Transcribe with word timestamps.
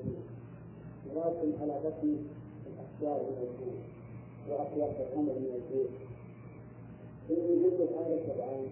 الموجود 0.00 0.28
ولكن 1.14 1.62
على 1.62 1.80
بطن 1.84 2.16
الأشجار 2.66 3.20
الموجود 3.20 3.78
وأطياف 4.50 5.00
الأمر 5.00 5.32
الموجود 5.36 5.90
إن 7.30 7.36
وجود 7.36 7.88
هذا 7.98 8.14
السبعان 8.14 8.66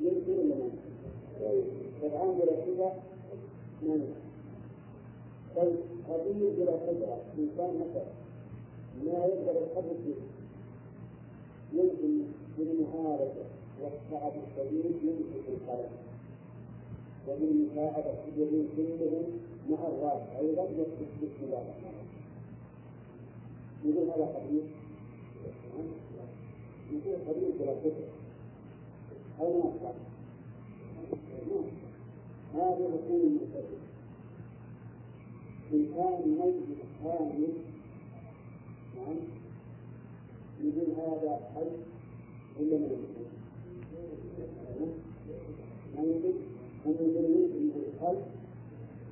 يمكن 0.00 0.32
لمن 0.32 0.70
سبعان 2.02 2.38
بلا 2.38 2.52
صفة 2.66 2.92
من 3.82 4.14
طيب. 5.56 5.76
قضية 6.08 6.50
بلا 6.58 6.72
قدرة 6.72 7.20
إنسان 7.38 7.74
مثلا. 7.80 8.04
ما 9.04 9.24
يقدر 9.26 9.62
الحدث 9.62 9.96
فيه. 10.04 10.22
يمكن 11.72 12.22
بالمعارضة 12.58 13.44
والصعب 13.82 14.32
الشديد 14.48 14.84
يمسك 15.02 15.48
القلم 15.48 15.90
وبالمساعدة 17.28 18.14
كلهم 18.36 18.66
الراس 19.74 20.22
أيضا 20.40 20.64
يقول 23.84 24.08
هذا 24.08 24.26
حديث 24.34 24.64
يقول 26.92 27.16
حديث 27.28 27.60
بلا 27.60 27.74
فكر 27.74 28.08
أو 29.40 29.62
ما 29.62 29.92
هذا 32.54 32.86
رسول 32.86 33.20
المسلم 33.20 33.78
إن 35.72 35.86
كان 35.96 36.38
ميت 36.38 36.78
كامل 37.04 37.52
نعم 38.96 39.16
يقول 40.60 40.90
هذا 40.96 41.40
حي 41.54 41.70
ولا 42.60 42.78
ما 42.78 42.88
ما 45.96 46.02
يمكن 46.02 46.32
أن 46.86 46.94
يدلل 47.00 47.48
في 47.52 47.78
الخلق 47.88 48.37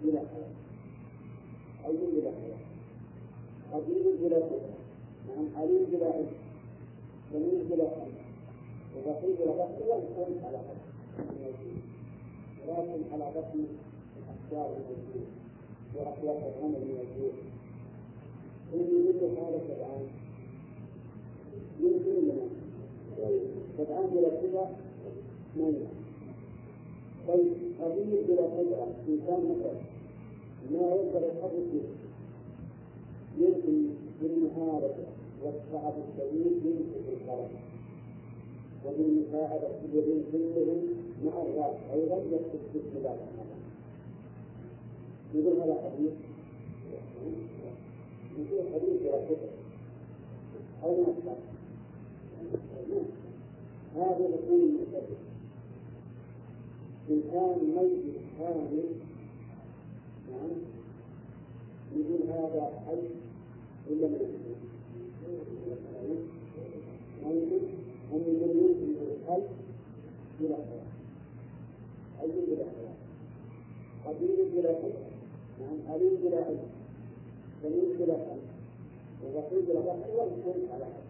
بلا 0.07 0.21
حياة 0.21 0.55
حي 1.85 1.93
بلا 4.23 4.41
نعم 5.29 5.47
عليم 5.57 5.85
بلا 5.93 6.13
سميع 7.33 7.63
بلا 7.71 7.89
وبقي 8.97 9.33
بلا 9.39 9.53
على 10.45 10.61
ولكن 12.69 13.01
على 13.13 13.25
الأشجار 14.19 14.77
الموجودة. 14.77 15.27
وأخلاق 15.95 16.55
العمل 16.59 16.77
الموجود 16.83 17.35
إن 18.75 18.81
يدل 18.81 19.25
هذا 19.39 19.61
سبعان 19.69 20.07
يمكن 21.81 22.25
لنا. 22.25 22.49
بلا 24.15 24.31
صفة 24.31 24.69
منع 25.57 25.89
طيب 27.29 27.53
قضية 27.81 28.27
بلا 28.29 28.43
قدرة 28.43 28.87
إنسان 29.09 29.41
مثلا 29.51 29.96
ما 30.73 30.81
يقدر 30.81 31.27
يتحرك 31.27 31.67
به. 31.73 31.87
يمكن 33.39 33.87
بالمهارة 34.21 34.97
والصعب 35.43 35.95
الشديد 36.09 36.53
يمسك 36.65 37.07
القلم 37.09 37.49
وبالمساعدة 38.87 39.69
الذين 39.85 40.25
كلهم 40.33 40.81
مع 41.25 41.43
الرأس. 41.43 41.77
أيضا 41.93 42.17
يكتب 42.17 42.97
الله 42.97 43.15
الرحمن 43.15 43.61
يقول 45.35 45.61
هذا 45.61 45.75
حديث. 45.85 46.13
يقول 48.39 48.63
حديث 48.75 49.03
بلا 49.03 49.15
قدرة 49.15 49.51
أو 50.85 50.97
ما 51.03 51.35
هذا 53.97 54.25
يكون 54.25 54.61
المسلم 54.61 55.17
إن 57.11 57.23
كان 57.33 57.59
ميت 57.77 58.17
كامل 58.39 58.85
نعم 60.31 60.51
يقول 61.97 62.23
هذا 62.31 62.71
حي 62.87 63.03
ولا 63.91 64.09
ما 64.09 64.19
ممكن 67.25 67.61
أن 68.13 68.21
يدلل 68.27 68.75
في 68.75 68.85
الحي 68.85 69.43
بلا 70.41 70.57
حياة 70.57 70.87
حي 72.19 72.27
بلا 72.47 72.65
حياة 72.65 72.97
قدير 74.07 74.45
بلا 74.55 74.69
قدرة 74.69 75.11
نعم 75.61 75.79
عليم 75.93 76.17
بلا 76.25 76.45
علم 76.45 76.69
سميع 77.63 77.85
بلا 77.99 78.15
علم 78.15 78.47
وبقي 79.25 79.63
بلا 79.69 79.81
بقي 79.81 80.11
ولا 80.15 80.73
على 80.75 80.85
حد 80.85 81.07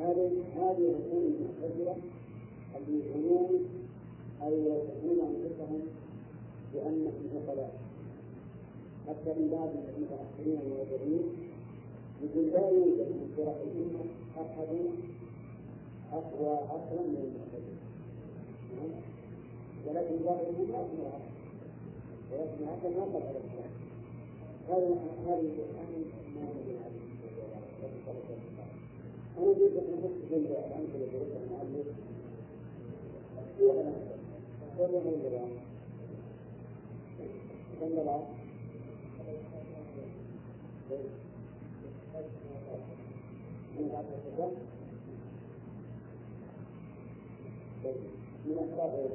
هذه 0.00 0.30
هذه 0.56 0.90
الرسول 0.90 1.24
المعتزلة 1.32 1.96
اللي 2.76 2.98
يظنون 3.06 3.64
أو 4.42 4.52
يصفون 4.52 5.18
أنفسهم 5.20 5.80
بأنهم 6.74 7.12
عقلاء 7.36 7.74
حتى 9.08 9.30
من 9.38 9.48
بعض 9.52 9.68
المتأخرين 9.68 10.58
المعتزلين 10.62 11.26
يقول 12.22 12.46
لا 12.46 12.68
يوجد 12.68 13.08
من 13.18 13.34
فرق 13.36 13.58
الأمة 13.62 14.04
أحد 14.36 14.70
أقوى 16.12 16.54
عقلا 16.56 17.02
من 17.02 17.22
المعتزلة 17.26 17.82
ولكن 19.86 20.24
بعض 20.24 20.38
الأمة 20.40 20.74
أقوى 20.78 21.06
عقلا 21.06 21.32
ولكن 22.32 22.64
عقلا 22.68 22.90
ما 22.96 23.04
قد 23.04 23.22
على 23.22 23.38
الإسلام. 23.38 23.72
هذا 24.68 24.96
هذه 25.26 25.40
الآن 25.40 26.04
ما 26.34 26.42
هو 26.42 26.52
أنا 29.38 29.50
أريد 29.50 29.76
أن 29.76 29.98
أحس 29.98 30.16
جنب 30.30 30.46
الأمثلة 30.46 31.04
اللي 31.04 31.36
المؤلف 31.44 31.86
فيها 33.58 33.92
ولا 34.78 34.98
هو 34.98 35.14
الجرام 35.14 35.50
كم 37.80 38.00
العام 38.02 38.41
من 43.78 43.90
أسباب 48.58 49.10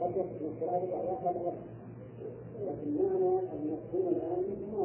قد 0.00 0.16
يكون 0.16 0.54
بعد 0.60 0.82
هذا 1.24 1.52
لكن 2.60 2.90
معنى 3.02 3.38
أن 3.38 3.60
يكون 3.72 4.04
الآن 4.08 4.44
ما 4.72 4.84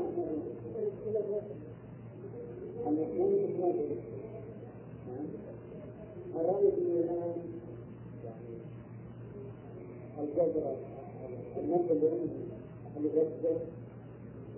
أن 2.87 2.97
يكون 2.97 3.44
الرأي 6.35 6.71
في 6.71 6.81
اللي 11.91 12.07
عندي 12.09 12.43
المجدد 12.97 13.59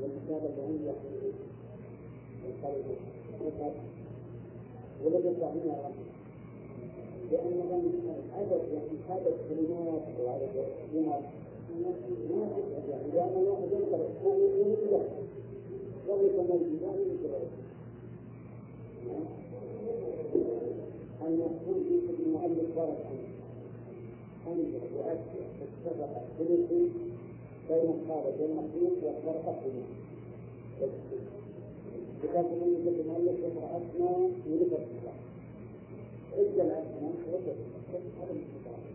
والكتابة 0.01 0.45
اللي 0.49 0.61
عندي 0.61 0.89
القلب 2.49 2.85
ولم 5.03 5.31
يطلع 5.31 5.51
منها 5.53 5.77
رمز 5.85 6.07
لأن 7.31 7.61
عدد 8.37 8.61
يعني 8.73 8.97
عدد 9.09 9.35
كلمات 9.49 10.01
أو 10.19 10.29
عدد 10.29 10.65
جمل 10.93 11.21
ما 12.19 12.47
يعني 12.89 13.11
لأن 13.13 13.41
الواحد 13.41 13.63
يقدر 13.71 13.99
يقول 16.07 16.29
له 16.37 16.55
الجبال 16.55 16.99
يقدر 17.23 17.39
أن 21.27 21.33
يكون 21.33 21.83
في 22.17 22.23
المؤلف 22.23 22.77
ورد 22.77 22.97
عنه 23.05 23.27
أنجح 24.47 24.83
وأكثر 24.97 25.41
اتفق 25.61 26.21
الثلث 26.21 26.69
بين 27.69 27.89
الخارج 28.01 28.33
والمخلوق 28.41 28.97
والفرق 29.03 29.63
بينهم 29.63 29.97
بكافة 32.23 32.55
من 32.55 32.95
المؤلف 32.99 33.39
يقرأ 33.39 33.77
أسماء 33.77 34.31
ولفت 34.49 34.73
الله 34.73 35.17
إلا 36.37 36.63
الأسماء 36.63 37.13
وجد 37.33 37.55
هذا 38.21 38.31
الاستطاعة 38.31 38.87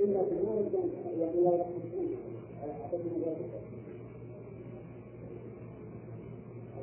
إلا 0.00 0.20
المال 0.20 0.68
يعني 1.20 1.40
لا 1.44 1.54
يحسن 1.56 2.16
على 2.62 2.72
حسب 2.74 3.00
ذلك 3.26 3.73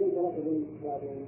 الراشدين 0.00 0.66
بعدين 0.84 1.26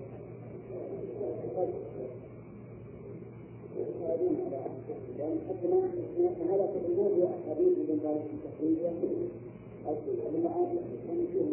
لأن 5.18 5.38
حتى 5.48 6.44
هذا 6.50 6.66
تقريبا 6.66 7.28
حديث 7.48 7.78
ابن 7.78 7.98
باز 8.04 8.20
تقريبا 8.44 8.90
أصل 9.86 10.34
المعاد 10.34 10.78
نشوف 11.10 11.48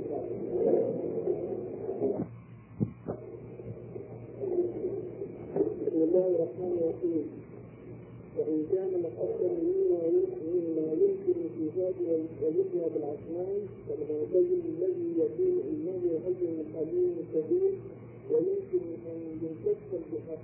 بسم 5.55 6.03
الله 6.03 6.27
الرحمن 6.27 6.71
الرحيم. 6.81 7.40
وإن 8.37 8.65
كان 8.71 8.91
مقصدا 9.03 9.51
مما 9.53 10.93
يمكن 11.03 11.33
في 11.55 11.63
ذاته 11.77 12.09
ويبنى 12.41 12.85
بالأسماء 12.93 13.59
فالمعتزل 13.87 14.61
الذي 14.73 15.09
يكون 15.21 15.55
إنه 15.71 16.19
حي 16.25 16.45
الحليم 16.61 17.13
الكبير 17.23 17.73
ويمكن 18.31 18.83
أن 19.11 19.19
يتكفل 19.43 20.01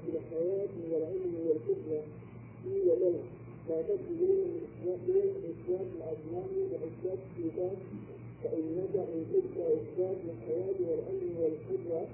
بالحياة 0.07 0.69
والعلم 0.91 1.33
والحكمة 1.47 1.99
قيل 2.65 2.87
له 3.01 3.13
تجدون 3.69 4.37
من 4.83 5.31
إثبات 5.49 5.87
الأسماء 5.97 6.47
وإثبات 6.71 7.19
الصفات 7.27 7.77
فإنك 8.43 8.95
إن 8.95 9.25
كنت 9.33 9.57
إثبات 9.57 10.17
الحياة 10.29 10.75
والعلم 10.89 11.35
والقدرة 11.41 12.07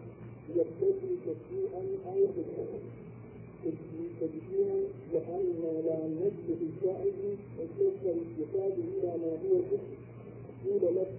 يقتضي 0.56 1.12
تشريعا 1.26 1.84
أو 2.06 2.28
حكمة 2.28 2.80
تجزيها 4.22 4.78
لأن 5.14 5.46
لا 5.86 6.08
نجد 6.08 6.60
الشاعر 6.70 7.14
وكيف 7.60 8.02
الاتخاذ 8.06 8.72
إلى 8.72 9.12
ما 9.22 9.32
هو 9.44 9.60
كفر 9.72 9.94
قيل 10.66 10.96
لك 10.96 11.12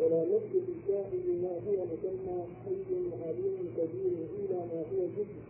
ولا 0.00 0.24
نجد 0.24 0.52
في 0.66 0.72
الشاعر 0.78 1.12
ما 1.42 1.52
هو 1.66 1.84
مسمى 1.84 2.44
حي 2.64 2.94
عليم 3.24 3.56
كبير 3.76 4.16
إلى 4.38 4.56
ما 4.72 4.80
هو 4.92 5.06
كفر 5.16 5.44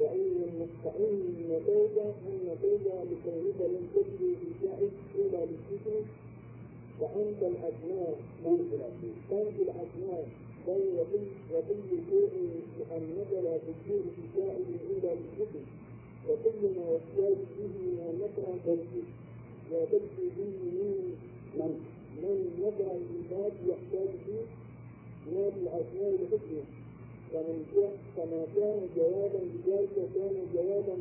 وإن 0.00 0.66
فإن 0.84 1.60
توبة 1.66 2.04
أن 2.28 2.56
توبة 2.62 2.94
لكونك 3.10 3.60
لم 3.60 3.86
تجد 3.94 4.18
في 4.18 4.46
الشاعر 4.50 4.88
إلا 5.18 5.40
بالكفر 5.44 6.02
وأنت 7.00 7.42
الأبناء 7.42 8.18
أنت 8.46 9.58
الأبناء 9.60 10.28
بل 10.66 10.82
وكل 10.98 11.26
وكل 11.54 11.88
شيء 12.10 12.32
أنك 12.96 13.30
لا 13.44 13.58
تجد 13.58 14.02
في 14.14 14.20
الشاعر 14.28 14.56
إلا 14.90 15.14
بالكفر 15.14 15.60
وكل 16.28 16.60
ما 16.76 16.86
يحتاج 16.94 17.36
به 17.58 17.74
من 17.82 18.20
نكرة 18.22 18.54
تنفيذ 18.66 19.04
لا 19.70 19.84
به 19.84 20.36
من 20.78 21.14
من 21.58 21.80
من 22.22 22.36
نكرة 22.62 22.92
الإنسان 23.00 23.52
يحتاج 23.68 24.08
به 24.26 24.42
من 25.26 25.52
الأسماء 25.56 26.10
الحسنى. 26.22 26.62
فمن 27.32 27.64
كما 28.16 28.42
كان 28.56 28.80
جوابا 28.96 29.38
بذلك 29.52 29.96
كان 30.14 30.36
جوابا 30.54 30.96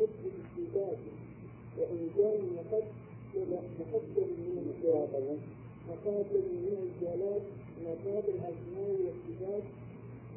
مثل 0.00 0.30
الصفات 0.38 0.98
وإن 1.78 2.08
كان 2.16 2.40
مقدم 2.56 3.52
مقدم 3.80 4.28
من 4.38 4.74
الصفات 4.84 5.38
مقاتل 5.88 6.42
من 6.64 6.76
الجلال 6.86 7.40
مقاتل 7.84 8.28
الأسماء 8.28 8.90
والصفات 9.04 9.62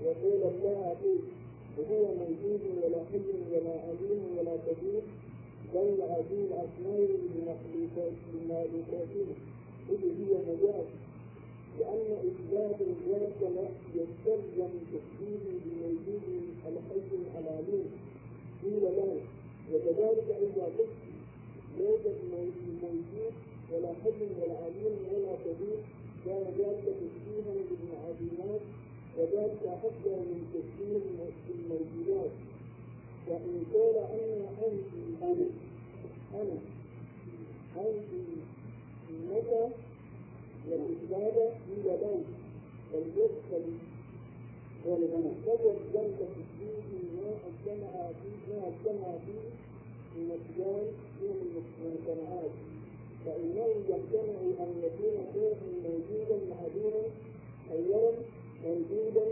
وقول 0.06 0.42
الله 0.54 0.96
فيه 1.02 1.22
وهو 1.78 2.04
موجود 2.22 2.62
ولا 2.84 3.02
حي 3.12 3.30
ولا 3.52 3.74
عليم 3.82 4.22
ولا 4.38 4.56
كبير 4.68 5.02
بل 5.74 6.02
هذه 6.02 6.40
الأسماء 6.50 7.10
لمخلوقاته 7.36 9.28
إذ 9.90 10.02
هي 10.20 10.32
مجاز 10.50 10.86
لأن 11.80 12.08
إثبات 12.30 12.82
الذات 12.82 13.32
يستلزم 13.96 14.70
تشبيه 14.92 15.44
بموجود 15.66 16.24
الحي 16.68 17.40
العليم. 17.40 17.90
قيل 18.64 18.82
له 18.84 19.18
وكذلك 19.74 20.28
إذا 20.42 20.66
قلت 20.78 20.90
ليس 21.80 22.06
موجود 22.84 23.34
ولا 23.74 23.94
حي 24.04 24.22
ولا 24.42 24.58
عليم 24.58 24.96
ولا 25.14 25.36
كبير 25.46 25.80
كان 26.26 26.44
ذلك 26.60 26.86
تشبيها 27.02 27.54
بالمعادلات 27.70 28.62
وذلك 29.18 29.62
حتى 29.84 30.10
من 30.30 30.40
تشبيه 30.54 31.02
الموجودات. 31.56 32.32
وإن 33.28 33.64
قال 33.74 33.96
أنا 33.98 34.50
أنت 34.68 34.90
أنا 35.24 35.46
أنا 36.34 36.58
أنت 37.78 38.12
إنك 39.10 39.70
والإسلام 40.70 41.36
إلى 41.78 41.98
بيت 41.98 42.26
فليدخل 42.92 43.66
ولمن 44.86 45.24
احتجت 45.32 45.80
ذلك 45.94 46.18
تشبيه 46.20 47.00
ما 47.16 47.30
اجتمع 47.48 47.92
فيه 48.20 48.54
ما 48.54 48.68
اجتمع 48.68 49.18
فيه 49.26 49.50
المسجان 50.18 50.86
من 51.22 51.36
المجتمعات. 51.42 52.52
فإنه 53.26 53.66
يجتمع 53.90 54.40
أن 54.64 54.72
يكون 54.84 55.16
شيئا 55.34 55.56
موجودا 55.84 56.38
معدوما 56.50 57.04
أولا 57.72 58.12
موجودا 58.66 59.26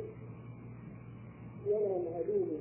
ولا 1.68 1.98
معدوما. 2.12 2.60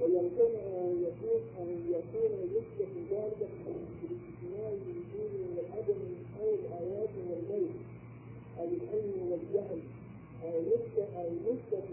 ويمكن 0.00 0.50
أن 0.56 1.04
يكون 1.06 1.40
أن 1.60 1.68
يكون 1.90 2.32
يثبت 2.54 2.92
ذلك 3.10 3.48
بالاستثناء 3.66 4.78
الوجود 4.82 5.32
والعدم 5.56 6.00
أو 6.40 6.48
الآيات 6.54 7.10
والليل 7.30 7.70
أو 8.58 8.64
العلم 8.64 9.30
والجهل 9.32 9.80
أو 10.44 10.60
يثبت 10.60 11.08
أو 11.16 11.26
يثبت 11.46 11.84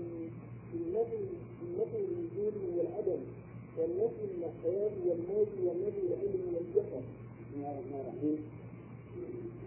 في 0.72 0.78
النفي 0.78 1.18
في 1.60 1.64
النفي 1.66 1.98
الوجود 1.98 2.54
والعدم 2.78 3.22
والنفي 3.80 4.24
الحياة 4.38 4.92
والموت 5.08 5.52
والنفي 5.66 6.02
العلم 6.08 6.44
والجهل. 6.54 7.04
بسم 7.40 7.56
الله 7.56 7.72
الرحمن 7.72 8.02
الرحيم. 8.04 8.40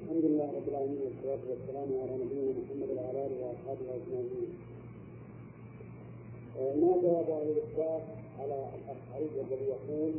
الحمد 0.03 0.25
لله 0.25 0.49
رب 0.57 0.69
العالمين 0.69 1.01
والصلاة 1.05 1.43
والسلام 1.51 1.89
على 2.03 2.15
نبينا 2.25 2.53
محمد 2.61 2.89
وعلى 2.97 3.27
آله 3.27 3.37
وأصحابه 3.45 3.87
أجمعين. 3.97 4.51
ما 6.81 6.93
جواب 7.03 7.31
أهل 7.31 7.49
الإسلام 7.57 8.01
على 8.39 8.59
الأشعري 8.79 9.29
الذي 9.41 9.65
يقول 9.75 10.13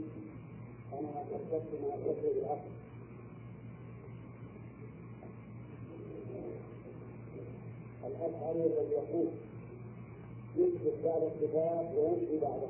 أنا 0.94 1.10
أثبت 1.22 1.68
ما 1.82 1.90
أثبت 1.96 2.18
بالعقل 2.36 2.74
الأشعري 8.08 8.64
الذي 8.66 8.94
يقول 9.02 9.28
يثبت 10.58 10.94
بعد 11.06 11.22
الصفات 11.22 11.88
وينفي 11.98 12.40
بعده 12.42 12.68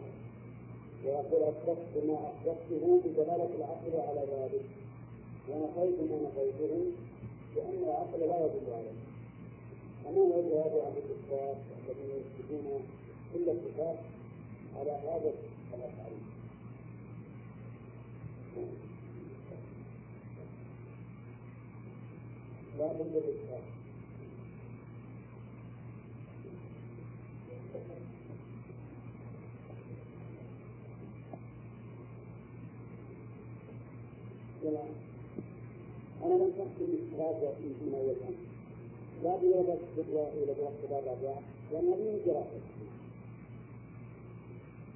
ويقول 1.05 1.43
أثبت 1.43 2.03
ما 2.07 2.31
أثبته 2.31 3.01
بدلالة 3.05 3.50
العقل 3.57 4.10
على 4.10 4.22
ذلك. 4.31 4.65
ونفيت 5.50 6.00
ما 6.12 6.17
نفيته 6.27 6.91
لأن 7.55 7.83
العقل 7.83 8.19
لا 8.19 8.45
يدل 8.45 8.74
عليه 8.74 9.00
أما 10.07 10.36
وجه 10.36 10.62
هذا 10.62 10.81
أهل 10.88 10.98
الإثبات 10.98 11.57
الذين 11.89 12.12
يثبتون 12.19 12.83
كل 13.33 13.50
الصفات 13.50 13.98
على 14.79 14.91
هذا 14.91 15.33
الأفعال. 15.74 16.13
لا 22.79 22.93
بد 22.93 23.12
للإثبات 23.13 23.73
أنا 36.24 36.34
لم 36.34 36.51
أحكم 36.60 36.86
الإثبات 36.86 37.56
من 37.62 37.94
أول 37.96 38.15
أمر 38.27 38.53
لا 39.24 39.36
بد 39.36 39.44
إلى 40.34 40.51
الاختبار 40.51 41.00
الرابع 41.00 41.39
لأن 41.72 41.88
هذه 41.94 42.15
الدراسة 42.18 42.60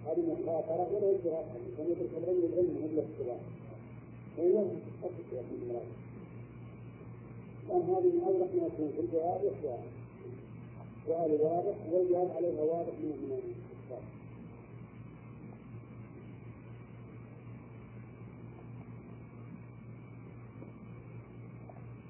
هذه 0.05 0.21
مخاطرة 0.41 0.87
ولا 0.93 1.11
الدراسة 1.11 1.53
كما 1.77 1.87
يدرس 1.87 2.09
العلم 2.17 2.43
العلم 2.53 2.69
من 2.69 2.89
الاختبار 2.93 3.39
فإنه 4.37 4.71
تتحقق 5.01 5.33
يا 5.33 5.39
ابن 5.39 5.61
المراد 5.61 5.87
لأن 7.69 7.81
هذه 7.81 8.25
أوضح 8.27 8.53
ما 8.55 8.67
يكون 8.67 8.91
في 8.95 9.01
الجواب 9.01 9.41
والسؤال 9.43 9.79
سؤال 11.07 11.31
واضح 11.41 11.75
والجواب 11.91 12.31
عليها 12.35 12.61
واضح 12.63 12.93
من 13.03 13.09
من 13.29 13.66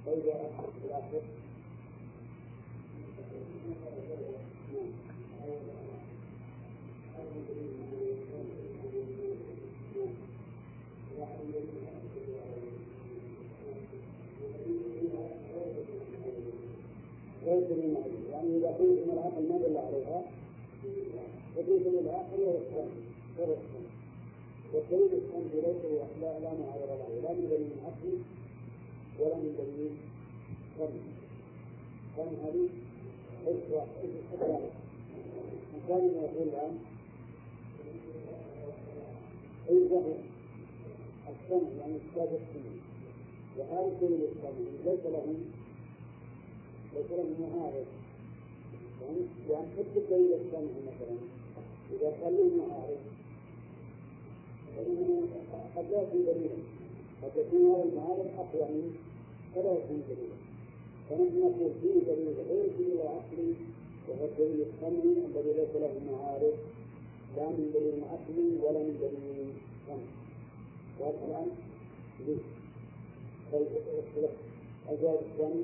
فإذا 0.07 0.49
الآخر 0.85 1.21
ليس 17.45 17.71
من 17.71 17.93
معلوم 17.93 18.23
يعني 18.31 18.57
إذا 18.57 18.71
قيل 18.77 18.97
أن 19.03 19.09
العقل 19.13 19.49
ما 19.49 19.57
دل 19.57 19.77
عليها 19.77 20.23
فكيف 21.55 21.87
العقل 21.87 22.43
هو 22.43 22.57
الثاني 22.57 23.01
هو 23.39 23.53
الثاني 23.53 23.87
والدليل 24.73 25.13
الثاني 25.13 25.61
ليس 25.61 25.85
لا 26.21 26.39
لا 26.39 26.53
معارض 26.53 26.89
له 26.89 27.21
لا 27.23 27.33
من 27.33 27.47
دليل 27.49 27.71
عقلي 27.85 28.17
ولا 29.19 29.35
من 29.35 29.55
دليل 29.57 29.91
هذه 30.77 30.99
يقول 36.23 36.47
الآن 36.47 36.79
يعني 41.51 41.99
وهذا 43.57 43.97
ليس 44.85 45.05
له 45.05 45.35
ليس 46.95 47.11
له 47.11 47.25
معارض 47.39 47.85
يعني 49.01 49.21
يعني 49.49 49.67
حتى 49.77 49.89
مثلا 50.87 51.17
إذا 51.91 52.09
كان 52.21 52.33
له 52.37 52.67
معارض 52.67 52.97
فإنه 54.75 55.27
قد 55.75 55.91
لا 55.91 56.01
يكون 56.01 56.25
دليلا 56.25 56.57
قد 57.23 57.31
يكون 57.37 57.71
هذا 57.71 57.83
المعارض 57.83 58.27
أقوى 58.37 58.69
منه. 58.73 59.06
فلا 59.57 59.71
يكون 59.73 60.03
دليلا 60.09 60.37
فنحن 61.09 61.39
نقول 61.39 61.71
فيه 61.81 62.13
دليل 62.13 62.35
غير 62.49 62.65
دليل 62.79 63.01
عقلي 63.01 63.53
وهو 64.07 64.25
الدليل 64.25 64.65
السمعي 64.67 65.25
الذي 65.25 65.53
ليس 65.53 65.75
له 65.75 65.93
معارض 66.11 66.53
لا 67.37 67.49
من 67.49 67.71
دليل 67.73 68.03
عقلي 68.03 68.59
ولا 68.63 68.79
من 68.79 68.97
دليل 69.01 69.53
سمعي 69.87 70.07
وهذا 70.99 71.25
الآن 71.27 71.47
ليه؟ 72.19 72.37
الجواب 74.91 75.19
الثاني 75.21 75.63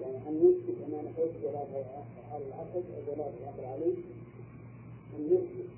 يعني 0.00 0.28
أن 0.28 0.34
نثبت 0.44 0.76
أن 0.86 1.04
نقول 1.04 2.19
العقل 2.36 2.82
ودلالة 2.96 3.32
العقل 3.40 3.64
عليه. 3.64 3.96
أن 5.16 5.26
نثبت 5.26 5.70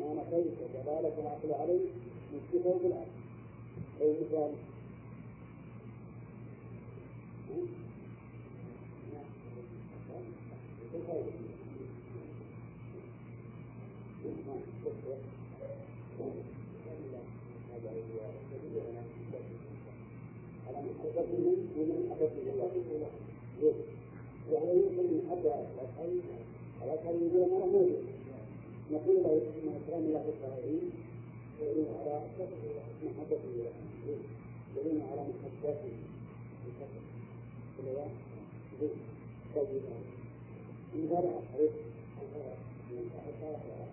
ما 0.00 0.14
نقيت 0.14 0.54
دلالة 0.74 1.14
العقل 1.18 1.52
عليه 1.60 1.86
نثبته 2.34 2.78
بالعقل 2.82 3.10
أي 4.00 4.12
مثال. 4.20 4.52
على 20.66 20.78
محبته 20.82 21.56
ومن 21.76 22.08
محبته 22.10 23.95
وهو 24.52 24.72
يمكن 24.72 25.04
من 25.12 25.20
حد 25.30 25.44
الأشعري 25.46 26.20
الأشعري 26.82 27.16
يقول 27.26 27.50
له 27.50 27.66
موجود 27.66 28.04
نقول 28.92 29.16
له 29.16 29.32
إن 29.56 29.68
إكرام 29.80 30.02
الله 30.04 30.22
في 30.22 30.28
الصحيحين 30.28 30.90
يدل 31.62 31.84
على 32.00 32.14
محبته 32.38 33.56
يدل 34.76 35.02
على 35.02 35.22
محبته 35.22 35.92
طيب 39.56 39.82
من 40.94 41.08
هذا 41.10 41.30
الحديث 41.38 41.72
مثال 42.96 43.26
ذلك 43.42 43.86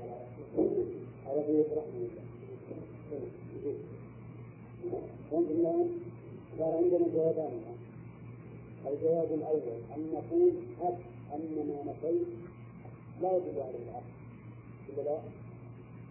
على 0.00 0.81
بيت 1.40 1.66
رحمه 1.78 2.02
الله 2.02 2.22
الان 5.32 5.88
صار 6.58 6.76
عندنا 6.76 7.06
جوابان 7.14 7.52
الجواب 8.86 9.32
الأول 9.34 9.78
أن 9.96 10.10
نقول 10.14 10.52
هب 10.80 10.98
ان 11.34 11.66
ما 11.68 11.92
نفيت 11.92 12.26
لا 13.22 13.36
يدل 13.36 13.60
عليه 13.60 13.78
العقل 13.88 14.12
ولا 14.98 15.02
لا؟ 15.04 15.18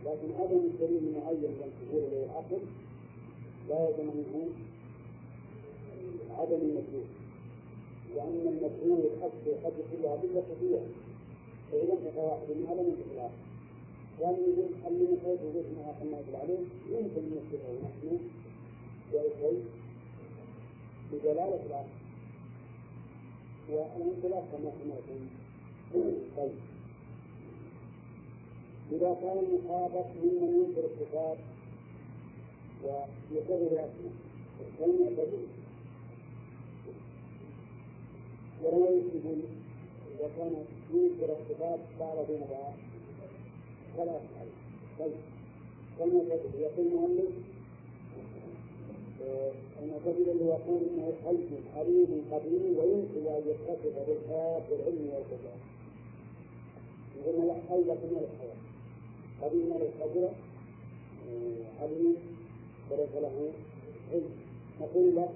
لكن 0.05 0.41
عدم 0.41 0.57
الدليل 0.57 1.03
المعين 1.07 1.41
لم 1.41 1.71
تقول 1.81 2.03
اليه 2.03 2.25
العقل 2.25 2.61
لا 3.69 3.89
يلزم 3.89 4.05
منه 4.17 4.49
عدم 6.37 6.55
المدلول 6.55 7.05
لأن 8.15 8.47
المدلول 8.47 9.03
قد 9.21 9.31
قد 9.63 9.73
له 10.03 10.13
أدلة 10.13 10.43
كثيرة 10.51 10.85
فإذا 11.71 11.93
انتهى 11.93 12.23
واحد 12.25 12.47
منها 12.57 12.73
لم 12.73 12.89
ينتهي 12.89 13.13
الآخر 13.13 13.50
يقول 14.21 14.65
اللي 14.87 15.03
نفيت 15.13 15.41
وجود 15.41 15.65
ما 15.77 15.93
كنا 15.99 16.21
نقول 16.21 16.35
عليه. 16.35 16.59
يمكن 16.89 17.21
أن 17.21 17.31
نثبته 17.37 17.73
نحن 17.83 18.17
بأي 19.11 19.57
بدلالة 21.11 21.65
العقل. 21.65 21.89
والانطلاق 23.69 24.45
كما 24.51 24.71
سمعتم 24.83 25.27
طيب. 26.37 26.51
إذا 28.91 29.13
كان 29.21 29.37
المخاطب 29.37 30.05
ممن 30.23 30.65
ينكر 30.65 30.85
الصفات 30.85 31.37
ويكرر 32.83 33.67
الأسماء 33.71 34.13
فليعتدل 34.79 35.45
ورويت 38.63 39.05
يقول 39.15 39.39
إذا 40.19 40.29
كان 40.37 40.65
ينكر 40.93 41.35
الصفات 41.39 41.79
بعض 41.99 42.27
دون 42.27 42.41
بعض 42.51 42.73
فلا 43.98 44.12
يفعل 44.12 44.48
طيب 45.00 45.12
فليعتدل 46.00 46.60
يقول 46.60 46.88
المؤلف 46.88 47.33
المعتزل 49.81 50.29
اللي 50.29 50.45
يقول 50.45 50.81
انه 50.89 51.13
خلق 51.25 51.50
حليم 51.75 52.25
قديم 52.31 52.77
ويمكن 52.77 53.27
ان 53.27 53.41
يتصف 53.48 53.95
بالحياة 54.07 54.62
والعلم 54.71 55.10
والقدره. 55.13 55.57
يقول 57.17 57.48
لا 57.48 57.53
حي 57.53 57.77
من 57.77 58.25
الحياة. 58.25 58.60
قديم 59.41 59.65
من 59.65 59.81
القدره 59.81 60.31
حليم 61.79 62.15
وليس 62.91 63.13
له 63.15 63.51
علم. 64.12 64.29
نقول 64.81 65.15
لا 65.15 65.27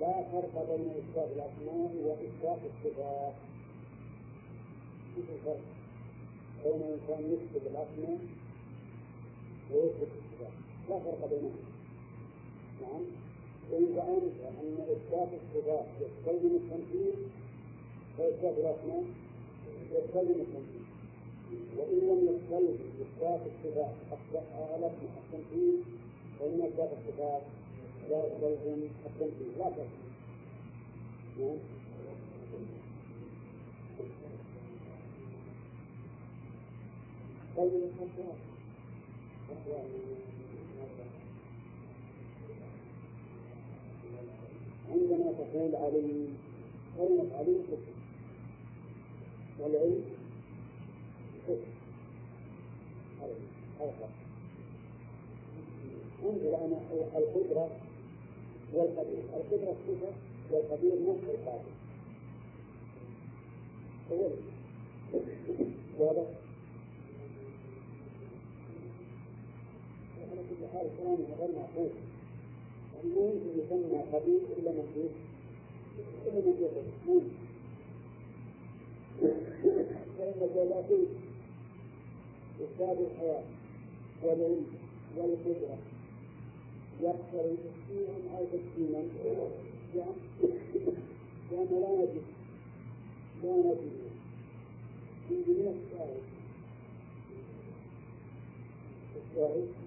لا 0.00 0.22
فرق 0.32 0.54
بين 0.70 0.90
اثبات 0.90 1.28
الاسماء 1.36 1.92
واثبات 2.04 2.58
الصفات. 2.70 3.34
بين 6.64 6.82
انسان 6.82 7.32
يثبت 7.32 7.62
الأسماء 7.66 8.18
ويثبت 9.72 10.08
الصفات. 10.18 10.52
لا 10.88 10.98
فرق 10.98 11.30
بينهما. 11.30 11.62
نعم. 12.82 13.02
وإذا 13.70 14.02
أنت 14.02 14.40
أن 14.60 14.76
إثبات 14.94 15.28
الصفات 15.40 15.86
يستلزم 16.00 16.56
التنفيذ 16.56 17.14
فإثبات 18.18 18.58
الأسماء 18.58 19.04
يستلزم 19.92 20.40
التنفيذ. 20.40 20.84
وإن 21.78 21.98
لم 22.08 22.20
يستلزم 22.34 22.88
إثبات 23.02 23.40
الصفات 23.46 23.94
الأسماء 24.10 25.08
التنفيذ 25.24 25.80
فإن 26.38 26.62
إثبات 26.62 26.90
الصفات 26.98 27.42
لا 28.10 28.26
يستلزم 28.26 28.88
التنفيذ. 29.06 29.58
لا 29.58 29.70
فرق. 29.70 29.86
نعم. 31.38 31.81
عندما 44.90 45.32
تقول 45.32 45.76
علي 45.76 46.28
كلمة 46.98 47.36
علي 47.38 47.58
كفر 47.68 47.92
والعلم 49.58 50.04
كفر 51.48 51.56
انظر 56.24 56.56
أنا 56.64 56.80
القدرة 57.18 57.68
والقدير. 58.74 59.22
القدرة 59.36 59.76
صفة 59.88 60.12
والقدير 60.50 60.92
نفس 60.92 61.24
القادر 61.24 61.72
واضح 65.98 66.26
كل 70.60 70.66
حال 70.72 70.86
كلامه 70.98 71.26
غير 71.40 71.50
معقول 71.56 71.90
ما 73.04 73.20
يمكن 73.20 73.58
يسمى 73.58 73.98
قبيل 74.12 74.40
إلا 74.58 74.70
مجهول 74.72 75.10
إلا 76.26 76.38
مجهول 76.38 77.22
فإن 80.18 80.42
الجلاتين 80.42 81.06
إفساد 82.60 82.98
الحياة 83.00 83.42
والعلم 84.22 84.66
والقدرة 85.16 85.78
يقترن 87.02 87.56
تسليما 87.56 88.38
أو 88.38 88.44
تسليما 88.44 89.02
لأن 91.50 91.68
لا 91.70 91.96
نجد 91.96 92.22
لا 93.44 93.56
نجد 93.56 93.92
من 95.30 95.68
الشاهد 95.68 96.22
الشاهد 99.16 99.81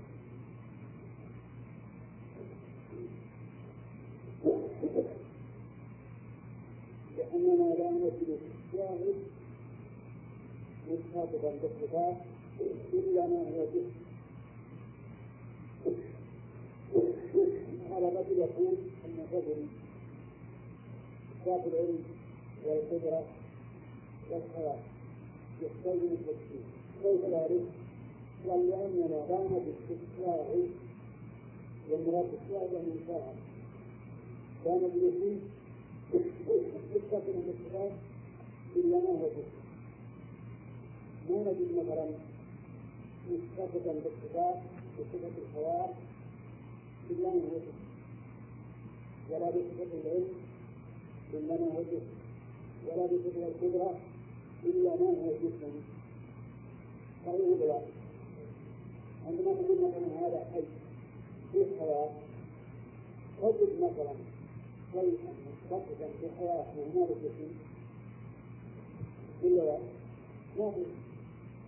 لأننا 7.18 7.74
لا 7.80 7.92
نجد 7.92 8.40
الشاهد 8.74 9.16
متخاطبا 10.92 11.52
بالصفات 11.62 12.18
إلا 12.94 13.28
ما 13.28 13.38
هو 13.38 13.66
به 13.74 13.86
على 17.96 18.08
الرجل 18.08 18.38
يقول 18.40 18.75
أن 19.06 19.20
الرجل 19.32 19.66
ذات 21.46 21.64
العلم 21.68 22.04
والقدرة 22.66 23.24
والحياة 24.32 24.80
يستلزم 25.62 26.14
التكفير 26.14 26.64
كيف 27.04 27.25
ذلك؟ 27.25 27.66
قال 28.50 28.70
لأننا 28.70 29.25
لا 29.30 29.40
نجد 29.44 29.75
الشاعر 29.90 30.56
والمراد 31.90 32.25
بالشاعر 32.32 32.70
من 32.72 33.04
شاعر 33.08 33.34
فيه 34.65 35.38
صفة 37.12 37.17
من 37.27 37.53
الصفات 37.53 37.91
إلا 38.75 38.98
ما 38.98 39.10
هو 39.10 39.29
ما 41.29 41.51
نجد 41.51 41.72
مثلا 41.77 42.05
متصفا 43.29 43.93
بالصفات 43.93 44.57
بصفة 45.00 45.34
الحياة 45.43 45.89
إلا 47.10 47.29
ما 47.29 47.36
هو 47.36 47.60
ولا 49.29 49.50
بصفة 49.50 49.91
العلم 50.03 50.27
إلا 51.34 51.55
ما 51.55 51.65
هو 51.65 51.84
ولا 52.88 53.05
بصفة 53.05 53.48
القدرة 53.48 54.00
إلا 54.65 54.89
ما 54.89 55.05
هو 55.05 55.31
جسم 55.43 55.74
صحيح 57.25 57.62
ولا 57.62 57.79
عندما 59.27 59.51
نقول 59.51 59.77
مثلا 59.77 60.27
هذا 60.27 60.45
حي 60.53 60.62
في 61.51 61.62
الحياة 61.62 62.10
تجد 63.41 63.79
مثلا 63.81 64.35
شيئا 64.96 65.32
متصفا 65.72 66.08
في 66.20 66.25
الحياة 66.25 66.66
هذا 66.96 67.16
الجسم 67.16 67.52
إلا 69.44 69.62
لا 69.62 69.78
ما 70.60 70.72
في 70.72 70.84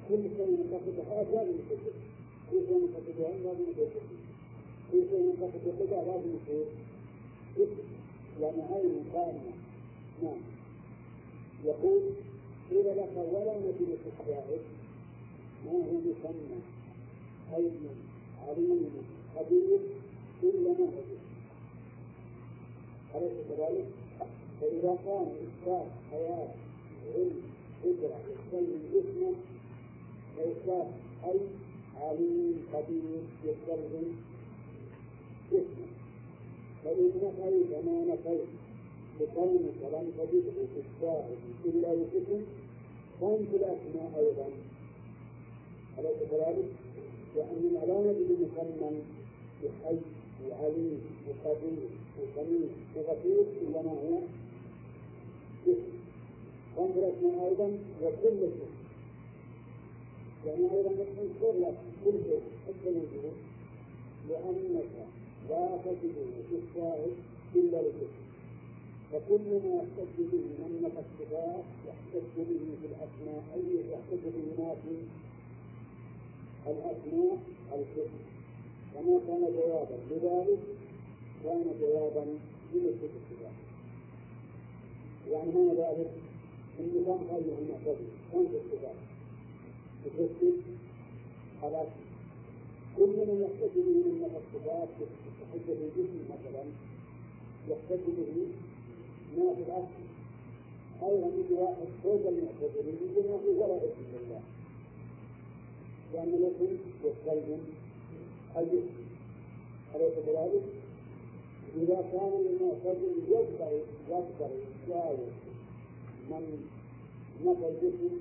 كل 0.09 0.23
شيء 0.37 0.51
متصف 0.59 0.95
بالحياة 0.97 1.23
لازم 1.23 1.51
يكون 1.59 1.77
كل 2.51 2.67
شيء 2.67 2.77
متصف 2.83 3.17
بالعلم 3.17 3.43
لازم 3.43 3.61
يكون 3.71 3.89
كل 4.91 5.01
شيء 5.09 5.33
متصف 5.33 5.65
بالقدرة 5.65 6.01
لازم 6.11 6.29
يكون 6.35 6.65
جسم 7.57 7.87
يعني 8.41 8.61
عين 8.61 9.03
كاملة 9.13 9.53
نعم 10.23 10.41
يقول 11.65 12.01
قيل 12.69 12.85
لك 12.97 13.09
ولا 13.33 13.57
نجد 13.59 13.97
في 14.03 14.09
الشاهد 14.21 14.61
ما 15.65 15.71
هو 15.71 15.97
مسمى 15.99 16.59
علم 17.53 17.87
عليم 18.47 18.91
خبير 19.35 19.79
إلا 20.43 20.69
ما 20.69 20.87
أليس 23.17 23.33
كذلك؟ 23.49 23.85
فإذا 24.61 24.97
كان 25.05 25.27
إثبات 25.43 25.87
حياة 26.11 26.47
علم 27.15 27.41
قدرة 27.83 28.19
يستلزم 28.29 28.99
اسمه 28.99 29.33
وإثبات 30.37 30.87
أي 31.25 31.39
عليم 32.01 32.65
خبير 32.73 33.21
يستلزم 33.45 34.07
اسمه 35.51 35.87
فإن 36.83 37.11
نفيت 37.23 37.85
ما 37.85 38.13
نفيت 38.13 38.47
بكونك 39.19 39.77
لم 39.93 40.11
تجده 40.17 40.51
في 40.73 40.79
الشاهد 40.85 41.37
إلا 41.65 41.89
باسم 41.89 42.45
في 43.49 43.55
الأسماء 43.55 44.11
أيضا 44.17 44.47
أليس 45.99 46.29
كذلك؟ 46.31 46.69
لأننا 47.35 47.85
لا 47.85 48.11
نجد 48.11 48.31
مسمى 48.41 49.01
بحي 49.63 49.97
وعليم 50.49 51.01
وخبير 51.27 51.89
وسميع 52.19 52.69
وغفير 52.95 53.45
إلا 53.61 53.81
ما 53.81 53.91
هو. 53.91 54.17
اسم 55.67 55.97
في 56.75 56.99
الأسماء 56.99 57.47
أيضا 57.49 57.67
وكل 58.03 58.37
اسم 58.43 58.71
يعني 60.45 60.63
أيضا 60.71 60.89
لك 60.89 61.07
كل 62.05 62.11
شيء 62.23 62.41
حتى 62.67 62.89
الوجود 62.89 63.33
لأنك 64.29 65.07
لا 65.49 65.77
تجده 65.85 66.25
في 66.49 66.55
الشاهد 66.63 67.11
إلا 67.55 67.81
بالاسم 67.81 68.23
فكل 69.11 69.49
ما 69.63 69.75
يحتج 69.75 70.17
به 70.17 70.37
من 70.59 70.81
نفى 70.83 70.99
الصفات 71.05 71.63
يحتج 71.87 72.27
به 72.37 72.59
في 72.81 72.85
الأسماء 72.87 73.43
أي 73.55 73.91
يحتج 73.91 74.23
به 74.23 74.63
ما 74.63 74.75
في 74.75 74.95
الأسماء 76.71 77.37
الكفر 77.73 78.36
كما 78.97 79.19
كان 79.27 79.53
جوابا 79.53 79.97
لذلك 80.11 80.59
كان 81.43 81.65
جوابا 81.81 82.25
لنسبة 82.73 83.09
الصفات 83.19 83.57
يعني 85.31 85.51
ما 85.51 85.73
ذلك 85.73 86.11
النظام 86.79 87.19
ايها 87.21 87.57
المعتدل 87.59 88.07
في 88.33 88.55
الصفات 88.55 88.95
تثبت 90.05 90.63
الاسماء 91.63 91.87
كل 92.97 93.07
من 93.07 93.41
يحتج 93.41 93.75
به 93.75 94.11
من 94.11 94.35
الصفات 94.41 94.89
يحتج 94.99 95.67
بالجسم 95.67 96.19
مثلا 96.29 96.63
يحتج 97.69 98.03
به 98.07 98.47
في 99.55 99.61
الأصل. 99.61 100.07
أيضا 101.03 101.27
يجي 101.27 101.53
واحد 101.53 101.87
فوق 102.03 102.21
ما 102.25 103.39
في 103.43 103.49
ولا 103.49 103.77
اسم 103.77 104.03
لله. 104.13 104.41
لأن 106.13 106.33
الاسم 106.33 106.77
يستلزم 107.05 107.59
الجسم 108.59 108.97
أليس 109.95 110.13
كذلك؟ 110.25 110.63
إذا 111.75 112.01
كان 112.11 112.31
المعتزل 112.49 113.13
يقدر 113.29 113.79
يقدر 114.09 114.49
يساوي 114.87 115.27
من 116.29 116.65
نفى 117.45 117.67
الجسم 117.69 118.19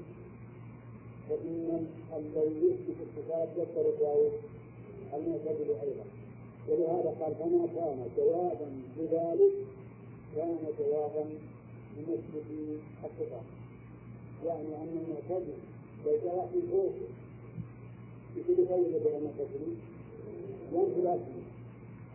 فإن 1.28 1.86
الذي 2.16 2.66
يثبت 2.66 2.96
الصفات 3.06 3.48
يقدر 3.56 3.94
يساوي 3.94 4.28
المعتزل 5.14 5.70
أيضا 5.70 6.04
ولهذا 6.68 7.16
قال 7.20 7.34
فما 7.34 7.66
كان 7.66 8.06
جوابا 8.16 8.82
لذلك 8.98 9.52
كان 10.36 10.58
جوابا 10.78 11.24
لمثبت 11.96 12.44
الصفات. 13.04 13.46
يعني 14.46 14.66
أن 14.76 14.98
المعتزل 15.06 15.58
لو 16.06 16.46
في 16.52 16.68
فوق 16.70 16.92
يصير 18.36 18.58
يقول 18.58 18.90
بين 18.90 19.16
المعتزلين 19.16 19.95
ينفي 20.72 21.00
الاسم 21.00 21.42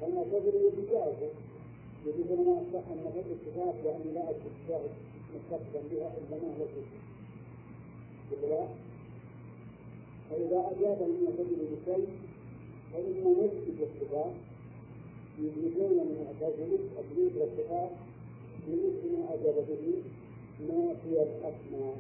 فالمعتزل 0.02 0.54
يتجاوزه 0.68 1.30
يقول 2.06 2.40
أنا 2.40 2.62
اصح 2.62 2.88
ان 2.92 2.98
نفذ 3.06 3.32
الصفات 3.32 3.76
لاني 3.84 4.14
لا 4.14 4.30
اجد 4.30 4.42
الشاهد 4.64 4.92
مستقبلا 5.36 5.82
بها 5.92 6.12
الا 6.18 6.38
ما 6.38 6.54
هو 6.60 6.66
فيه 6.66 8.48
لا 8.48 8.68
فاذا 10.30 10.60
اجاب 10.72 10.98
المعتزل 11.02 11.66
بشيء 11.72 12.08
فان 12.94 13.36
نثبت 13.44 13.88
الصفات 13.90 14.32
يريدون 15.40 15.92
من 15.94 16.16
المعتزله 16.18 16.78
تثبيت 16.96 17.32
الصفات 17.42 17.90
بمثل 18.68 19.18
ما 19.18 19.34
أجاب 19.34 19.56
به 19.68 20.04
نافي 20.68 21.24
الأسماء 21.24 21.98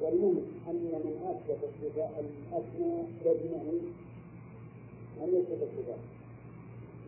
والمهم 0.00 0.42
أن 0.68 0.74
من 1.04 1.14
أثبت 1.30 1.58
الصفات 1.68 2.10
الأسماء 2.20 3.06
لازمه 3.24 3.80
أن 5.22 5.28
يثبت 5.28 5.62
الصفات 5.62 6.04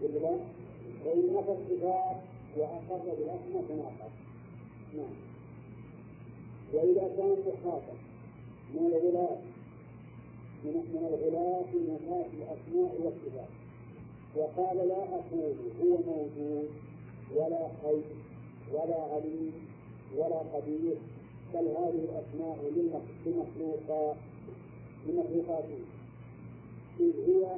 ولا 0.03 0.40
فإن 1.05 1.35
نفى 1.35 1.53
الصفات 1.53 2.16
وأقر 2.57 3.05
بالأسماء 3.05 3.64
تناقض 3.68 4.11
نعم. 4.97 5.14
وإذا 6.73 7.09
كان 7.16 7.37
مخاطب 7.47 7.99
من 8.75 8.87
الغلاف 8.87 9.38
من 10.64 10.73
من 10.75 11.05
الغلاف 11.07 11.71
في 11.71 11.79
نفاة 11.79 12.27
الأسماء 12.33 13.01
والصفات. 13.01 13.49
وقال 14.37 14.88
لا 14.88 15.03
أقول 15.03 15.55
هو 15.83 15.97
موجود 16.07 16.68
ولا 17.37 17.68
خير 17.83 18.03
ولا 18.73 19.03
عليم 19.03 19.53
ولا 20.16 20.38
قدير 20.38 20.97
بل 21.55 21.66
هذه 21.68 22.05
الأسماء 22.09 22.59
لمخلوقات 23.27 24.16
لمخلوقاته 25.07 25.79
إذ 27.01 27.12
هي 27.27 27.57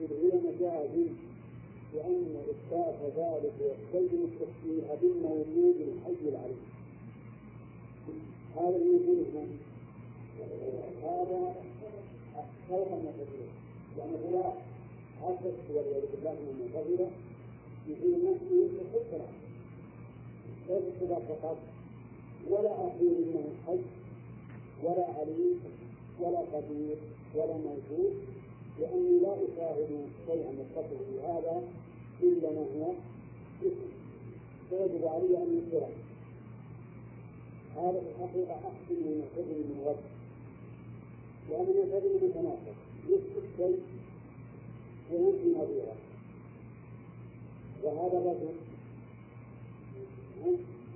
إذ 0.00 0.12
هي 0.12 0.38
مجاز 0.38 1.08
لأن 1.94 2.36
إثبات 2.50 2.98
ذلك 3.16 3.52
يستلزم 3.60 4.24
التشبيه 4.24 4.94
بالموجود 5.02 5.76
الحي 5.80 6.28
العليم. 6.28 6.64
هذا 8.56 8.76
الوجود 8.76 9.26
من 9.34 9.58
هذا 11.02 11.54
فوق 12.68 12.88
المعتزلة 12.92 13.48
يعني 13.98 14.12
خلاف 14.24 14.54
عكس 15.22 15.70
والعياذ 15.74 16.04
بالله 16.12 16.32
من 16.32 16.48
المعتزلة 16.50 17.10
يقول 17.88 18.14
نفسه 18.24 18.80
الفطرة 18.80 19.28
ليس 20.68 21.10
فقط. 21.28 21.58
ولا 22.50 22.72
أخير 22.88 23.10
منه 23.10 23.52
حي 23.66 23.78
ولا 24.84 25.06
عليم 25.06 25.60
ولا 26.20 26.38
قدير 26.38 26.96
ولا 27.34 27.56
موجود. 27.56 28.14
لأني 28.80 29.18
لا 29.20 29.32
أشاهد 29.34 30.06
شيئا 30.26 30.50
يتصل 30.50 31.00
بهذا 31.12 31.62
إلا 32.22 32.50
ما 32.50 32.60
هو 32.60 32.92
اسم. 33.62 33.90
فيجب 34.70 35.06
علي 35.06 35.36
أن 35.36 35.58
ينكره. 35.58 35.90
هذا 37.76 38.00
في 38.00 38.06
الحقيقة 38.10 38.54
أحسن 38.54 38.94
من 38.94 39.22
الحزن 39.24 39.58
من 39.58 39.80
وجه 39.86 40.14
لأن 41.50 41.66
الحزن 41.84 42.26
متناسب 42.26 42.76
يثبت 43.08 43.44
شيء 43.56 43.80
وينفي 45.12 45.48
نظيره 45.58 45.96
وهذا 47.82 48.18
الرجل 48.18 48.54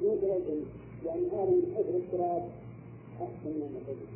يدرك 0.03 0.65
يعني 1.07 1.27
هذا 1.27 1.51
من 1.51 1.73
حيث 1.77 1.87
الاضطراب 1.89 2.49
أحسن 3.23 3.49
من 3.49 3.81
الحزن. 3.81 4.09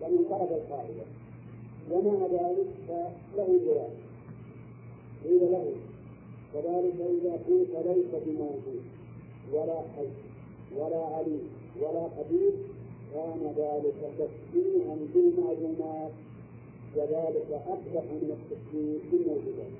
لأنه 0.00 0.28
طلب 0.30 0.52
القاعدة 0.52 1.04
ومع 1.90 2.26
ذلك 2.26 2.66
فله 2.88 3.60
جواب 3.66 3.90
قيل 5.24 5.40
له 5.52 5.72
كذلك 6.54 6.94
إذا 7.00 7.32
قلت 7.32 7.86
ليس 7.86 8.22
بموجود 8.26 8.82
ولا 9.52 9.80
حي 9.96 10.08
ولا 10.76 11.04
عليم 11.04 11.48
ولا 11.80 12.02
قدير 12.04 12.52
كان 13.14 13.54
ذلك 13.56 13.94
تشبيها 14.18 14.96
بالمعلومات 15.14 16.12
وذلك 16.96 17.46
أقبح 17.50 18.04
من 18.04 18.36
التشبيه 18.38 18.98
بالموجودات. 19.12 19.72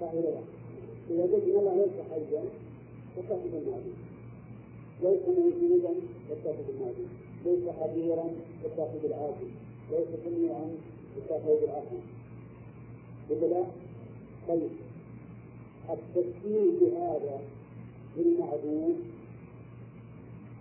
صحيح 0.00 0.40
إذا 1.10 1.22
قلت 1.22 1.44
إن 1.44 1.58
الله 1.58 1.74
ليس 1.74 1.96
حيا 2.10 2.44
فاتخذ 3.16 3.54
المعلوم 3.54 3.96
ليس 5.02 5.22
موجودا 5.38 5.94
فاتخذ 6.28 6.64
المعلوم 6.74 7.08
ليس 7.46 7.68
قديرا 7.80 8.24
فاتخذ 8.62 9.04
العاجز 9.04 9.50
ليس 9.90 10.08
سميعا 10.24 10.76
فاتخذ 11.28 11.62
العقل 11.62 12.00
ولا 13.30 13.64
طيب. 14.48 14.70
التشبيه 15.90 16.70
بهذا 16.80 17.40
بالمعدوم 18.16 19.02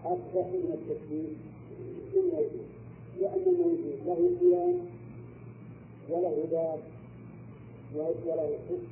أصبح 0.05 0.45
من 0.47 0.71
التكليف 0.73 1.37
بالموجود 2.13 2.67
لأن 3.19 3.43
الموجود 3.47 3.99
له 4.05 4.37
قيام 4.41 4.79
وله 6.09 6.47
ذات 6.51 6.79
وله 7.95 8.57
حكم. 8.67 8.83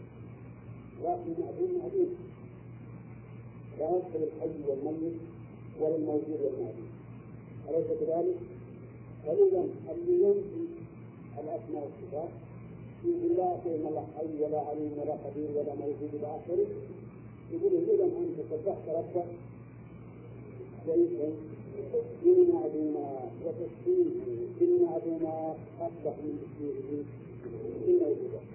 لكن 1.04 1.42
معدوم 1.42 1.80
معدوم. 1.82 2.16
لا 3.80 3.90
يدخل 3.90 4.24
الحي 4.24 4.64
والميت 4.68 5.20
ولا 5.80 5.96
الموجود 5.96 6.40
والمعدوم. 6.42 6.90
أليس 7.70 7.88
كذلك؟ 8.00 8.51
فإذا 9.26 9.64
اللي 9.92 10.24
ينفي 10.24 10.64
الأسماء 11.40 11.84
والصفات. 11.84 12.30
يقول 13.06 13.38
لا 13.38 13.58
شيء 13.64 13.76
الله 13.76 14.08
حي 14.18 14.44
ولا 14.44 14.60
عليم 14.62 14.92
ولا 14.98 15.14
قدير 15.14 15.50
ولا 15.56 15.76
موجود 15.76 16.10
إلى 16.14 16.28
آخره 16.28 16.68
يقول 17.52 17.74
إذا 17.74 18.06
أنت 18.06 18.38
صدقت 18.52 18.90
ربك 18.90 19.26
شيئا 20.86 21.32
بالمعلومات 22.24 23.32
وتشبيهه 23.46 24.48
بالمعلومات 24.60 25.58
أصبح 25.80 26.16
من 26.24 26.38
تشبيهه 26.60 27.04
بالموجودات 27.86 28.48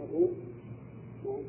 مفهوم؟ 0.00 0.32
نعم. 1.24 1.42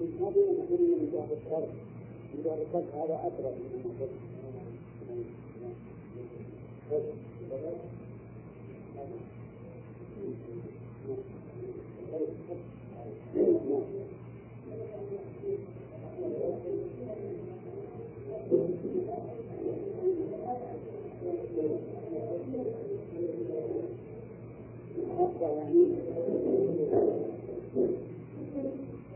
هذه 0.00 0.44
نقول 0.58 0.80
من 0.80 1.10
جهة 1.12 1.28
الشرع 1.36 1.68
من 2.34 2.42
جهة 2.44 2.62
الشرع 2.62 3.04
هذا 3.04 3.14
أقرب 3.14 3.54
من 3.54 3.70
المفروض 3.84 4.10
طيب 6.90 7.04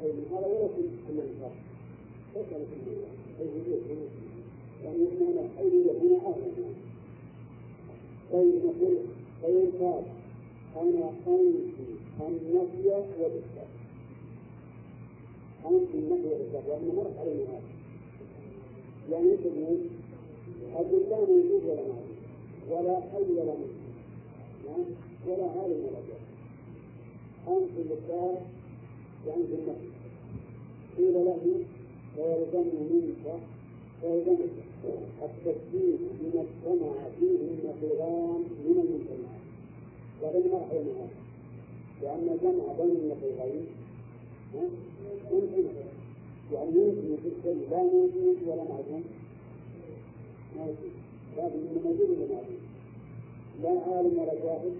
ولا 9.42 9.70
قال 9.80 10.02
أنا 10.76 11.10
علينا 17.20 17.58
هذا 17.58 17.64
يعني 19.10 19.30
ولا 21.64 21.82
معلوم 21.82 22.14
ولا 22.70 23.00
حي 23.00 23.32
ولا 23.32 23.54
ولا 25.26 25.44
عالم 25.44 25.80
ولا 25.84 26.13
أنفي 27.48 27.80
الإثبات 27.82 28.38
يعني 29.26 29.42
في 29.46 29.54
النفي 29.54 29.88
قيل 30.96 31.14
له 31.14 31.64
ويلزم 32.18 32.66
منك 32.90 33.40
ويلزمك 34.02 34.50
التشبيه 35.22 35.96
بما 36.20 36.44
اجتمع 36.44 36.92
فيه 37.20 37.38
النقيضان 37.50 38.42
من 38.64 38.76
المجتمعات 38.84 39.44
وغير 40.22 40.52
ما 40.52 40.58
رأينا 40.58 40.90
هذا. 40.90 41.08
لأن 42.02 42.28
الجمع 42.34 42.72
بين 42.78 42.96
النقيضين 42.96 43.66
ممكن 45.32 45.64
يعني 46.52 46.70
يمكن 46.70 47.16
يكون 47.26 47.62
لا 47.70 47.82
موجود 47.82 48.36
ولا 48.46 48.62
معدوم. 48.62 49.04
موجود. 50.56 50.92
لكن 51.36 51.58
انه 51.58 51.80
موجود 51.84 52.10
ولا 52.10 52.34
معدوم. 52.34 52.60
لا 53.62 53.70
عالم 53.70 54.18
ولا 54.18 54.34
جاهل. 54.34 54.74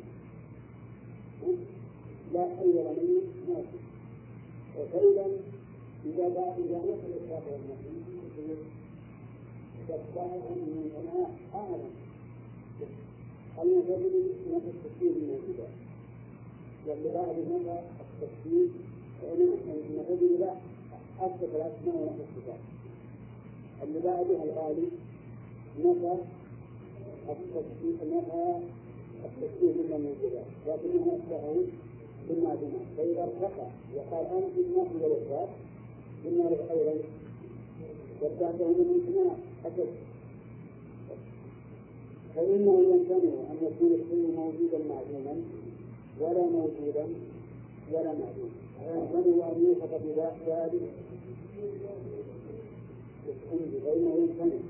لا 2.35 2.45
ولا 2.61 2.91
ميت 2.91 3.29
موجود 3.49 3.85
وفإذا 4.79 5.27
إذا 6.07 6.27
إذا 6.59 6.79
نفى 6.79 7.07
الإثبات 7.07 7.43
والنفي 7.53 7.95
تتبعهم 9.89 10.59
من 10.59 10.91
جماعة 10.95 11.31
أعلم 11.55 11.91
المعتزلي 13.63 14.23
نفى 14.53 14.69
التفسير 14.75 15.11
من 15.13 15.39
الكتاب 15.39 15.71
واللي 16.87 17.09
بعد 17.15 17.37
نفى 17.39 17.79
فإن 19.23 19.49
المعتزلي 19.91 20.37
لا 20.39 20.53
أثبت 21.21 21.49
الأسماء 21.55 21.97
ونفى 21.97 22.23
اللي 23.83 24.01
بعدها 24.01 24.45
الغالي 24.45 24.89
نفى 25.81 26.15
التفسير 27.29 27.95
نفى 28.17 28.61
التفسير 29.25 29.69
من 29.69 29.93
الموجودات 29.97 30.47
لكنه 30.67 31.19
أثبته 32.25 32.35
بالمعلومات 32.35 32.87
فإذا 32.97 33.23
ارتقى 33.23 33.67
وقال 33.97 34.27
أنت 34.27 34.59
النفي 34.59 35.05
والإثبات 35.05 35.49
قلنا 36.25 36.43
له 36.43 36.71
أيضا 36.71 36.95
وابتعده 38.23 38.67
من 38.67 38.81
الامتناع 38.81 39.37
أكد 39.65 39.87
فإنه 42.35 42.81
يمتنع 42.81 43.35
أن 43.51 43.57
يكون 43.63 43.93
الشيء 43.93 44.37
موجودا 44.37 44.79
معدوما 44.89 45.43
ولا 46.21 46.43
موجودا 46.51 47.07
ولا 47.93 48.13
معدوم 48.13 48.51
يمتنع 48.81 49.49
أن 49.53 49.65
يوصف 49.65 49.95
بذلك 49.95 50.91
فإنه 53.85 54.15
يمتنع 54.17 54.61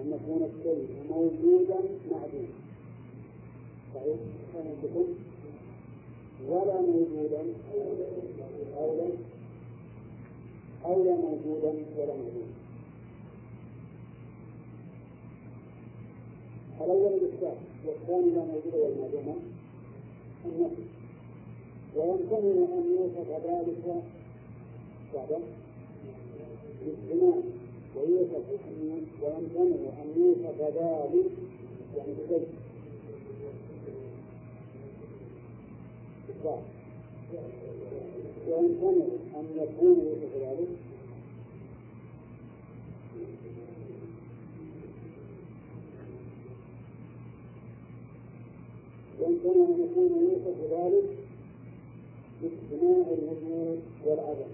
أن 0.00 0.12
يكون 0.12 0.42
الشيء 0.50 0.88
موجودا 1.10 1.78
معدوما. 2.10 2.48
صحيح؟ 3.94 4.16
ولا 6.48 6.80
موجودا 6.80 7.42
أو 10.84 11.04
لا 11.04 11.14
موجودا 11.14 11.68
ولا 11.98 12.14
موجودا. 12.14 12.54
الأول 16.80 17.12
الإثبات 17.12 17.56
والثاني 17.86 18.30
لا 18.30 18.44
موجود 18.44 18.74
ولا 18.74 18.94
معدوم 19.00 19.36
النفي 20.44 20.82
ويمتنع 21.96 22.64
أن 22.74 22.84
يوصف 22.98 23.30
ذلك 23.30 24.02
بعد 25.14 25.28
باجتماع 26.84 27.36
ويوصف 27.96 28.44
ويمتنع 29.22 30.02
أن 30.02 30.08
يوصف 30.16 30.60
ذلك 30.60 31.30
يعني 31.96 32.12
بكيف 32.12 32.48
ويمتنع 38.48 39.04
أن 39.36 39.46
يكون 39.56 39.96
يوصف 40.06 40.36
ذلك 40.36 40.68
ويمتنع 49.20 49.64
أن 49.64 49.88
يكون 49.90 50.10
يوصف 50.22 50.58
ذلك 50.72 51.04
باجتماع 52.42 53.06
الوجود 53.12 53.80
والعدم 54.06 54.50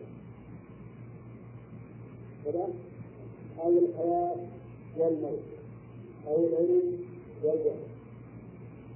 كذا 2.44 2.68
أو 3.62 3.78
الحياة 3.78 4.36
والموت 4.98 5.40
أو 6.26 6.46
العلم 6.46 6.98
والجهل 7.44 7.80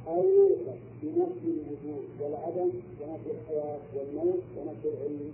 أو 0.08 0.22
يوصف 0.24 0.93
بنفي 1.04 1.48
الوجود 1.48 2.04
والعدم 2.20 2.70
ونفي 3.00 3.30
الحياة 3.30 3.78
والموت 3.94 4.42
ونفي 4.56 4.88
العلم 4.88 5.32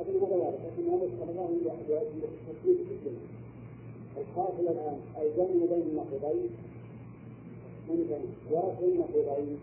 أظن 0.00 0.16
هذا 0.26 0.36
واضح 0.36 0.58
لكن 0.64 0.90
هذا 0.90 1.04
عليه 1.40 1.56
وسلم 1.56 2.30
تفصيل 2.48 2.76
في 2.86 2.94
الجنة 2.94 3.26
الحاصل 4.16 4.62
الآن 4.62 4.98
الجمع 5.22 5.74
بين 5.76 5.82
النقيضين 5.90 6.50
ممكن 7.88 8.22
ورفع 8.50 8.80
النقيضين 8.80 9.58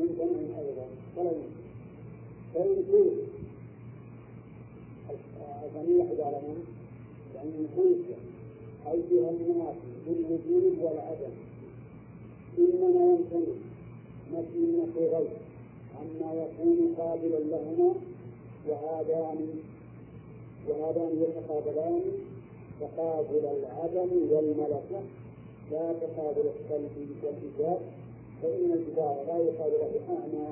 ممكن 0.00 0.54
أيضا 0.58 0.86
فلا 1.16 1.30
يمكن. 1.30 1.66
فإن 2.54 2.84
قيل 2.92 3.12
الجميع 5.64 6.04
يعلمون 6.18 6.64
لأن 7.34 7.66
قيل 7.76 8.04
أيها 8.86 9.30
الناس 9.30 9.76
بالوجود 10.06 10.78
والعدم. 10.82 11.32
إنما 12.58 13.04
يمكن 13.10 13.46
نفي 14.32 14.58
النقيضين 14.58 15.30
عما 16.00 16.34
يكون 16.34 16.94
قابلا 16.98 17.38
لهما 17.38 17.94
وهذان 18.68 19.48
وهذان 20.68 21.22
يتقابلان 21.22 22.00
تقابل 22.80 23.44
العدم 23.58 24.10
والملكة 24.30 25.00
لا 25.70 25.92
تقابل 25.92 26.44
السلب 26.56 26.90
والإيجاب 27.22 27.78
فإن 28.42 28.72
الجدار 28.72 29.16
لا 29.26 29.38
يقال 29.38 29.72
له 29.72 30.14
أعمى 30.14 30.48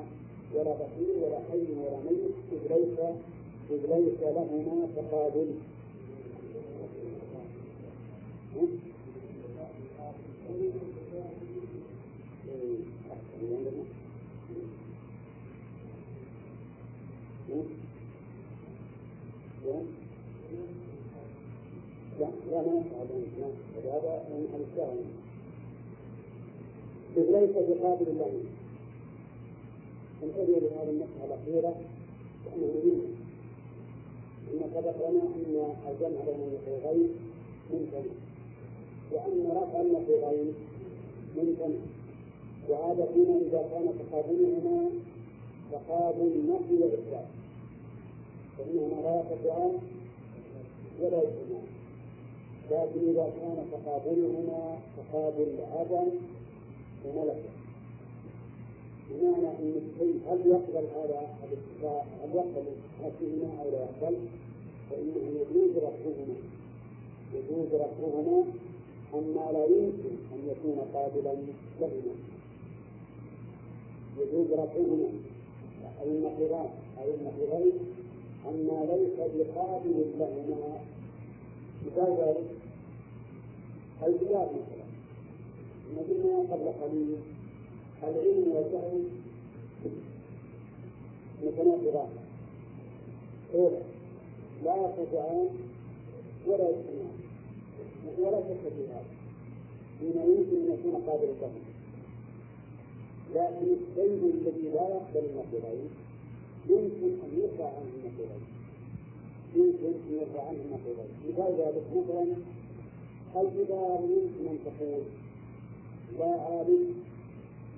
ولا 0.55 0.73
بصير 0.73 1.15
ولا 1.23 1.39
حي 1.51 1.71
ولا 1.71 1.97
ميت 2.09 2.35
إذ 2.51 2.73
ليس 2.73 2.99
إذ 3.71 3.95
ليس 3.95 4.19
لهما 4.21 4.87
تقابل 4.95 5.47
لا 8.55 8.61
لا 22.55 22.61
ما 22.61 22.83
هذا 23.85 24.23
من 24.29 24.47
الإسلام 24.55 24.97
إذ 27.17 27.23
ليس 27.39 27.55
بقابل 27.69 28.07
الله 28.07 28.31
انتبه 30.23 30.59
لهذه 30.59 30.89
المسألة 30.89 31.25
الأخيرة 31.25 31.75
لأنه 32.45 32.67
مهم 32.85 33.01
إن 34.53 34.59
سبق 34.75 35.09
لنا 35.09 35.21
أن 35.21 35.73
الجمع 35.89 36.23
بين 36.25 36.39
النقيضين 36.47 37.09
ممكن 37.73 38.05
وأن 39.11 39.51
رفع 39.57 39.81
النقيضين 39.81 40.53
ممكن 41.37 41.73
وهذا 42.69 43.05
فيما 43.13 43.37
إذا 43.37 43.69
كان 43.71 43.87
تقابلهما 43.99 44.89
تقابل 45.71 46.21
النفي 46.21 46.73
والإثبات 46.83 47.25
فإنهما 48.57 49.01
لا 49.01 49.15
يقطعان 49.15 49.71
ولا 51.01 51.17
يجتمعان 51.23 51.74
لكن 52.71 53.09
إذا 53.09 53.33
كان 53.41 53.57
تقابلهما 53.71 54.77
تقابل 54.97 55.57
عدم 55.71 56.07
وملكة. 57.05 57.49
بمعنى 59.09 59.47
أن 59.47 59.73
الشيء 59.77 60.21
هل 60.29 60.39
يقبل 60.47 60.85
هذا 60.95 61.27
الاتفاق؟ 61.43 62.05
هل 62.23 62.35
يقبل 62.35 62.65
هاتهما 63.01 63.61
أو 63.61 63.71
لا 63.71 63.79
يقبل؟ 63.79 64.17
فإنه 64.89 65.39
يجوز 65.39 65.77
رفعهما. 65.77 66.35
يجوز 67.33 67.67
رفعهما 67.73 68.43
أما 69.13 69.51
لا 69.51 69.65
يمكن 69.65 70.15
أن 70.33 70.39
يكون 70.47 70.79
قابلا 70.93 71.33
لهما. 71.81 72.15
يجوز 74.19 74.51
رفعهما. 74.51 75.09
أو 76.01 76.05
النقيضان 76.05 76.69
أو 76.97 77.05
النقيضين 77.13 77.73
أما 78.49 78.85
ليس 78.85 79.17
بقابل 79.35 80.05
لهما 80.19 80.79
مثال 81.85 82.17
ذلك 82.19 82.49
الكتاب 84.07 84.49
مثلا 84.51 84.85
قلنا 86.09 86.53
قبل 86.53 86.67
قليل 86.81 87.17
العلم 88.03 88.47
والجهل 88.55 89.03
متناقضان. 91.43 92.09
أولا 93.55 93.79
لا 94.63 94.75
يقطعان 94.75 95.49
ولا 96.47 96.69
يجتمعان 96.69 97.19
ولا 98.19 98.39
شك 98.41 98.73
في 98.75 98.87
هذا 98.87 99.05
بما 100.01 100.23
يمكن 100.23 100.71
أن 100.71 100.77
يكون 100.79 101.01
قابل 101.07 101.23
الفهم 101.29 101.61
لكن 103.35 103.73
الشيء 103.73 104.33
الذي 104.33 104.69
لا 104.69 104.87
يقبل 104.89 105.25
النقيضين 105.29 105.89
يمكن 106.69 107.19
أن 107.23 107.39
يرفع 107.39 107.65
عنه 107.65 107.89
النقيضين 107.95 108.54
يمكن 109.55 109.85
ان 109.85 110.17
يرفع 110.19 110.47
عنه 110.47 110.57
النقيضين 110.65 111.11
مثال 111.29 111.53
ذلك 111.59 111.83
مثلا 111.95 112.25
الجدار 113.41 113.99
يمكن 114.03 114.47
ان 114.49 114.59
تقول 114.65 115.03
لا 116.19 116.41
عالم 116.41 116.93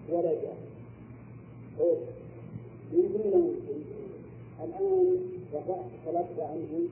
ولا 0.09 0.33
جاهل. 0.33 0.67
يمكن 2.93 3.19
ولا 3.19 3.37
يمكن 3.37 3.79
الآن 4.63 5.19
رفعت 5.53 5.85
طلبت 6.05 6.39
عنه 6.39 6.87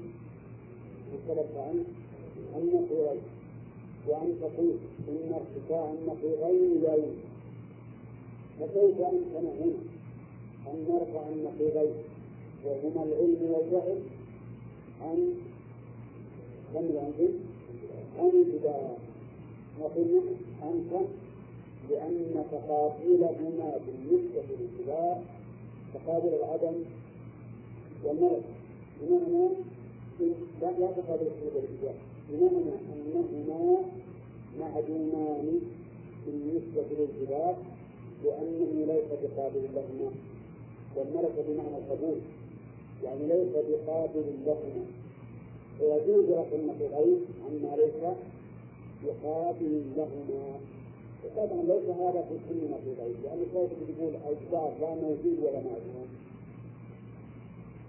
وطلبت 1.14 1.58
عنه 1.58 1.84
النقيضين 2.58 3.22
وأن 4.08 4.38
تقول 4.42 4.76
إن 5.10 5.34
ارتفاع 5.34 5.94
النقيضين 5.94 6.82
لا 6.84 6.96
يمكن 6.96 7.26
فكيف 8.60 9.00
أمكن 9.02 9.46
هنا؟ 9.62 9.80
أن 10.68 10.86
نرفع 10.90 11.30
النقيضين. 11.30 11.94
وهما 12.66 13.04
العلم 13.04 13.52
والجهل 13.52 14.00
عن 15.02 15.34
كم 16.74 16.80
العلم 16.86 17.40
عن 18.20 18.30
الجدار 18.34 18.98
نقول 19.80 20.22
أنت 20.64 20.92
لأن 21.90 22.46
تقابلهما 22.52 23.78
بالنسبة 23.88 24.44
للكبار 24.60 25.22
تقابل 25.94 26.30
العدم 26.34 26.76
والملك 28.04 28.44
بمعنى 29.02 29.50
لا 30.62 30.72
لا 30.80 30.92
تقابل 30.92 31.28
الحدود 31.28 31.54
والإجابة 31.56 32.00
بمعنى 32.30 32.76
أنهما 32.94 33.82
معدومان 34.60 35.60
بالنسبة 36.26 36.84
للجبال 37.00 37.56
لأنه 38.24 38.86
ليس 38.94 39.10
بقابل 39.24 39.62
لهما 39.76 40.12
والملك 40.96 41.46
بمعنى 41.48 41.78
القبول. 41.78 42.18
يعني 43.06 43.28
ليس 43.28 43.54
بقابل 43.70 44.26
لهما 44.46 44.86
فيجوز 45.80 46.30
رفع 46.30 46.56
النقيضين 46.56 47.20
عما 47.46 47.76
ليس 47.76 48.16
بقابل 49.04 49.82
لهما. 49.98 50.60
طبعا 51.36 51.64
ليس 51.64 51.90
هذا 51.90 52.22
في 52.30 52.36
كل 52.50 52.60
نقيضين 52.72 53.16
لأن 53.24 53.40
كيف 53.54 53.72
تقول 53.98 54.14
الجدار 54.30 54.74
لا 54.82 54.96
موجود 54.96 55.38
ولا 55.44 55.60
معدوم 55.60 56.08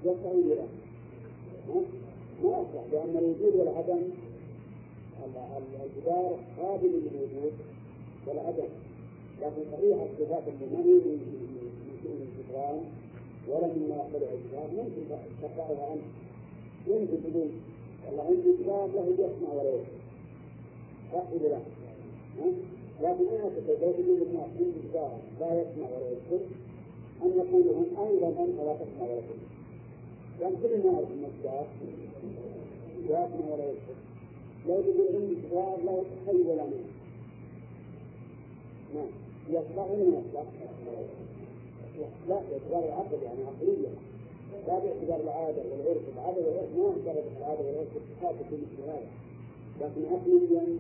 يستحيل 0.05 0.49
له 0.49 0.69
ما 2.43 2.51
يصح 2.51 2.93
لأن 2.93 3.17
الوجود 3.19 3.55
والعدم 3.61 4.03
الجدار 5.85 6.39
قابل 6.61 6.89
للوجود 6.89 7.53
والعدم. 8.27 8.69
لكن 9.43 9.63
صحيح 9.73 9.97
الصفات 10.03 10.43
ما 10.73 10.79
هي 10.79 10.95
من 10.95 11.19
شؤون 12.03 12.21
الجدران 12.29 12.81
ولا 13.49 13.67
مما 13.67 13.97
يقبله 13.97 14.29
الجدار 14.35 14.69
ممكن 14.77 15.03
تقطعها 15.43 15.91
عنه 15.91 16.03
يمكن 16.87 17.17
تقول 17.23 17.49
والله 18.07 18.23
عندي 18.25 18.63
جدار 18.63 18.87
له 18.87 19.07
يسمع 19.13 19.53
ولا 19.53 19.71
يسمع 19.71 20.07
صح 21.13 21.33
لا؟ 21.43 21.61
لكن 23.03 23.25
أنا 23.29 23.49
تتزوج 23.57 23.99
من 23.99 24.23
الناس 24.23 24.49
من 24.61 24.89
جدار 24.91 25.19
لا 25.41 25.61
يسمع 25.61 25.87
ولا 25.87 26.11
يسمع 26.11 26.47
أن 27.23 27.31
يقولوا 27.37 27.75
هم 27.79 28.07
أيضا 28.07 28.29
أنت 28.29 28.61
لا 28.61 28.75
تسمع 28.75 29.05
ولا 29.07 29.21
تسمع 29.21 29.57
كان 30.41 30.53
كل 30.63 30.87
نعرف 30.87 31.09
المصدر 31.11 31.67
يفنى 33.05 33.53
ولا 33.53 33.65
يكفر 33.71 33.95
لو 34.69 34.83
تقول 34.83 35.07
عندي 35.15 35.35
كتاب 35.35 35.79
لا 35.85 36.03
حي 36.27 36.43
ولا 36.43 36.65
ميت 36.65 36.87
نعم. 38.95 39.07
يصلح 39.51 39.91
ولا 39.91 40.11
ما 40.11 40.19
يصلح؟ 40.19 40.47
لا 42.29 42.41
باعتبار 42.51 42.89
العقل 42.89 43.23
يعني 43.23 43.43
عقليا 43.45 43.91
لا 44.67 44.79
باعتبار 44.79 45.21
العادة 45.21 45.63
والعرف. 45.71 46.03
العادة 46.15 46.41
والعرف 46.47 46.69
ما 46.77 46.83
يعتبر 46.85 47.23
العادة 47.39 47.65
والعرف 47.65 47.89
اتفاق 47.97 48.35
في 48.51 48.57
مثل 48.57 48.83
هذا 48.91 49.09
لكن 49.81 50.15
عقليا 50.15 50.79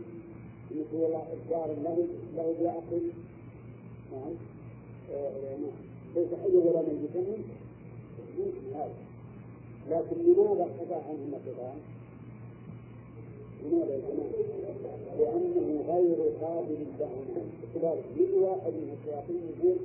مثل 0.70 0.96
والله 1.02 1.24
إصدار 1.34 1.68
له 1.84 2.06
له 2.36 2.54
بعقل 2.62 3.10
نعم. 4.12 4.34
ليس 6.16 6.28
حيا 6.42 6.60
ولا 6.64 6.82
ميتا 6.82 7.20
ممكن 8.38 8.74
هذا 8.74 8.94
لكن 9.90 10.16
لماذا 10.22 10.62
ارتفع 10.64 10.96
عنه 11.08 11.18
النقضان؟ 11.26 11.78
لماذا 13.64 13.96
لأنه 15.18 15.84
غير 15.88 16.16
قابل 16.42 16.86
لهما 17.00 17.42
باعتبار 17.74 18.02
كل 18.16 18.34
واحد 18.34 18.72
من 18.72 18.96
الشياطين 18.98 19.40
يقول 19.58 19.76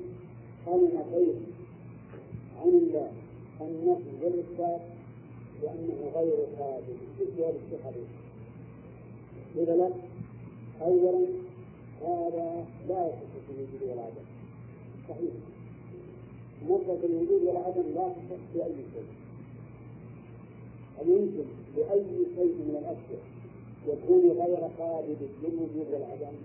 أنا 0.67 1.01
غير 1.13 1.33
عن 2.61 2.67
الله 2.69 3.11
النفي 3.61 4.25
والإثبات 4.25 4.81
لأنه 5.63 6.11
غير 6.15 6.35
قابل 6.59 6.95
هذا 7.19 7.95
الشيء 7.95 8.07
إذا 9.55 9.75
لا 9.75 9.89
أولا 10.81 11.27
هذا 12.01 12.65
لا 12.89 13.07
يصح 13.07 13.31
في 13.47 13.51
الوجود 13.53 13.81
والعدم 13.89 14.25
صحيح. 15.09 15.31
نفرة 16.69 16.99
الوجود 17.03 17.41
والعدم 17.43 17.83
لا 17.95 18.09
تصح 18.09 18.41
في 18.53 18.63
أي 18.65 18.75
شيء. 18.93 19.05
هل 20.99 21.09
يمكن 21.09 21.45
لأي 21.77 22.05
شيء 22.35 22.55
من 22.55 22.75
الأشياء 22.79 23.23
يكون 23.87 24.31
غير 24.31 24.69
قابل 24.79 25.15
للوجود 25.43 25.87
والعدم؟ 25.93 26.35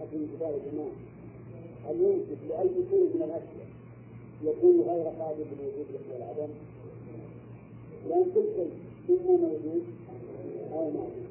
أكن 0.00 0.26
كتاب 0.36 0.54
الجماعة 0.54 0.92
هل 1.88 2.00
يمكن 2.00 2.48
لأي 2.48 2.68
شيء 2.90 3.04
من 3.14 3.22
الأشياء؟ 3.22 3.68
يكون 4.44 4.80
غير 4.80 5.06
قابل 5.06 5.44
للوجود 5.50 5.86
والعدم؟ 6.12 6.52
لأن 8.08 8.24
كل 8.34 8.44
شيء 8.56 8.72
إما 9.10 9.36
موجود 9.36 9.84
أو 10.72 10.90
معدوم 10.90 11.28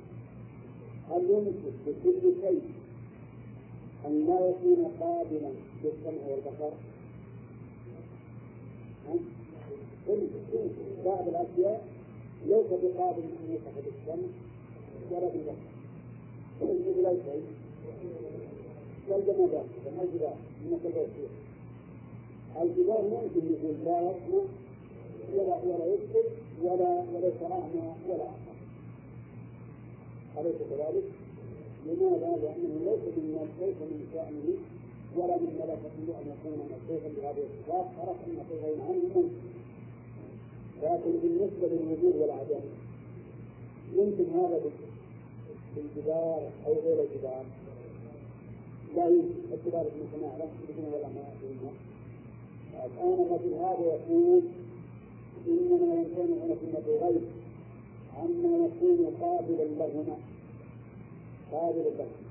هل 1.09 1.23
يمكن 1.29 1.71
لكل 1.87 2.41
شيء 2.41 2.61
أن 4.05 4.25
لا 4.27 4.49
يكون 4.49 4.91
قابلا 4.99 5.51
للسمع 5.83 6.21
والبصر؟ 6.29 6.73
بعض 11.05 11.27
الأشياء 11.27 11.87
ليس 12.45 12.67
بقابل 12.69 13.21
أن 13.21 13.53
يتخذ 13.53 13.87
السمع 13.87 14.27
ولا 15.11 15.29
بالبصر 15.29 15.77
مثل 16.61 17.05
أي 17.05 17.41
كالجمادات 19.09 19.65
الجبال 20.01 20.35
من 20.65 20.79
الجبال 22.61 23.03
ممكن 23.11 23.53
يقول 23.53 23.75
لا 23.85 23.99
يسمع 24.01 24.43
ولا 25.33 25.55
ولا 25.55 25.85
ولا 26.63 27.03
وليس 27.13 27.41
ولا 27.41 28.23
أعمى 28.23 28.57
أليس 30.37 30.55
كذلك؟ 30.69 31.03
لماذا؟ 31.85 32.29
لأنه 32.43 32.79
ليس 32.85 33.03
من 33.17 33.49
ليس 33.61 33.77
من 33.81 34.07
شأنه 34.13 34.57
ولا 35.15 35.37
من 35.37 35.51
ملكته 35.59 36.19
أن 36.19 36.25
يكون 36.33 36.57
موصوفا 36.71 37.09
بهذه 37.17 37.43
الصفات 37.49 37.85
عرف 37.99 38.17
أن 38.27 38.43
في 38.49 38.55
غير 38.65 38.81
عنه 38.81 39.29
لكن 40.83 41.11
بالنسبة 41.21 41.67
للوجود 41.67 42.15
والعدم 42.15 42.63
يمكن 43.95 44.25
هذا 44.39 44.59
بالجدار 45.75 46.49
أو 46.67 46.73
غير 46.73 47.01
الجدار 47.03 47.45
ما 51.15 51.23
فيها 51.41 51.71
الآن 52.85 53.19
مثل 53.31 53.53
هذا 53.53 53.85
يقول 53.85 54.41
إنما 55.47 56.03
في 56.03 57.19
عما 58.17 58.65
يكون 58.65 59.13
قابلا 59.21 59.63
لهما. 59.63 60.17
قابلا 61.51 61.89
لهما. 61.89 62.27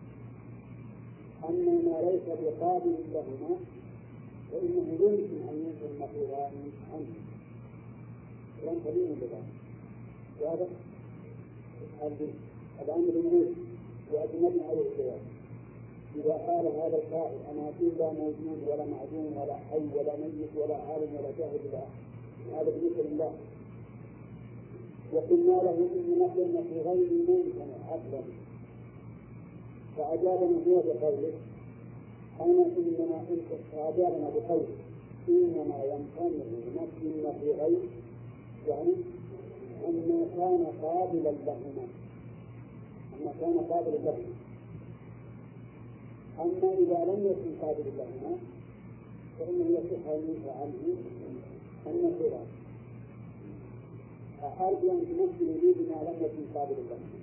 أما 1.49 1.73
ما 1.73 2.11
ليس 2.11 2.27
بقابل 2.43 2.95
لهما 3.13 3.57
فإنه 4.53 4.87
يمكن 4.93 5.49
أن 5.49 5.57
ينزل 5.65 5.95
النقيضان 5.95 6.53
عنه. 6.93 7.15
كلام 8.61 8.77
سليم 8.85 9.15
بذلك 9.21 9.45
واضح؟ 10.41 10.67
الأمر 12.83 13.09
الموت 13.09 13.55
وأجملنا 14.13 14.63
على 14.69 14.81
الخيار 14.81 15.36
إذا 16.17 16.33
قال 16.33 16.67
هذا 16.67 16.97
القائل 16.97 17.39
أنا 17.53 17.63
أقول 17.69 17.93
لا 17.99 18.13
موجود 18.13 18.59
ولا 18.69 18.85
معدوم 18.85 19.37
ولا 19.37 19.55
حي 19.57 19.85
ولا 19.95 20.17
ميت 20.17 20.51
ولا 20.57 20.77
عالم 20.77 21.11
ولا 21.17 21.31
جاهل 21.39 21.61
لا. 21.73 21.83
هذا 22.61 22.71
بالنسبة 22.71 23.03
لله 23.11 23.33
وقلنا 25.13 25.53
له 25.63 25.89
إن 25.95 26.19
نحن 26.21 26.65
في 26.69 26.81
غير 26.81 27.11
ممكن 27.29 27.71
عقلا 27.89 28.23
فأجابنا 29.97 30.59
هو 30.67 30.83
بقوله 30.83 31.33
أنا 32.41 32.67
إنما 32.77 33.25
أنت 33.31 33.61
فأجابنا 33.73 34.31
بقوله 34.31 34.77
إنما 35.29 35.85
يمتنع 35.85 36.45
نفي 36.77 37.23
في 37.41 37.53
غير 37.53 37.79
يعني 38.69 38.95
أن 39.89 40.27
كان 40.37 40.67
قابلا 40.83 41.31
لهما. 41.47 41.87
أن 43.21 43.33
كان 43.41 43.59
قابلا 43.71 43.97
لهما. 43.97 44.46
أما 46.41 46.73
إذا 46.73 47.05
لم 47.05 47.21
يكن 47.31 47.51
قابلا 47.63 47.91
لهما 47.99 48.37
فإنه 49.39 49.67
يصح 49.79 50.07
أن 50.09 50.43
عنه 50.61 50.97
النصيرات 51.87 52.47
أرجو 54.61 54.91
أن 54.91 55.01
تمثل 55.09 55.47
لي 55.63 55.73
بما 55.73 55.99
لم 56.03 56.17
يكن 56.25 56.45
قابلا 56.55 56.77
لهما. 56.91 57.17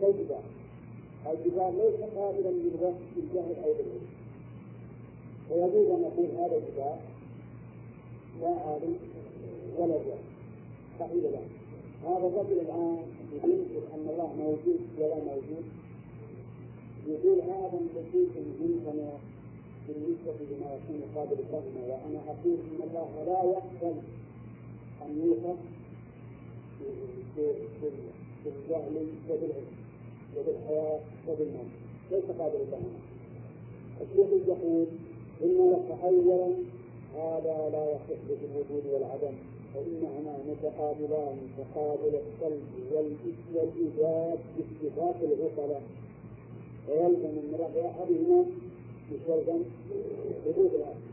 كالجبال 0.00 0.42
الجبال 1.26 1.72
ليس 1.78 2.00
قابلا 2.16 2.50
للجهل 2.50 3.54
أو 3.64 3.72
للعلم 3.72 4.06
ويجوز 5.50 5.90
أن 5.90 6.02
نقول 6.02 6.26
هذا 6.38 6.56
الجبال 6.56 6.96
لا 8.40 8.48
عالم 8.48 8.96
ولا 9.78 9.94
جاهل 9.94 10.18
صحيح 11.00 11.24
لا؟ 11.24 11.40
هذا 12.08 12.26
الرجل 12.26 12.60
الآن 12.60 12.98
ينكر 13.44 13.94
أن 13.94 14.08
الله 14.10 14.32
موجود 14.38 14.80
ولا 14.98 15.14
موجود. 15.24 15.64
يقول 17.08 17.40
هذا 17.40 17.78
الذي 17.80 18.28
يمكن 18.60 19.08
بالنسبة 19.88 20.32
لما 20.50 20.74
يكون 20.74 21.00
قابل 21.14 21.32
الفهم 21.32 21.76
وأنا 21.88 22.20
أقول 22.26 22.56
إن 22.70 22.82
الله 22.88 23.08
لا 23.26 23.40
يقبل 23.50 23.96
أن 25.02 25.22
يوصف 25.26 25.58
بالجهل 28.44 29.06
وبالعلم 29.30 29.66
وبالحياة 30.36 31.00
وبالموت 31.28 31.70
ليس 32.10 32.24
قابل 32.38 32.56
الفهم 32.60 32.92
الشيخ 34.00 34.48
يقول 34.48 34.86
إن 35.42 35.70
لك 35.72 35.98
أولا 36.04 36.54
هذا 37.14 37.68
لا 37.72 37.90
يصح 37.92 38.20
بالوجود 38.28 38.86
والعدم 38.92 39.34
فإنهما 39.74 40.38
متقابلان 40.48 41.36
تقابل 41.58 42.14
القلب 42.14 42.62
والإيجاد 43.54 44.38
باتفاق 44.56 45.16
العقلاء 45.22 45.82
ويلزم 46.88 47.32
من 47.46 47.54
رفع 47.60 47.90
أحدهما 47.90 48.44
يستلزم 49.12 49.60
وجود 50.46 50.70
الآخر 50.74 51.06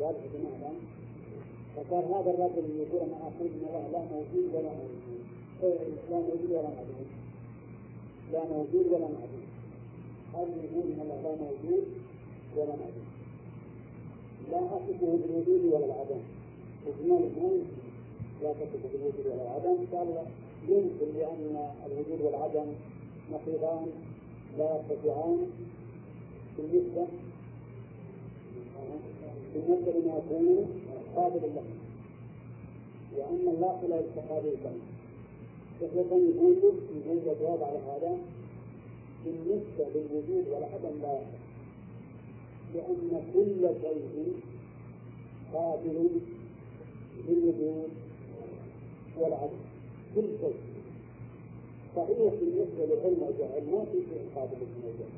واضح 0.00 0.18
يا 0.18 0.28
جماعة. 0.34 0.72
فقال 1.76 2.04
هذا 2.04 2.30
الرجل 2.30 2.64
يقول 2.80 3.00
أنا 3.08 3.16
أقول 3.28 3.48
أن 3.54 3.62
الله 3.68 3.88
لا 3.92 4.02
موجود 4.12 4.54
ولا 4.54 4.72
موجود. 4.80 5.20
لا 6.10 6.18
موجود 6.18 6.50
ولا 6.50 6.62
معدوم 6.62 7.06
لا 8.32 8.44
موجود 8.44 8.86
ولا 8.92 9.08
معدوم 9.16 9.44
هذا 10.34 10.54
يقول 10.64 10.92
أن 10.92 11.00
الله 11.00 11.20
لا 11.22 11.34
موجود 11.44 11.84
ولا 12.56 12.74
معدوم 12.82 13.08
لا 14.50 14.58
أصفه 14.58 15.18
بالوجود 15.22 15.64
ولا 15.72 15.86
العدم. 15.86 16.22
إجمال 16.86 17.22
اثنين 17.26 17.64
لا 18.42 18.52
تصف 18.52 18.82
بالوجود 18.92 19.26
ولا 19.26 19.42
العدم. 19.42 19.76
قال 19.92 20.08
يمكن 20.68 21.18
لأن 21.18 21.70
الوجود 21.86 22.20
والعدم 22.20 22.66
نقيضان 23.34 23.86
لا 24.58 24.64
يرتفعان 24.76 25.46
بالنسبة 26.58 27.06
بالنسبة 29.54 29.92
لما 29.92 30.18
يكون 30.18 30.66
قابلا 31.16 31.46
له 31.46 31.64
وأن 33.16 33.48
الله 33.48 33.86
لا 33.88 34.00
يستقابل 34.00 34.54
له 34.64 34.74
فإذا 35.80 36.00
يقول 36.00 36.54
يقول 37.06 37.38
جواب 37.40 37.62
على 37.62 37.78
هذا 37.78 38.18
بالنسبة 39.24 39.86
للوجود 39.94 40.48
والعدم 40.48 41.02
لا 41.02 41.12
يصح 41.18 41.44
لأن 42.74 43.22
كل 43.34 43.68
شيء 43.82 44.32
قابل 45.54 46.10
للوجود 47.28 47.88
والعدم. 49.18 49.58
كل 50.14 50.22
شيء. 50.40 50.73
صحيح 51.96 52.32
بالنسبة 52.40 52.84
للعلم 52.86 53.20
ما 53.72 53.84
في 53.92 53.98
شيء 54.10 54.24
قابل 54.36 54.56
للوجود 54.60 55.10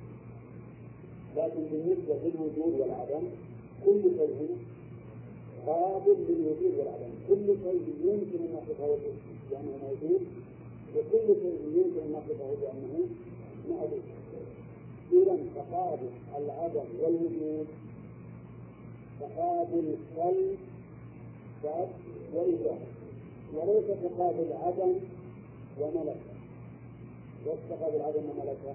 لكن 1.37 1.63
بالنسبة 1.73 2.15
للوجود 2.25 2.81
والعدم 2.81 3.25
كل 3.85 4.03
شيء 4.03 4.57
قابل 5.67 6.17
للوجود 6.29 6.79
والعدم. 6.79 7.13
كل 7.29 7.47
شيء 7.47 7.83
يمكن 8.05 8.39
أن 8.45 8.55
نصفه 8.57 8.99
بأنه 9.51 9.79
موجود 9.83 10.21
وكل 10.97 11.27
شيء 11.43 11.59
يمكن 11.77 12.01
أن 12.01 12.13
نصفه 12.13 12.55
بأنه 12.61 13.07
معدوم 13.71 14.03
إذا 15.13 15.39
تقابل 15.55 16.09
العدم 16.39 16.85
والوجود 17.03 17.67
تقابل 19.21 19.95
القلب 19.97 20.57
وإيجاد 22.35 22.79
وليس 23.55 23.87
تقابل 24.03 24.53
عدم 24.53 24.95
وملكة. 25.81 26.36
ليس 27.47 27.59
تقابل 27.71 28.03
عدم 28.03 28.23
وملكة 28.31 28.75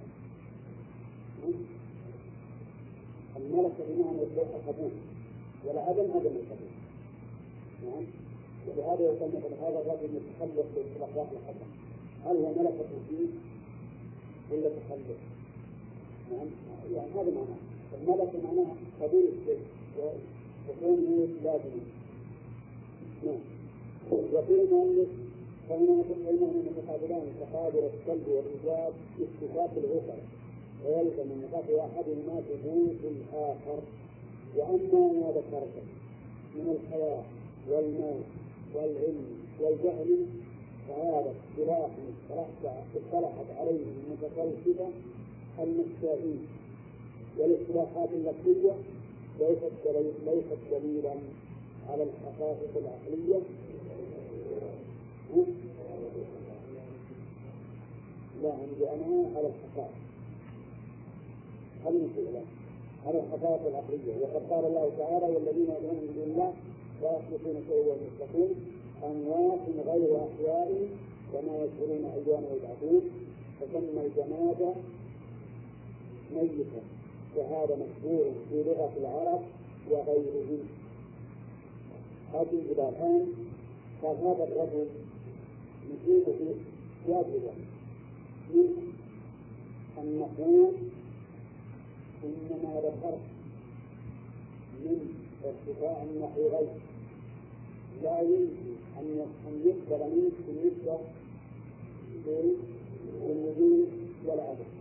الملكة 3.37 3.83
بمعنى 3.89 4.21
القبول 4.21 4.91
والعدم 5.65 6.11
عدم 6.11 6.35
القبول 6.41 6.71
نعم؟ 7.85 8.05
ولهذا 8.67 9.03
يقول 9.03 9.29
مثلا 9.29 9.67
هذا 9.67 9.79
الرجل 9.79 10.09
متخلف 10.15 10.65
بالاخلاق 10.75 11.29
الحسن 11.31 11.69
هل 12.25 12.35
هو 12.37 12.49
ملكة 12.49 12.89
فيه 13.09 13.27
ولا 14.51 14.69
تخلف؟ 14.69 15.17
نعم؟ 16.31 16.47
يعني 16.93 17.09
هذا 17.11 17.31
معناه. 17.31 17.57
الملكة 18.01 18.47
معناها 18.47 18.75
قبول 19.01 19.23
الشيء 19.23 19.59
وكونه 20.69 21.27
لازم 21.43 21.69
نعم. 23.25 23.39
وفي 24.11 24.53
المؤلف 24.61 25.09
فإنهما 25.71 26.03
فإنهما 26.25 26.61
متقابلان 26.71 27.25
تقابل 27.39 27.79
السلب 27.93 28.27
والإيجاب 28.27 28.93
اتفاق 29.21 29.71
العقل. 29.77 30.21
ويلزم 30.85 31.27
من 31.31 31.37
نفاق 31.47 31.67
أحدهما 31.85 32.41
ثبوت 32.41 33.01
الآخر. 33.13 33.79
وأما 34.57 35.13
ما 35.13 35.27
ذكرته 35.31 35.85
من 36.55 36.75
الحياة 36.75 37.23
والموت 37.69 38.23
والعلم 38.75 39.25
والجهل 39.61 40.25
فهذا 40.87 41.33
اصطلاح 41.41 41.89
اصطلحت 42.95 43.45
عليه 43.59 43.79
المتفلسفة 44.07 44.87
المستائين 45.59 46.47
والاصطلاحات 47.37 48.09
اللفظية 48.13 48.73
ليست 49.39 50.57
دليلا 50.71 51.13
على 51.89 52.03
الحقائق 52.03 52.71
العقلية 52.75 53.41
لا 58.43 58.53
عندي 58.53 58.89
أنا 58.89 59.29
على 59.35 59.47
الحقائق. 59.47 59.97
خلينا 61.85 62.05
نقول 62.05 62.27
على 63.05 63.19
الحقائق 63.19 63.67
العقلية. 63.67 64.13
وقد 64.21 64.43
قال 64.51 64.65
الله 64.65 64.91
تعالى 64.97 65.25
والذين 65.35 65.63
يدعون 65.63 65.95
من 65.95 66.13
دون 66.15 66.23
الله 66.23 66.53
لا 67.01 67.11
يخلقون 67.17 67.63
شيئا 67.67 67.95
وهم 68.33 68.49
أموات 69.03 69.65
غير 69.87 70.17
أحياء 70.17 70.69
وما 71.33 71.55
يشعرون 71.63 72.05
أيام 72.05 72.43
يبعثون. 72.55 73.01
فسمى 73.59 74.01
الجماد 74.05 74.75
ميتا 76.35 76.81
وهذا 77.37 77.75
مشهور 77.75 78.31
في 78.49 78.63
لغة 78.63 78.93
العرب 78.97 79.41
وغيره 79.91 80.51
هذه 82.33 82.61
إلى 82.71 82.89
الآن. 82.89 83.27
قال 84.03 84.17
هذا 84.17 84.43
الرجل 85.91 86.25
نجيبه 86.25 86.55
واجبا 87.07 87.53
من 88.53 88.93
أن 89.97 90.19
نقول 90.19 90.73
إنما 92.23 92.79
ذكرت 92.79 93.19
من 94.85 94.97
ارتفاع 95.45 96.03
النحو 96.03 96.41
لا 98.03 98.21
يمكن 98.21 98.71
أن 98.99 99.61
يقبل 99.65 100.15
منك 100.15 100.33
بالنسبة 100.47 100.97
للوجود 102.25 103.89
والعدم. 104.25 104.71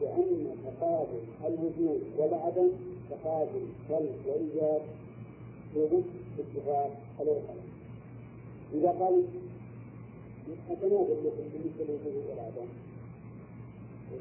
لأن 0.00 0.56
تقابل 0.64 1.20
الوجود 1.46 2.00
والعدم 2.18 2.68
تقابل 3.10 3.62
خلق 3.88 4.18
وإيجاد 4.26 4.82
وجود 5.76 6.04
اتفاق 6.38 7.00
العقل 7.20 7.60
إذا 8.74 8.88
قال 8.90 9.22
أتنازل 10.70 11.16
لكم 11.26 11.44
بالنسبة 11.52 11.84
للوجود 11.84 12.24
والعدم 12.30 12.68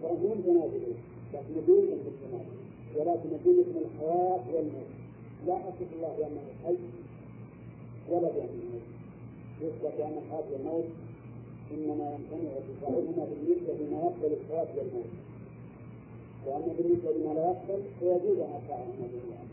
فهو 0.02 0.16
متنازل 0.36 0.94
لكن 1.34 1.54
بدون 1.62 1.84
التنازل 1.84 2.62
ولكن 2.96 3.30
بدون 3.30 3.66
الحياة 3.86 4.44
والموت 4.54 4.92
لا 5.48 5.54
أصف 5.70 5.94
الله 5.96 6.16
بأنه 6.18 6.42
حي 6.66 6.76
ولا 8.10 8.30
بأنه 8.30 8.64
موت 8.72 8.88
يثبت 9.62 10.00
أن 10.00 10.18
الحياة 10.18 10.44
والموت 10.52 10.86
إنما 11.72 12.16
يمتنع 12.16 12.52
ارتفاعهما 12.58 13.26
بالنسبة 13.26 13.74
لما 13.74 13.98
يقبل 14.02 14.34
الحياة 14.42 14.68
والموت 14.78 15.12
وأما 16.46 16.74
بالنسبة 16.78 17.12
لما 17.12 17.34
لا 17.34 17.46
يقبل 17.46 17.82
فيجوز 18.00 18.38
أن 18.40 18.52
أرفعهما 18.54 19.08
جميعا 19.14 19.46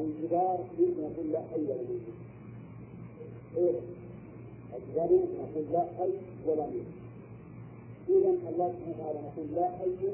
الجدار 0.00 0.58
يمكن 0.78 1.02
نقول 1.02 1.32
لا 1.32 1.40
حي 1.40 1.60
ولا 1.62 1.82
موت 1.82 3.74
يمكن 4.74 5.38
نقول 5.38 5.64
لا 5.72 5.80
حي 5.98 6.10
ولا 6.46 6.66
موت 6.66 6.86
إذا 8.08 8.30
الله 8.50 8.72
سبحانه 8.72 8.94
وتعالى 8.98 9.18
نقول 9.26 9.46
لا 9.56 9.68
حي 9.70 10.08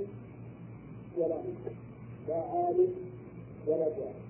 ولا 1.18 1.36
موت 1.36 1.72
لا 2.28 2.36
عالم 2.36 2.88
ولا 3.66 3.88
جاهل 3.88 4.22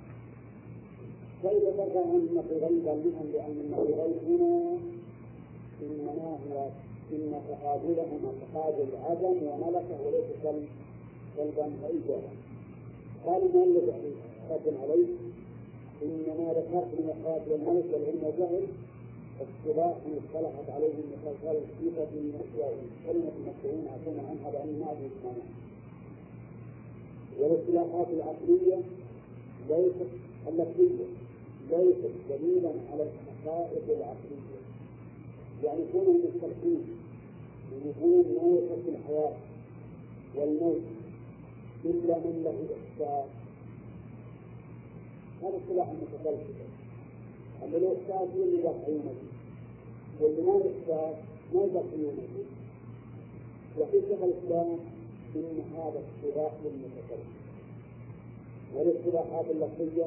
كيف 1.42 1.62
ترجع 1.76 2.00
عن 2.00 2.28
النقيضين 2.30 2.78
بل 2.84 2.98
منهم 3.04 3.26
لأن 3.32 3.56
النقيضين 3.64 4.18
هنا 4.28 4.78
إنما 5.82 6.38
هو 6.50 6.68
إن 7.12 7.42
تقابلهما 7.48 8.32
تقابل 8.42 8.86
عدم 9.04 9.36
وملكة 9.46 9.96
وليس 10.06 10.28
كلبا 11.36 11.70
وإيجابا 11.82 12.30
قال 13.26 13.42
المؤلف 13.42 13.84
رد 14.50 14.74
عليه. 14.82 15.06
إنما 16.02 16.52
ذكرت 16.52 16.90
من 16.98 17.10
القاتل 17.16 17.52
الملك 17.52 17.84
والعلم 17.92 18.20
والجهل 18.24 18.66
اصطلاح 19.42 19.96
اصطلحت 19.96 20.70
عليه 20.70 20.92
المخالفة 21.04 21.50
الصفة 21.52 22.04
من 22.14 22.40
أشياء 22.42 22.74
كلمة 23.06 23.32
المسؤولين 23.38 23.88
عفوا 23.88 24.28
عنها 24.28 24.50
لأن 24.50 24.80
ما 24.80 24.94
في 24.94 25.08
والاصطلاحات 27.38 28.06
العقلية 28.10 28.78
ليست 29.68 30.10
اللفظية 30.48 31.06
ليست 31.70 32.14
دليلا 32.30 32.72
على 32.92 33.02
الحقائق 33.02 33.84
العقلية. 33.88 34.62
يعني 35.64 35.80
كونوا 35.92 36.14
مستلحين 36.14 36.82
بوجود 37.70 38.26
ما 38.26 38.58
يخص 38.58 38.88
الحياة 38.88 39.32
والموت 40.36 40.80
إلا 41.84 42.18
من 42.18 42.42
له 42.44 42.56
إحساس 42.76 43.28
هذا 45.42 45.56
اصطلاح 45.56 45.88
المتفلسفة 45.88 46.64
أما 47.64 47.76
الإحساس 47.76 48.28
هو 48.36 48.42
اللي 48.42 48.62
يدخلونه 50.22 50.42
واللي 50.42 50.42
ما 50.42 50.56
الإحساس 50.56 51.16
ما 51.54 51.62
يدخلونه 51.64 52.28
وفي 53.78 54.00
شيخ 54.08 54.18
الإسلام 54.22 54.78
إن 55.36 55.60
هذا 55.76 56.02
اصطلاح 56.02 56.52
للمتفلسفة 56.64 57.42
والاصطلاحات 58.74 59.44
اللفظية 59.50 60.06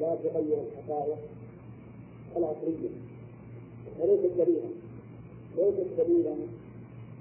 لا 0.00 0.14
تغير 0.14 0.58
الحقائق 0.62 1.18
العقلية. 2.36 2.90
وليست 4.00 4.32
دليلا 4.38 4.70
ليست 5.56 5.86
دليلا 5.98 6.36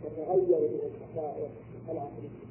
تتغير 0.03 0.59
به 0.59 0.79
الحقائق 0.87 1.49
العقلية. 1.89 2.45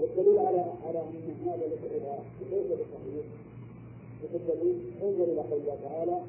والدليل 0.00 0.38
على 0.38 0.72
على 0.86 1.00
أن 1.00 1.36
هذا 1.46 1.66
الاعتراف 1.66 2.24
ليس 2.50 2.66
بصحيح. 2.66 3.24
الدليل 4.34 4.76
انظر 5.02 5.24
إلى 5.24 5.40
قول 5.40 5.60
الله 5.60 5.78
تعالى 5.82 6.22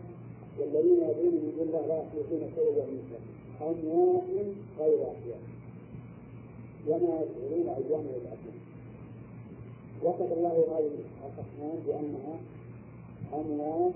والذين 0.57 0.97
يدعون 0.97 1.33
من 1.33 1.59
الله 1.61 1.87
لا 1.87 1.97
يخلقون 1.97 2.51
شيئا 2.55 2.69
وهم 2.77 2.99
اموات 3.61 4.23
غير 4.79 4.99
احياء 5.11 5.41
وما 6.87 7.21
يشعرون 7.21 7.67
أيام 7.69 8.05
يبعثون 8.15 8.57
وصف 10.03 10.31
الله 10.37 10.65
هذه 10.71 10.91
الاصنام 11.23 11.77
بأنها 11.87 12.35
اموات 13.33 13.93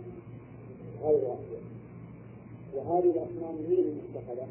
غير 1.04 1.34
احياء 1.34 1.64
وهذه 2.76 3.10
الأصنام 3.10 3.56
من 3.56 3.78
المتخذة 3.78 4.47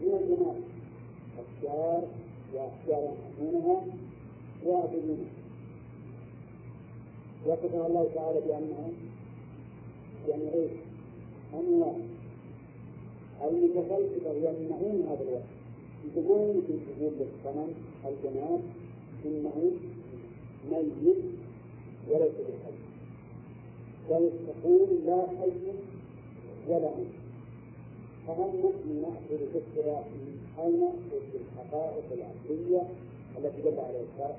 من 0.00 0.14
الجمال. 0.20 0.60
أشجار 1.40 2.02
وأشجار 2.54 3.12
يحكمونها 3.12 3.82
ويعبدونها 4.66 5.30
وصفها 7.46 7.86
الله 7.86 8.08
تعالى 8.14 8.40
بأنها 8.40 8.88
يعني 10.28 10.54
إيش؟ 10.54 10.70
أنواع 11.54 11.92
المتفلسفة 13.44 14.32
يمنعون 14.32 15.06
هذا 15.10 15.22
الوصف 15.22 15.60
يقولون 16.16 16.62
في 16.66 16.72
تقول 16.72 17.12
للصنم 17.20 17.74
الجماد 18.04 18.60
إنه 19.24 19.72
ميت 20.70 21.16
وليس 22.10 22.32
بالحي 22.32 22.76
بل 24.10 24.30
تقول 24.46 24.88
لا 25.06 25.26
حي 25.26 25.50
ولا 26.68 26.90
ميت 26.96 27.20
فهم 28.26 28.56
نحن 28.56 29.02
نأخذ 29.02 29.46
فكرة 29.54 30.04
أين 30.58 30.80
نأخذ 30.80 31.20
بالحقائق 31.32 32.04
العقلية 32.12 32.82
التي 33.38 33.62
دل 33.62 33.80
عليها 33.80 34.02
الشرع 34.14 34.36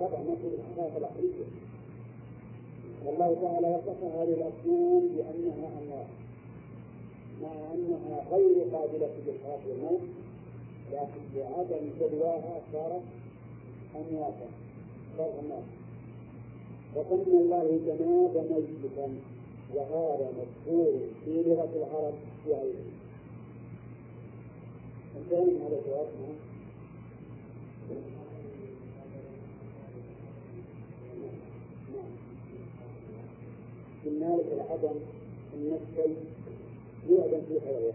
طبعا 0.00 0.22
نأخذ 0.22 0.52
الحقائق 0.58 0.96
العقلية. 0.96 1.44
والله 3.06 3.36
تعالى 3.42 3.68
وصف 3.76 4.02
هذه 4.02 4.34
الأصنام 4.34 5.08
بأنها 5.08 5.68
أنواع 5.82 6.06
مع 7.42 7.52
أنها 7.74 8.24
غير 8.30 8.64
قابلة 8.72 9.10
للحياة 9.26 9.58
والموت 9.68 10.00
لكن 10.92 11.20
بعدم 11.36 11.90
جدواها 12.00 12.60
صارت 12.72 13.02
أمواتا 13.96 14.46
صار 15.18 15.62
وقلنا 16.96 17.40
الله 17.40 17.78
جماد 17.86 18.36
ميتا 18.50 19.14
وهذا 19.74 20.32
مذكور 20.38 20.92
في 21.24 21.42
لغة 21.46 21.70
العرب 21.76 22.14
وغيره 22.46 22.84
انتهى 25.16 25.44
من 25.44 25.60
هذا 25.62 25.78
الجواب؟ 25.78 26.06
لك 34.06 34.52
العدم 34.52 34.96
النفسي 35.54 36.16
يعدم 37.10 37.40
في 37.48 37.60
حيوان 37.60 37.94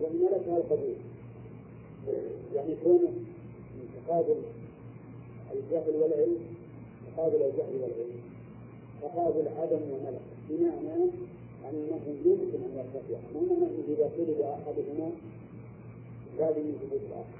وإن 0.00 0.20
لك 0.32 0.48
القبول 0.48 0.94
يعني 2.54 2.74
كونه 2.84 3.12
تقابل 4.06 4.36
الجهل 5.52 5.96
والعلم 5.96 6.38
تقابل 7.16 7.34
الجهل 7.42 7.74
والعلم. 7.82 8.20
تقابل 9.02 9.48
عدم 9.48 9.80
وملك. 9.92 10.20
بمعنى 10.50 11.10
أنه 11.70 12.00
يمكن 12.24 12.58
أن 12.64 12.72
يرتفع 12.76 13.18
أنه 13.34 13.70
إذا 13.88 14.10
طلب 14.18 14.40
أحدهما 14.40 15.10
لازم 16.38 16.68
يثبت 16.68 17.00
الآخر؟ 17.08 17.38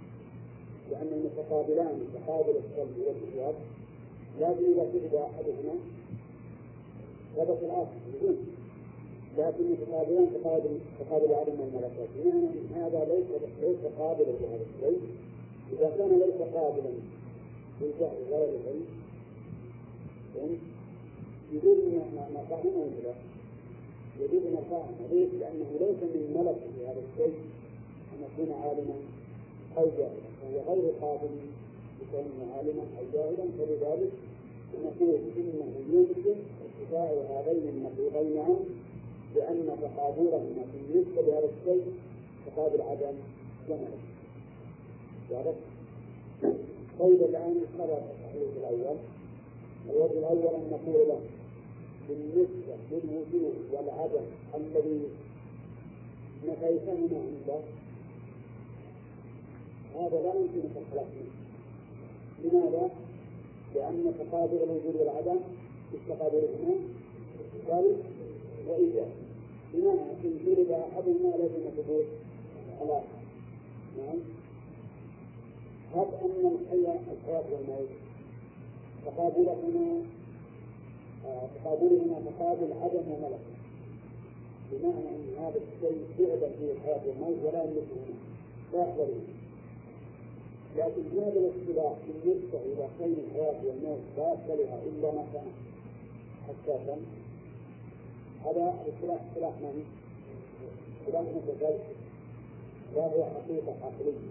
لأن 0.90 1.08
المتقابلان 1.12 2.00
تقابل 2.14 2.50
السلب 2.50 2.96
والإيجاب 3.06 3.54
لازم 4.40 4.64
إذا 4.64 4.90
طلب 4.92 5.14
أحدهما 5.14 5.74
ثبت 7.36 7.58
الآخر 7.62 7.98
بدون 8.14 8.36
لكن 9.38 9.64
متقابلان 9.70 10.26
تقابل 10.34 10.78
تقابل 11.00 11.34
عدم 11.34 11.52
بمعنى 11.54 11.86
أن 11.86 12.72
هذا 12.74 13.04
ليس 13.04 13.26
ليس 13.62 13.92
قابلا 13.98 14.32
لهذا 14.40 14.64
الشيء. 14.74 15.00
إذا 15.72 15.88
كان 15.98 16.10
ليس 16.18 16.54
قابلا 16.54 16.90
للجهل 17.80 18.18
غير 18.30 18.48
العلم 18.48 18.86
يجوز 21.52 21.78
مقام 22.34 22.66
ولا 22.66 23.14
يجوز 24.20 24.42
مقام 24.52 24.86
ليش؟ 25.10 25.28
لأنه 25.40 25.70
ليس 25.80 26.00
من 26.02 26.24
ملك 26.36 26.56
في 26.74 26.86
هذا 26.86 27.02
الشيء 27.06 27.34
أن 28.12 28.18
يكون 28.22 28.54
عالما 28.62 28.94
أو 29.78 29.86
جاهلا. 29.98 30.28
فهو 30.40 30.74
غير 30.74 30.92
قابل 31.00 31.30
لكونه 32.00 32.52
عالما 32.56 32.82
أو 32.98 33.04
جاهلا. 33.14 33.44
فلذلك 33.58 34.12
نقول 34.84 35.14
إنه 35.36 35.68
يمكن 35.92 36.36
ارتفاع 36.94 37.40
هذين 37.40 37.86
عنه 38.38 38.60
لأن 39.36 39.76
تقابلهما 39.82 40.64
بالنسبة 40.72 41.22
لهذا 41.22 41.48
الشيء 41.60 41.92
تقابل 42.46 42.82
عدم 42.82 43.14
جمله 43.68 43.98
واضح؟ 45.30 45.54
طيب 46.98 47.22
الآن 47.22 47.60
ماذا 47.78 48.04
التحليل 48.10 48.48
الأول؟ 48.56 48.96
الوجه 49.90 50.18
الأول 50.18 50.54
أن 50.54 50.70
نقول 50.70 51.08
له 51.08 51.20
بالنسبة 52.08 52.76
للوجود 52.90 53.54
والعدم 53.72 54.24
الذي 54.54 55.00
نفيتهما 56.46 57.18
عنده 57.18 57.60
هذا 59.94 60.22
لا 60.22 60.34
يمكن 60.34 60.68
الخلاف 60.68 61.06
منه 61.14 61.30
لماذا؟ 62.44 62.90
لأن 63.74 64.14
تقابل 64.18 64.56
الوجود 64.62 64.96
والعدم 64.96 65.40
استقابلهما 65.94 66.74
ذلك 67.68 68.04
وإيجاب. 68.68 69.08
بمعنى 69.74 70.00
إن 70.24 70.38
جلب 70.46 70.70
أحدهما 70.70 71.36
لازم 71.36 71.70
ثبوت 71.76 72.04
الآخر 72.82 73.04
نعم. 73.98 74.18
هب 75.94 76.08
أن 76.24 76.56
الحياة 76.60 77.00
الحياة 77.12 77.44
والموت. 77.52 77.88
تقابلهما 79.06 80.02
تقابلهما 81.54 82.20
تقابل 82.30 82.72
عدم 82.82 83.12
وملك 83.12 83.40
بمعنى 84.72 85.08
أن 85.08 85.34
هذا 85.38 85.60
الشيء 85.60 86.28
يعدم 86.28 86.52
فيه 86.58 86.72
الحياة 86.72 87.00
والموت 87.08 87.36
ولا 87.44 87.64
يملكهما 87.64 88.14
لا 88.72 88.78
يحضرهما 88.80 89.34
لكن 90.76 91.18
هذا 91.20 91.38
الاختلاف 91.40 91.96
بالنسبة 92.06 92.58
إلى 92.60 92.88
خير 92.98 93.14
الحياة 93.26 93.60
والموت 93.66 94.00
لا 94.16 94.32
يختلف 94.32 94.70
إلا 94.86 95.12
ما 95.12 95.24
كان 95.32 95.46
حساسا 96.48 96.96
هذا 98.44 98.74
الاختلاف 98.86 99.20
اختلاف 99.28 99.54
من؟ 99.62 99.84
اختلاف 101.00 101.26
متفلسف 101.36 101.96
لا 102.94 103.06
هو 103.06 103.24
حقيقة 103.24 103.74
عقلية 103.82 104.30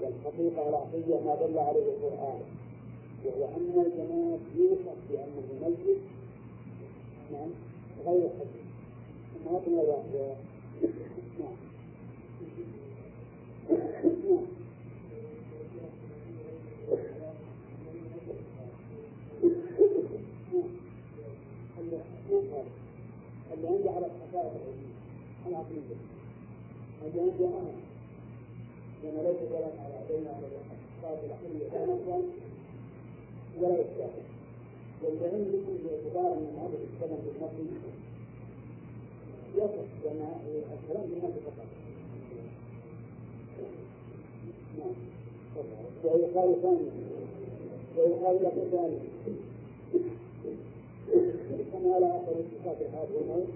والحقيقة 0.00 0.68
العقلية 0.68 1.20
ما 1.20 1.34
دل 1.34 1.58
عليه 1.58 1.82
القرآن. 1.92 2.40
وهو 3.24 3.44
أن 3.44 3.86
الجماد 3.86 4.40
يوصف 4.56 4.96
بأنه 5.10 5.68
ميت. 5.68 5.98
نعم 7.32 7.50
غير 8.06 8.28
حي 8.28 8.62
ما 9.44 9.60
تنظر 9.66 9.96
نعم. 10.18 10.36
نعم 11.40 11.56
اللي 23.52 23.68
عنده 23.68 23.90
على 23.90 24.06
الحقائق 24.06 24.52
العقلية 25.70 25.96
اللي 27.06 27.20
عنده 27.20 27.46
أنا 27.46 27.72
لأن 29.02 29.24
ليس 29.26 29.40
كلام 29.50 29.72
على 29.84 30.04
بين 30.08 30.26
الحقائق 30.26 31.24
العقلية 31.24 31.68
لا 31.72 31.94
نفسا 31.94 32.22
ولا 33.60 33.74
إشكال 33.80 34.10
واللي 35.02 35.26
عندكم 35.26 35.74
باعتبار 35.84 36.32
أن 36.38 36.46
هذا 36.58 36.76
الكلام 36.84 37.18
بالنفس 37.26 37.96
يصف 39.56 40.04
لأن 40.04 40.20
الكلام 40.72 41.06
بالنفس 41.10 41.38
فقط 41.46 41.66
نعم 44.78 44.94
ويقال 46.04 46.62
ثانيا 46.62 46.92
ويقال 47.96 48.36
لك 48.42 48.52
ثانيا. 48.72 49.00
كما 51.72 51.98
لا 51.98 52.16
أثر 52.16 52.32
اتفاق 52.40 52.78
الحياة 52.80 53.06
والموت 53.16 53.48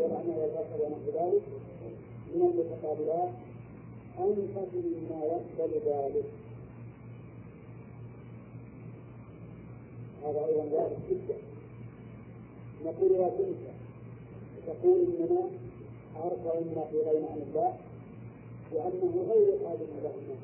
والعنى 0.00 0.34
والبصر 0.40 0.78
ونحو 0.84 1.10
ذلك 1.18 1.42
من 2.34 2.42
المتقابلات 2.42 3.30
أنفس 4.18 4.74
مما 4.74 5.24
يقبل 5.24 5.72
ذلك. 5.86 6.24
هذا 10.24 10.46
أيضا 10.46 10.64
واضح 10.72 10.96
جدا. 11.10 11.36
نقول 12.84 13.12
لا 13.12 13.28
تنسى 13.28 13.72
تقول 14.66 15.00
إننا 15.00 15.40
أرفع 16.16 16.54
ما 16.60 16.84
في 16.90 16.96
غير 16.96 17.26
عن 17.30 17.42
الله 17.48 17.74
وأنه 18.72 19.24
غير 19.32 19.56
قادر 19.64 19.86
لهما 20.02 20.36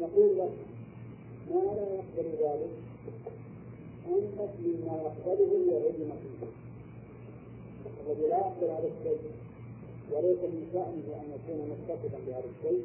نقول 0.00 0.38
لك 0.38 0.52
ما 1.50 1.60
لا 1.74 1.94
يقبل 1.94 2.28
ذلك؟ 2.42 2.70
أنفس 4.08 4.52
مما 4.64 4.92
يقبله 5.02 5.52
العلم 5.68 6.12
فيه 6.22 6.46
الذي 8.06 8.26
لا 8.28 8.38
يقبل 8.38 8.70
هذا 8.76 8.88
الشيء 8.98 9.18
وليس 10.12 10.38
من 10.38 10.68
شأنه 10.72 11.08
أن 11.20 11.26
يكون 11.36 11.58
متصفا 11.70 12.18
بهذا 12.26 12.48
الشيء. 12.54 12.84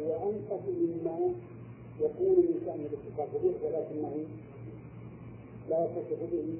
هو 0.00 0.30
أنفس 0.30 0.64
مما 0.68 1.18
يكون 2.00 2.36
من 2.36 2.62
شأنه 2.66 2.86
الاتصاف 2.92 3.42
به 3.42 3.54
ولكنه 3.64 4.14
لا 5.70 5.84
يتصف 5.84 6.20
به 6.32 6.56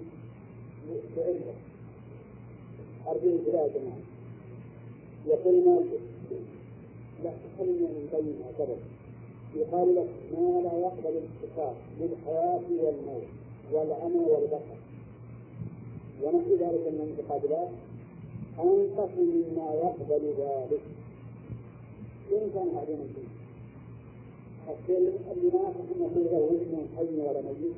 بعلمه. 1.16 1.54
أرجو 3.06 3.38
بلا 3.46 3.68
جماعة 3.68 4.02
يقول 5.26 5.64
مالك 5.66 6.00
لا 7.24 7.30
تخلني 7.30 7.80
من 7.80 8.08
بين 8.12 8.42
أعتبر. 8.46 8.76
يقال 9.54 9.94
لك 9.94 10.08
ما 10.32 10.60
لا 10.60 10.78
يقبل 10.78 11.14
الاتصال 11.22 11.74
بالحياة 12.00 12.62
والموت 12.80 13.28
والعمى 13.72 14.24
والبصر 14.30 14.78
ونحو 16.22 16.50
ذلك 16.50 16.84
من 16.92 17.00
المتقابلات 17.00 17.68
أنقص 18.58 19.10
مما 19.18 19.74
يقبل 19.74 20.24
ذلك. 20.38 20.82
إن 22.32 22.50
كان 22.54 22.68
هذا 22.76 22.94
من 22.94 23.26
الشيء 24.68 24.98
اللي 25.32 25.48
ما 25.54 25.68
أنه 25.68 26.14
له 26.32 26.50
اسم 26.56 26.74
حي 26.96 27.20
ولا 27.20 27.40
ميت 27.42 27.76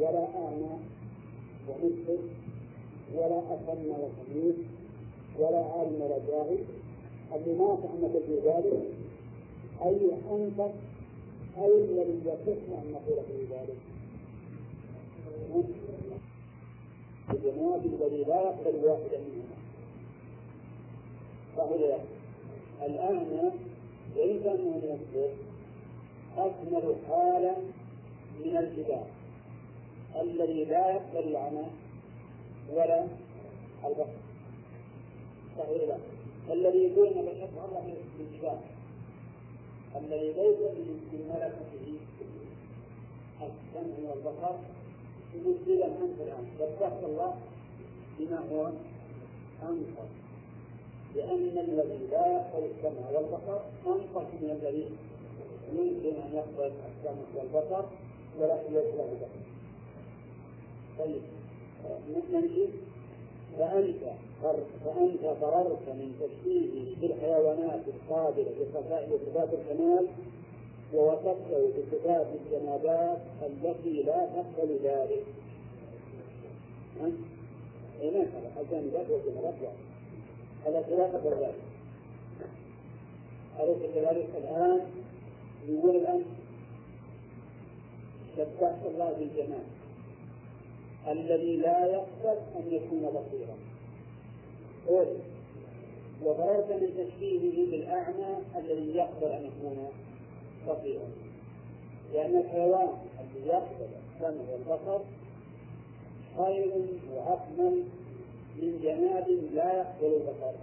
ولا 0.00 0.24
أعمى 0.24 0.74
ومسلم 1.68 2.22
ولا 3.16 3.38
أسن 3.38 3.86
وسميع 4.02 4.54
ولا 5.38 5.64
عالم 5.64 6.02
ولا 6.02 6.18
جاهل. 6.28 6.58
اللي 7.34 7.58
ما 7.58 7.78
تعمد 7.82 8.22
في 8.26 8.34
ذلك 8.48 8.82
أي 9.84 10.10
أنفس 10.32 10.74
أي 11.58 11.84
الذي 11.84 12.20
يصح 12.24 12.60
أن 12.78 12.92
نقول 12.92 13.18
في 13.26 13.54
ذلك. 13.54 13.91
الذي 18.02 18.24
لا 18.24 18.42
يقبل 18.42 18.84
واحدا 18.84 19.18
منهما 19.18 19.56
فهو 21.56 21.98
وإن 24.16 24.40
كان 24.44 24.60
من 24.60 24.82
يصدق 24.84 25.30
أكمل 26.36 26.96
حالا 27.08 27.54
من 28.44 28.56
الجبال 28.56 29.04
الذي 30.20 30.64
لا 30.64 30.90
يقبل 30.90 31.28
العمى 31.28 31.66
ولا 32.72 33.06
البصر. 33.84 34.22
صحيح. 35.58 35.82
لا 35.88 35.98
الذي 36.52 36.88
دون 36.88 37.10
بشر 37.10 37.48
الله 37.64 37.94
بالجبال 38.18 38.58
الذي 39.96 40.32
ليس 40.32 40.58
من 40.58 41.30
ملكته 41.34 41.94
السمع 43.42 44.10
والبصر. 44.10 44.54
مبدلا 45.34 45.84
عنه 45.84 46.16
الان 46.20 46.46
واتقى 46.60 47.06
الله 47.06 47.34
بما 48.22 48.38
هو 48.52 48.70
انقص 49.62 50.12
لأن 51.16 51.58
الذي 51.58 52.06
لا 52.10 52.26
يقبل 52.26 52.64
السمع 52.64 53.10
والبصر 53.10 53.60
انقص 53.86 54.26
من 54.42 54.50
الذي 54.62 54.86
يمكن 55.72 56.20
أن 56.22 56.30
يقبل 56.34 56.72
السمع 56.90 57.24
والبصر 57.36 57.84
ولكن 58.40 58.74
ليس 58.74 58.94
له 58.94 59.14
بصر. 59.14 59.42
طيب 60.98 61.22
نمشي 62.32 62.66
فأنت 63.58 64.02
فأنت 64.84 65.36
فررت 65.40 65.88
من 65.88 66.12
تشبيهه 66.20 67.00
بالحيوانات 67.00 67.80
القابلة 67.88 68.50
لصفات 69.10 69.48
الكمال 69.52 70.06
ووصفته 70.94 71.70
بصفات 71.76 72.26
الجنابات 72.40 73.18
التي 73.42 74.02
لا 74.02 74.26
تقبل 74.26 74.78
ذلك. 74.84 75.24
اي 78.02 78.10
ما 78.10 78.60
الجانبات 78.60 79.10
والجنابات 79.10 79.54
التي 80.66 80.96
لا 80.96 81.08
تقبل 81.08 81.34
ذلك. 81.44 81.54
أليس 83.60 83.94
كذلك 83.94 84.28
الآن 84.36 84.80
يقول 85.68 85.96
الآن 85.96 86.22
شبهت 88.36 88.86
الله 88.86 89.12
بالجمال 89.12 89.64
الذي 91.08 91.56
لا 91.56 91.86
يقبل 91.86 92.38
أن 92.56 92.62
يكون 92.70 93.00
بصيرا. 93.00 93.56
وفررت 96.24 96.72
من 96.72 96.88
تشبيهه 96.96 97.70
بالأعمى 97.70 98.36
الذي 98.56 98.96
يقبل 98.96 99.26
أن 99.26 99.44
يكون 99.44 99.88
بصيرا. 100.68 101.08
لأن 102.12 102.36
الحيوان 102.36 102.88
الذي 103.20 103.48
يقبل 103.48 103.88
السمع 104.14 104.44
والبصر 104.52 105.04
خير 106.38 106.70
وأكمل 107.14 107.82
من 108.62 108.80
جماد 108.82 109.28
لا 109.54 109.78
يقبل 109.78 110.14
البصر 110.14 110.54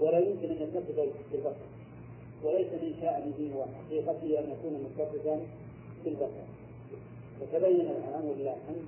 ولا 0.00 0.18
يمكن 0.18 0.50
أن 0.50 0.62
يتصف 0.62 0.96
بالبصر 1.32 1.70
وليس 2.44 2.66
من 2.66 2.94
شأنه 3.00 3.56
وحقيقته 3.56 4.38
أن 4.38 4.50
يكون 4.50 4.84
متصفا 4.84 5.40
بالبصر 6.04 6.46
وتبين 7.40 7.80
الآن 7.80 8.24
ولله 8.28 8.56
الحمد 8.56 8.84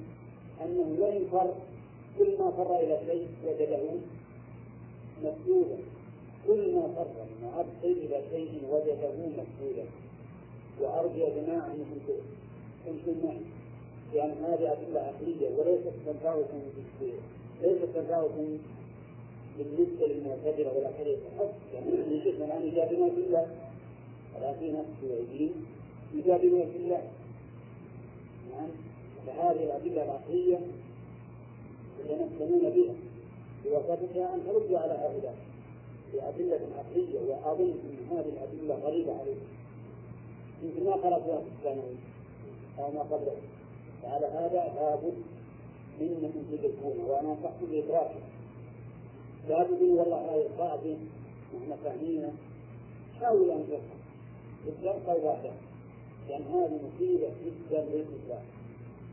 أنه 0.62 0.96
وإن 1.00 1.26
فر 1.32 1.54
كل 2.18 2.38
ما 2.38 2.50
فر 2.50 2.78
إلى 2.80 3.00
شيء 3.06 3.28
وجده 3.46 3.82
مفقودا. 5.24 5.76
كل 6.46 6.74
ما 6.74 6.82
فر 6.96 7.06
من 7.42 7.48
عبد 7.58 7.84
إلى 7.84 8.22
شيء 8.30 8.62
وجده 8.70 9.12
مفقودا. 9.26 9.84
وأرجو 10.80 11.28
جماعة 11.40 11.66
أنكم 11.66 12.14
كنتم 12.86 13.26
معي 13.26 13.40
لأن 14.14 14.30
هذه 14.44 14.72
أدلة 14.72 15.00
عقلية 15.00 15.48
وليست 15.58 15.92
تنفعكم 16.06 16.60
ليست 17.62 17.84
تنفعكم 17.94 18.58
بالنسبة 19.58 20.06
للمعتزلة 20.06 20.72
والأخرين 20.76 21.16
فقط 21.38 21.54
يعني 21.74 22.16
نشوف 22.16 22.34
الآن 22.34 22.62
يجادلون 22.62 23.10
في 23.10 23.20
الله 23.20 23.46
الآن 24.38 24.74
نفس 24.74 24.98
العلمين 25.02 25.52
يجادلون 26.14 26.70
في 26.72 26.76
الله. 26.76 27.02
نعم 28.52 28.68
فهذه 29.26 29.64
الأدلة 29.64 30.04
العقلية 30.04 30.60
يتمثلون 32.00 32.70
بها. 32.70 32.94
بواسطتها 33.64 34.34
أن 34.34 34.40
تردوا 34.46 34.78
على 34.78 34.92
هؤلاء 34.92 35.36
بأدلة 36.12 36.60
عقلية 36.78 37.20
وأظن 37.28 37.70
أن 37.70 38.16
هذه 38.16 38.28
الأدلة 38.28 38.74
غريبة 38.74 39.12
عليكم 39.20 39.46
يمكن 40.62 40.84
ما 40.84 40.92
قرأتها 40.92 41.40
في 41.40 41.46
الثانوي 41.58 41.94
أو 42.78 42.90
ما 42.90 43.00
قبله 43.00 43.36
فعلى 44.03 44.26
هذا 44.26 44.72
لابد 44.76 45.14
من 46.00 46.32
أن 46.34 46.59
تدركونه 46.59 47.05
وأنا 47.09 47.30
أنصحكم 47.30 47.66
بإدراكه 47.70 48.20
لابد 49.48 49.82
والله 49.82 50.34
هذه 50.34 50.46
القاعدة 50.46 50.96
نحن 51.55 51.76
فاهمينها 51.84 52.32
حاولوا 53.20 53.55
أن 53.55 53.64
تفهم. 53.66 53.98
بالدرجة 54.66 55.24
واحدة 55.24 55.50
لأن 56.28 56.42
هذه 56.42 56.80
مصيبة 56.86 57.28
جدا 57.44 57.84
للإسلام. 57.84 58.44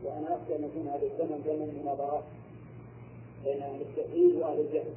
وأنا 0.04 0.36
أخشى 0.36 0.56
أن 0.56 0.64
يكون 0.64 0.88
هذا 0.88 1.06
الزمن 1.06 1.42
زمن 1.46 1.80
مناظرات 1.82 2.24
بين 3.44 3.62
أهل 3.62 3.80
التوحيد 3.80 4.36
وأهل 4.36 4.60
الجهل. 4.60 4.94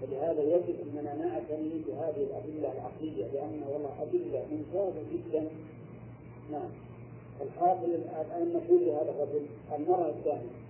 فلهذا 0.00 0.42
يجب 0.42 0.74
أننا 0.80 1.14
نعتني 1.14 1.70
بهذه 1.86 2.22
الأدلة 2.22 2.72
العقلية 2.72 3.26
لأن 3.26 3.62
والله 3.72 4.02
أدلة 4.02 4.46
ممتازة 4.52 5.02
جدا. 5.12 5.48
نعم. 6.52 6.70
الحاصل 7.42 7.84
الآن 7.84 8.52
نقول 8.52 8.86
لهذا 8.86 9.10
الرجل 9.10 9.46
المرة 9.74 10.08
الثانية 10.08 10.60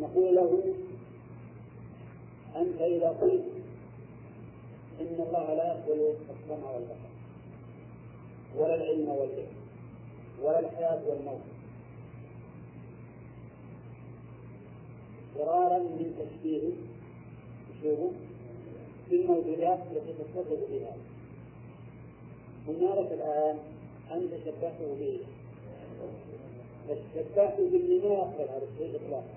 نقول 0.00 0.34
له 0.34 0.62
أنت 2.56 2.80
إذا 2.80 3.08
قلت 3.08 3.44
إن 5.00 5.16
الله 5.26 5.54
لا 5.54 5.66
يقبل 5.66 6.14
السمع 6.30 6.70
والبصر 6.70 7.14
ولا 8.56 8.74
العلم 8.74 9.08
والجهل 9.08 9.46
ولا 10.42 10.58
الحياة 10.58 11.00
والموت. 11.08 11.40
فرارا 15.34 15.78
من 15.78 16.14
تشبيه 16.18 16.70
شوفوا 17.82 18.10
في 19.08 19.14
الموجودات 19.22 19.78
التي 19.92 20.12
تتصف 20.12 20.70
بها. 20.70 20.96
هنالك 22.68 23.12
الآن 23.12 23.58
أنت 24.12 24.30
شبهته 24.44 24.94
به. 25.00 25.18
شبهته 27.14 27.70
باللي 27.70 27.98
ما 28.08 28.14
يقبل 28.14 28.48
هذا 28.48 28.66
الشيء 28.72 28.96
إطلاقا. 28.96 29.34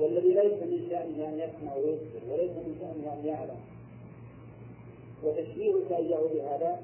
والذي 0.00 0.28
ليس 0.28 0.62
من 0.62 0.86
شأنه 0.90 1.28
أن 1.28 1.38
يسمع 1.38 1.74
ويبصر 1.74 2.22
وليس 2.30 2.50
من 2.50 2.76
شأنه 2.80 3.12
أن 3.12 3.26
يعلم. 3.26 3.60
وتشبيهك 5.24 5.92
إياه 5.92 6.20
بهذا 6.34 6.82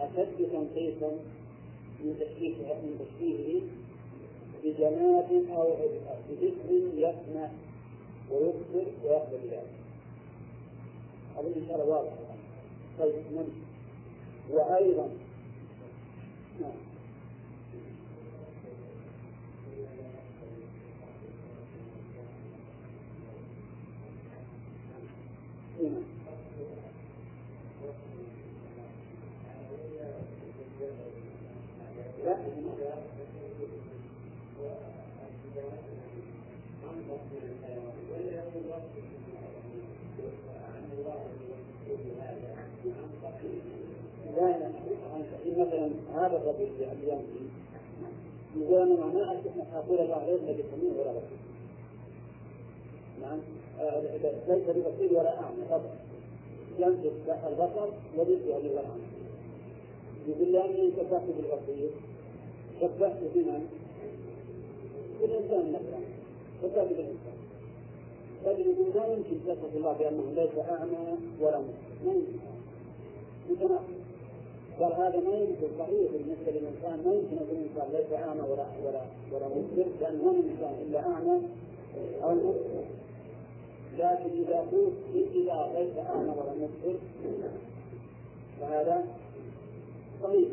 أشد 0.00 0.36
تنقيصا 0.52 1.10
من 2.00 2.16
تشبيهه 2.20 2.74
من 2.82 2.98
تشبيهه 3.00 3.60
بجماد 4.64 5.50
أو 5.50 5.76
بذكر 6.30 6.70
يسمع 6.96 7.50
ويبصر 8.30 8.86
ويقبل 9.04 9.38
ذلك 9.50 9.66
هذا 11.36 11.46
إن 11.46 11.66
شاء 11.68 11.82
الله 11.82 11.94
واضح. 11.94 12.12
طيب 12.98 13.14
نمشي. 13.32 13.69
وأيضا. 14.52 15.08
الرجل 46.42 46.68
اليوم 47.02 47.24
يقول 48.56 48.82
أنا 48.82 49.06
ما 49.06 49.32
اصبح 49.32 49.74
أقول 49.74 49.98
الله 49.98 50.26
ليس 50.26 50.40
بسميع 50.40 50.92
ولا 51.00 51.12
بصير 51.12 51.40
نعم 53.22 53.38
ليس 54.48 54.62
ببصير 54.76 55.18
ولا 55.18 55.40
اعمى 55.40 55.64
فقط 55.70 55.90
ينسب 56.78 57.12
البصر 57.48 57.88
وليس 58.16 58.40
ولا 58.46 58.80
اعمى 58.86 59.02
يقول 60.28 60.52
لاني 60.52 60.90
شبهت 60.96 61.22
بالبصير 61.22 61.90
شبهت 62.80 63.16
بمن؟ 63.34 63.66
بالانسان 65.20 65.72
نفسه 65.72 66.00
شبهت 66.62 66.88
بالانسان 66.88 67.36
بل 68.46 68.60
يقول 68.60 68.94
لا 68.94 69.12
يمكن 69.12 69.36
تصف 69.46 69.76
الله 69.76 69.92
بانه 69.92 70.32
ليس 70.36 70.58
اعمى 70.70 71.16
ولا 71.40 71.58
مسلم 71.58 72.04
ما 72.04 72.12
يمكن 72.12 73.99
قال 74.80 74.92
هذا 74.92 75.20
ما 75.20 75.36
يمكن 75.36 75.68
صحيح 75.78 76.10
بالنسبة 76.12 76.52
للإنسان 76.52 77.02
ما 77.04 77.14
يمكن 77.14 77.36
يكون 77.36 77.48
الانسان 77.50 77.88
ليس 77.92 78.12
أعمى 78.12 78.40
ولا 78.40 78.66
ولا 78.84 79.02
ولا 79.32 79.48
مبصر 79.48 79.88
لأنه 80.00 80.24
ما 80.24 80.32
من 80.32 80.50
إنسان 80.50 80.74
إلا 80.82 81.00
أعمى. 81.00 81.40
أو 82.22 82.34
مبصر 82.34 82.84
لكن 83.98 84.42
إذا 84.42 84.60
قلت 84.60 84.94
إذا 85.14 85.70
ليس 85.78 86.06
أعمى 86.06 86.30
ولا 86.30 86.52
مبصر 86.54 86.98
فهذا 88.60 89.04
صحيح. 90.22 90.48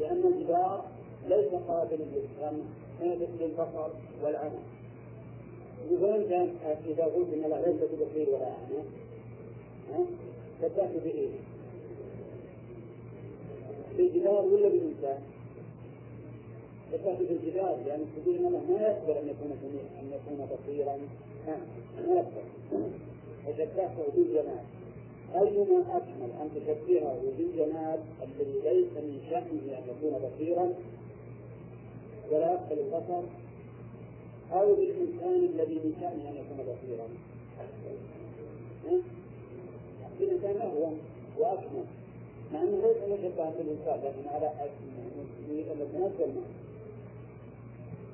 لأن 0.00 0.22
الجدار 0.24 0.84
ليس 1.28 1.52
للفهم 1.92 2.60
للبصر 3.40 3.90
والعمى 4.22 4.58
وفهمت 5.92 6.50
إذا 6.86 7.04
قلت 7.04 7.28
إن 7.34 7.42
ليس 7.66 7.90
ببصير 7.92 8.28
ولا 8.28 8.46
أعمى 8.46 8.84
فتاتي 10.62 10.98
بإيه؟ 11.04 11.28
بالجدار 13.96 14.44
ولا 14.44 14.68
بالإنسان؟ 14.68 15.18
فتأتي 16.92 17.24
بالجدار 17.24 17.78
لأن 17.86 18.06
تقول 18.16 18.36
إن 18.36 18.46
الله 18.46 18.62
ما 18.70 18.80
يقبل 18.80 19.10
أن 19.10 19.28
يكون 19.28 19.50
أن 20.00 20.10
يكون 20.12 20.46
بصيرا. 20.46 20.96
ما 22.08 22.14
يقبل 22.14 22.42
فشبهته 23.46 24.04
بالجمال 24.16 24.64
أيما 25.34 25.96
أكمل 25.96 26.30
أن 26.40 26.48
تشبهه 26.54 27.20
بالجمال 27.38 28.00
الذي 28.22 28.60
ليس 28.64 28.92
من 28.96 29.20
شأنه 29.30 29.78
أن 29.78 29.82
يكون 29.88 30.28
بصيرا 30.28 30.74
ولا 32.32 32.52
يقبل 32.52 32.78
البصر 32.78 33.22
أو 34.52 34.74
بالإنسان 34.74 35.44
الذي 35.54 35.74
من 35.74 35.94
شأنه 36.00 36.28
أن 36.30 36.36
يكون 36.36 36.58
بصيرا. 36.74 37.08
الإنسان 40.20 40.56
أهون 40.56 40.98
وأكمل 41.38 41.84
مع 42.52 42.62
انه 42.62 42.76
ليس 42.82 43.18
يشبه 43.18 43.50
بالانسان 43.50 44.00
لكن 44.04 44.28
على 44.28 44.52
نتنزل 45.80 46.32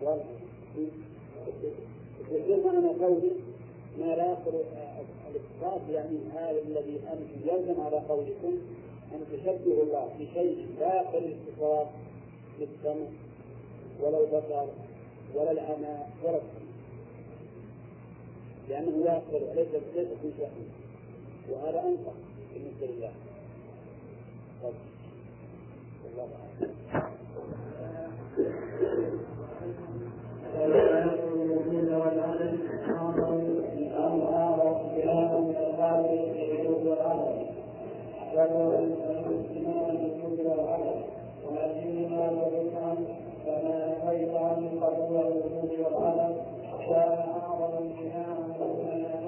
واضح. 0.02 0.24
يصير 2.30 2.64
معنى 2.64 3.04
قولي 3.04 3.30
ما 3.98 4.16
لا 4.16 4.26
يقبل 4.26 4.64
الاتصال 5.30 5.94
يعني 5.94 6.18
هذا 6.34 6.60
الذي 6.60 7.00
أنتم 7.12 7.48
يلزم 7.48 7.80
على 7.80 7.96
قولكم 7.96 8.58
أن 9.12 9.24
تشبهوا 9.32 9.82
الله 9.82 10.08
بشيء 10.20 10.66
لا 10.80 10.94
يقبل 10.94 11.24
الاتصال 11.24 11.86
بالسمع 12.60 13.06
ولا 14.00 14.20
البصر 14.20 14.66
ولا 15.34 15.50
العمى 15.50 15.98
ولا 16.24 16.36
السمع. 16.36 16.64
لأنه 18.68 19.04
لا 19.04 19.14
يقبل 19.14 19.56
ليس 19.56 19.82
ليس 19.96 20.08
في 20.22 20.30
شأنه. 20.38 20.70
وهذا 21.50 21.80
أنفع 21.80 22.12
بالنسبة 22.54 22.86
لله. 22.86 23.12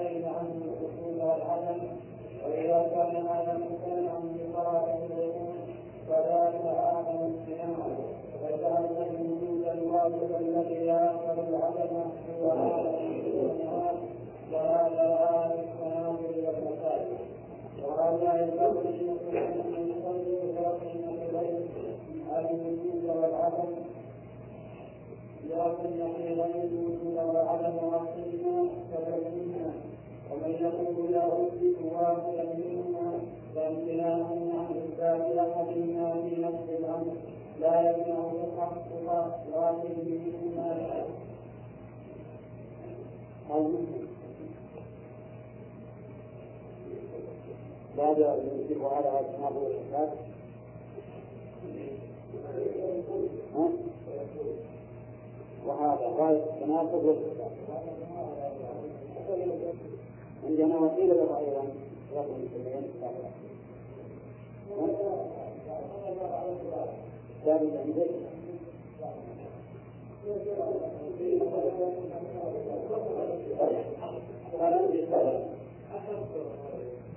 الوجود 0.07 1.21
والعدم 1.21 1.87
وإذا 2.45 2.79
كان 2.93 3.15
هذا 3.27 3.53
بصلاة 3.57 4.83
الوجود 4.83 5.06
فذلك 6.07 6.65
أعظم 6.65 7.17
امتناعا 7.23 7.97
وجعل 8.43 8.85
الوجود 8.85 9.67
الواجب 9.67 10.29
الذي 10.39 10.85
لا 10.85 11.05
يقبل 11.05 11.39
العدم 11.49 12.03
عالم 12.43 12.95
الناس 13.35 13.95
وهذا 14.53 15.15
عالم 15.15 15.59
التناول 15.59 16.45
والمسائل 16.45 17.17
وهذا 17.83 18.41
ينبغي 18.41 18.89
ان 19.77 19.89
يصلي 19.89 20.53
برقم 20.55 20.87
اليه 21.19 21.67
الوجود 22.39 23.03
والعدم 23.05 23.69
لكن 25.49 25.99
يقين 25.99 26.39
الوجود 26.39 26.99
والعدم 27.17 27.77
عقيما 27.93 28.69
كبينا 28.91 29.71
ومن 30.31 30.51
يقول 30.61 31.11
له 31.13 31.49
واحدا 31.93 32.43
منهما 32.57 33.19
فامتناع 33.55 34.13
عن 34.13 34.86
الكافرة 35.15 35.67
مما 35.75 36.13
في 36.29 36.41
نفس 36.41 36.69
الأمر 36.79 37.13
لا 37.61 37.81
يمنع 37.81 38.31
تحقق 38.57 39.37
واحد 39.55 39.85
منهما 40.05 41.05
بعد 47.97 48.21
أن 48.21 48.59
يجيب 48.59 48.85
على 48.85 49.07
أسماء 49.07 49.53
والصفات 49.53 50.09
وهذا 55.67 56.07
غاية 56.17 56.43
التناقض 56.43 57.05
والصفات 57.05 57.51
عندنا 60.47 60.77
وقيل 60.79 61.09
له 61.09 61.37
أيضا 61.39 61.63
رقم 64.71 64.87
سبعين 66.03 66.87
ثابت 67.45 67.73
عندك 67.73 68.09
قال 74.59 74.73
عندي 74.73 75.05
صبر 75.05 75.41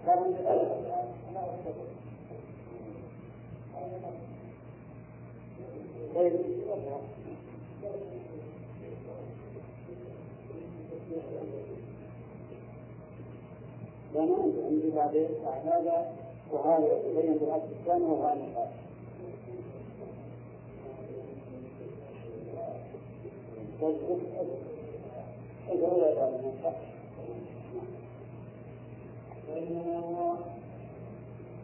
قال 0.07 0.16
عندي 0.16 0.36
صبر 0.44 0.80
طيب 6.14 6.32
لأن 14.14 14.53
عندي 14.66 14.90
بعدين 14.96 15.28
بعد 15.44 15.66
هذا 15.66 16.19
وهذا 16.53 16.86
يتبين 16.86 17.38
بالعكس 17.38 17.64
الثاني 17.80 18.05
وهو 18.05 18.32
النقاش 18.32 18.68
وإنما 29.48 29.98
هو 29.98 30.34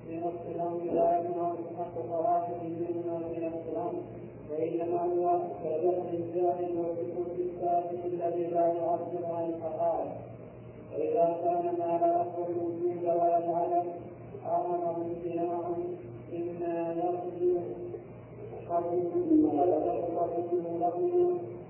في 0.06 0.16
نص 0.16 0.40
الأمر 0.54 0.80
لا 0.94 1.18
يمنع 1.18 1.52
تحقق 1.54 2.20
واحد 2.20 2.54
منهما 2.64 3.18
في 3.34 3.46
نص 3.46 3.62
الأمر 3.72 4.02
وإنما 4.50 5.00
هو 5.02 5.38
كبدء 5.64 6.10
الجاهل 6.12 6.70
وسكوت 6.78 7.36
الساكت 7.38 8.04
الذي 8.04 8.44
لا 8.44 8.66
يعبر 8.66 9.24
عن 9.34 9.52
الحقائق 9.54 10.12
وإذا 10.94 11.36
كان 11.44 11.74
ما 11.78 11.98
لا 12.00 12.06
يقبل 12.16 12.52
الوجود 12.52 13.04
ولا 13.04 13.38
العدم 13.38 13.88
أمر 14.56 14.96
امتناع 14.96 15.60
مما 16.32 16.94
يرجو 17.00 17.58
قبول 18.70 19.44
ولا 19.44 19.76
يقبل 19.94 20.80
له 20.80 20.98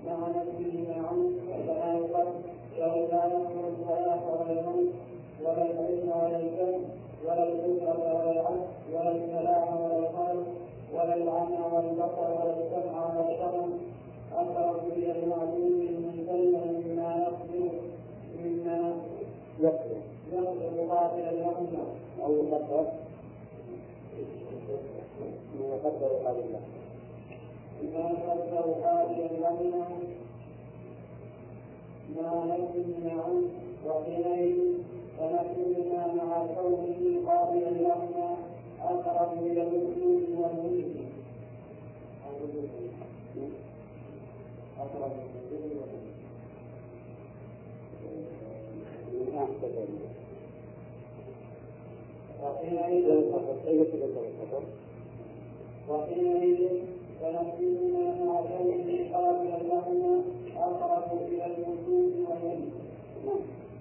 مع 0.07 0.27
نفسه 0.27 0.87
عنه 0.95 1.29
فلا 1.67 1.93
يقبل 1.93 2.33
ولا 2.79 3.25
يأمر 3.25 3.63
الحياة 3.79 4.19
ولا 4.31 4.51
العلم 4.51 4.89
ولا 5.43 5.63
الكلم 6.39 6.83
ولا 7.25 7.43
القدرة 7.43 7.97
ولا 7.99 8.31
العقل 8.31 8.59
ولا 8.93 9.11
الكلام 9.11 9.81
ولا 9.81 9.97
القلب 9.99 10.45
ولا 10.93 11.15
العمى 11.15 11.57
ولا 11.73 11.79
البصر 11.79 12.31
ولا 12.31 12.53
السمع 12.57 13.05
ولا 13.05 13.31
الشرع 13.31 13.65
أمر 14.41 14.79
بكل 14.85 15.29
معلوم 15.29 15.79
منتهى 16.03 16.71
مما 16.85 17.15
يقدر 17.15 17.71
مما 18.39 18.93
يقدر 20.33 20.83
باطل 20.89 21.19
الأمة 21.19 21.83
أو 22.27 22.33
يقدر 22.33 22.85
تقدر 25.83 26.11
هذه 26.25 26.43
الله. 26.45 26.61
بما 27.81 28.13
تقدر 28.13 28.65
هذه 28.83 29.29
لهما 29.39 29.87
ما 32.15 32.55
يمنع 32.75 33.23
فنكوننا 35.17 36.01
مع 36.13 36.45
كونه 36.55 37.27
قابلا 37.27 37.69
لهما 37.69 38.37
أقرب 38.81 39.31
إلى 39.43 39.61
الوجود 39.61 40.23
والملك 40.37 40.95
أقرب 44.79 45.11
الوجود 45.11 45.71
والملك 49.31 50.06
وحينئذ 52.43 53.07
وحينئذ 55.89 56.61
مع 58.25 58.41
كونه 58.41 58.89
قابلا 59.13 59.57
لهما 59.69 60.21
اقرب 60.57 61.19
إلى 61.27 61.45
الوجود 61.45 62.13
والملك 62.29 62.73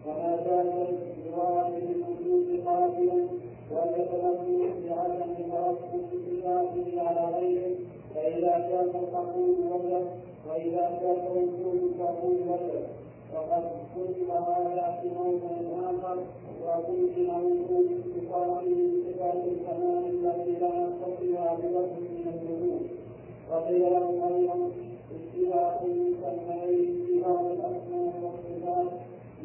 وما 0.07 0.37
زال 0.45 0.69
الجواب 0.89 1.73
للوجود 1.83 2.67
قابلا 2.67 3.27
وليتنبه 3.71 4.73
بعدم 4.89 5.33
ترتب 5.51 6.05
صفاته 6.27 7.03
على 7.03 7.37
غيره 7.37 7.75
فإذا 8.15 8.53
كان 8.71 8.91
القبول 9.03 9.55
وجب 9.73 10.07
وإذا 10.49 10.99
كان 11.03 11.27
الوجود 11.27 11.93
فقول 11.99 12.37
وقد 13.37 13.65
كتب 13.97 14.31
هذا 14.31 14.99
في 15.03 15.09
موضع 15.09 15.53
آخر 15.91 16.19
وكتب 16.65 17.29
وجود 17.45 17.89
صفاته 18.15 18.77
بصفات 18.93 19.43
الكمال 19.53 20.05
التي 20.27 20.51
لا 20.61 20.69
يتصلها 20.85 21.55
بلفظ 21.55 21.99
من 22.01 22.27
الوجود 22.35 22.83
وقيل 23.51 23.81
له 23.81 24.29
أيضا 24.29 24.71
اتباع 25.17 25.81
المسميين 25.85 27.25
اتباع 27.25 27.41
الأسماء 27.41 28.13
والصفات. 28.23 28.93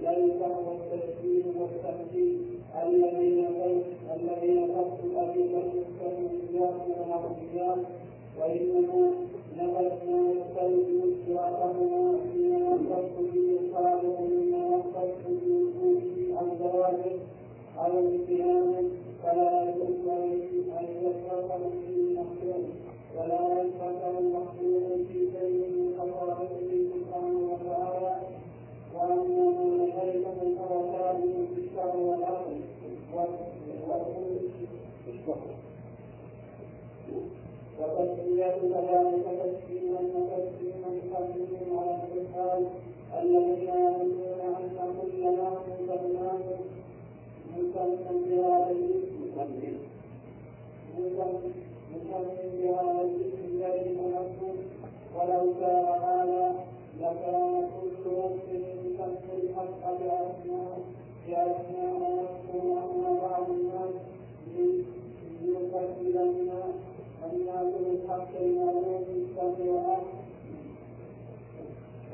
ليس 0.01 0.41
هو 0.41 0.71
التشبيه 0.73 1.43
والتمثيل 1.59 2.37
الذين 2.83 3.45
الذين 4.15 4.67
خصوا 4.75 5.05
الأدلة 5.11 5.71
كالمسياق 5.99 6.87
والأرضيات 6.89 7.77
وإنما 8.39 9.11
نبذنا 9.57 10.31
يستلزم 10.31 11.01
اشتراكهما 11.11 12.17
فيما 12.33 12.40
يختص 12.71 13.15
به 13.19 13.51
عن 16.37 16.47
ذلك 16.59 17.19
أو 17.79 17.99
امتنانه 17.99 18.89
فلا 19.23 19.63
يجوز 19.63 20.07
أن 20.79 20.85
يتفق 21.03 21.57
به 21.57 22.15
مخلوق 22.19 22.65
ولا 23.17 23.61
يتفق 23.61 24.19
مخلوق 24.21 24.95
في 25.07 25.19
شيء 25.31 25.69
من 25.69 25.93
خصائصه 25.99 26.71
سبحانه 26.93 27.39
وتعالى 27.51 28.15
وأنه 28.95 29.57
ليس 29.85 30.25
من 30.27 30.57
ثابت 30.57 31.33
في 31.55 31.61
الشر 31.61 31.97
والعقل 31.97 32.61
وتسمية 37.81 38.45
كذلك 38.47 39.25
تسليما 39.41 39.99
وتسليما 39.99 40.89
يحملهم 40.97 41.79
على 41.79 42.21
الحال 42.21 42.65
الذين 43.21 43.69
يظنون 43.69 44.39
أن 44.41 44.95
كل 45.01 45.23
ما 45.23 45.49
مسماه 45.67 46.39
مسمى 47.57 48.13
بهذا 48.29 48.71
الاسم 48.71 49.17
مسمى 50.97 51.41
بهذا 52.57 53.01
الاسم 53.01 53.41
ولو 55.15 55.53
كان 55.59 55.85
هذا 55.85 56.55
لكان 56.99 57.69
كل 57.81 58.09
وقت 58.15 58.47
يسمى 58.49 59.33
الحق 59.43 59.81
بأسماء 59.99 60.79
بأسماء 61.27 62.01
يذكر 62.53 62.77
أن 62.77 63.17
بعض 63.21 63.49
الناس 63.49 63.93
ليكفرن 65.41 66.71
بالحق 67.35 68.29
المعلوم 68.41 69.03
بالسمع 69.07 69.71
والأمر 69.71 70.07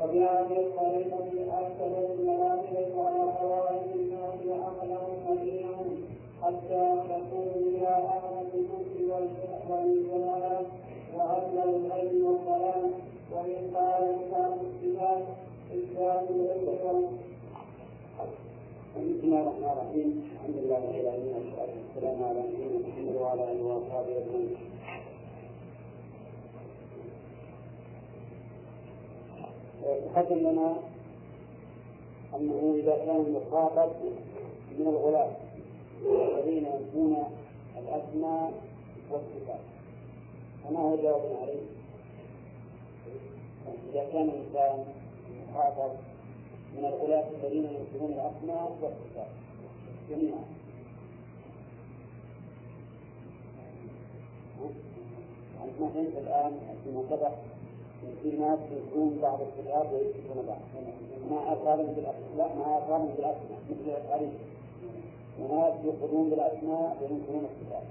وبهذه 0.02 0.60
الطريقة 0.60 1.58
أرسل 1.58 1.94
الملائكة 2.06 3.08
على 3.08 3.32
حوائج 3.32 3.92
الناس 3.96 4.40
وحملهم 4.48 5.18
ودينهم 5.30 5.98
حتى 6.44 7.02
تكون 7.10 7.48
إلى 7.56 7.88
أهل 7.88 8.46
الكفر 8.54 9.28
والجلالات 9.70 10.66
وأهل 11.16 11.58
الغيب 11.70 12.24
والضلال 12.26 12.92
ومن 13.32 13.76
قال 13.76 14.16
كتاب 14.22 14.58
الصفات 14.62 15.24
إثبات 15.74 16.30
العلم 16.30 17.08
بسم 18.98 19.24
الله 19.24 19.42
الرحمن 19.42 19.64
الرحيم 19.72 20.24
الحمد 20.34 20.56
لله 20.64 20.78
رب 20.78 20.96
العالمين 21.02 21.34
والصلاة 21.36 21.74
والسلام 21.78 22.24
على 22.24 22.40
نبينا 22.40 22.88
محمد 22.88 23.16
وعلى 23.22 23.52
آله 23.52 23.64
وأصحابه 23.64 24.12
أجمعين. 24.18 24.56
تقدم 29.88 30.38
لنا 30.38 30.76
أنه 32.36 32.76
إذا 32.80 32.96
كان 33.06 33.16
المخاطب 33.16 33.92
من 34.80 34.88
الغلاة 34.88 35.32
الذين 36.06 36.66
ينفون 36.66 37.24
الأسماء 37.78 38.54
والصفات. 39.12 39.60
فما 40.64 40.80
هو 40.80 40.96
جوابنا 40.96 41.38
عليه؟ 41.42 41.66
إذا 43.94 44.10
كان 44.14 44.30
الإنسان 44.30 44.86
مخاطب 45.50 45.92
من 46.78 46.86
الغلاة 46.86 47.26
الذين 47.30 47.64
ينكرون 47.64 48.12
الأسماء 48.12 48.78
والصفات. 48.82 49.32
جميعا. 50.10 50.44
ما 55.80 55.90
الآن؟ 55.96 56.60
فيما 56.84 57.04
سبق؟ 57.10 57.57
في 58.24 58.30
ناس 58.38 58.60
ينكرون 58.72 59.20
بعض 59.22 59.40
الصفات 59.42 59.88
ويثبتون 59.94 60.46
بعض. 60.48 60.62
ما 61.32 61.54
أثارهم 61.54 61.94
بالأسماء 61.96 62.56
ما 62.60 62.78
أثارهم 62.78 63.08
بالأسماء. 63.18 63.60
مثل 63.70 63.90
التعريف 63.98 64.34
وناس 65.40 65.74
يقرون 65.86 66.30
بالأسماء 66.30 66.98
وينكرون 67.02 67.46
الصفات. 67.52 67.88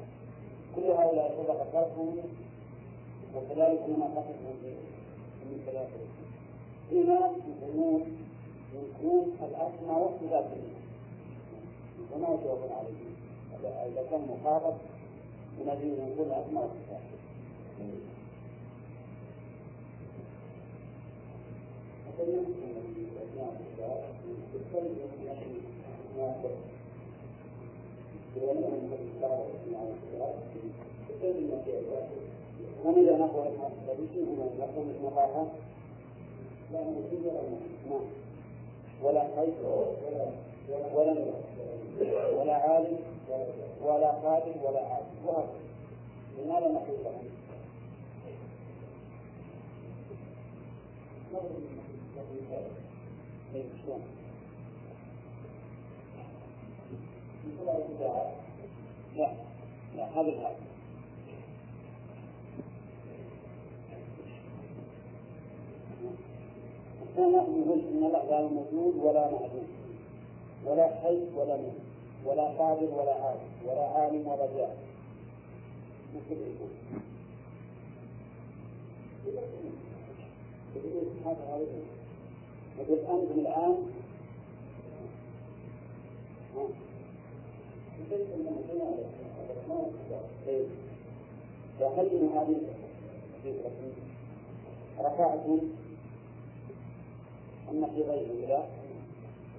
كل 0.76 0.82
هؤلاء 0.82 1.34
سبق 1.38 1.62
فرقهم 1.72 2.16
وكذلك 3.34 3.82
ما 3.98 4.06
قصدهم 4.06 4.56
من 5.46 5.62
ثلاثة 5.66 6.00
في 6.90 6.96
ناس 7.02 7.32
يقولون 7.48 8.02
يكون 8.74 9.36
الأسمى 9.42 10.02
والصفات. 10.02 10.46
وما 12.12 12.28
يجاوب 12.28 12.58
عليه 12.70 13.06
إذا 13.86 14.02
كان 14.10 14.20
مخاطب 14.30 14.74
من 15.58 15.68
الذين 15.68 15.92
يقول 15.92 16.26
الأسماء 16.26 16.62
والصفات. 16.62 17.02
نقول 34.58 34.86
مقاطع 35.02 35.44
لا 36.72 36.80
ولا 36.80 37.42
نعم 37.90 38.04
ولا 39.02 39.20
حي 39.20 39.52
ولا 39.64 40.30
ولا 40.94 41.14
ولا 42.40 42.54
عالم 42.54 42.98
ولا 43.82 44.10
قادر 44.10 44.52
ولا 44.64 44.80
عالم 44.80 45.16
وهكذا 45.26 45.60
لماذا 46.38 46.68
نقول 46.68 46.96
لهم؟ 47.04 47.24
لا 59.16 59.32
لا 59.96 60.04
هذا 60.20 60.28
الحال 60.28 60.56
كان 67.16 67.32
نقول 67.32 67.80
ان 67.80 68.04
الله 68.04 68.24
لا 68.30 68.42
موجود 68.48 68.94
ولا 68.96 69.30
معدوم 69.30 69.68
ولا 70.64 70.86
حي 71.02 71.18
ولا 71.36 71.56
ميت 71.56 71.72
ولا 72.26 72.42
قادر 72.42 72.94
ولا 72.94 73.14
عالم 73.14 73.40
ولا 73.66 73.88
عالم 73.88 74.26
ولا 74.26 74.46
جاهل 74.56 74.76
مثل 76.14 76.40
يقول 76.40 76.70
أنتم 82.80 83.40
الآن. 83.40 83.76
وهل 91.80 92.06
من 92.06 92.28
هذه. 92.36 92.60
رفعتم 95.00 95.58
النقيضين 97.72 98.48
لا. 98.48 98.62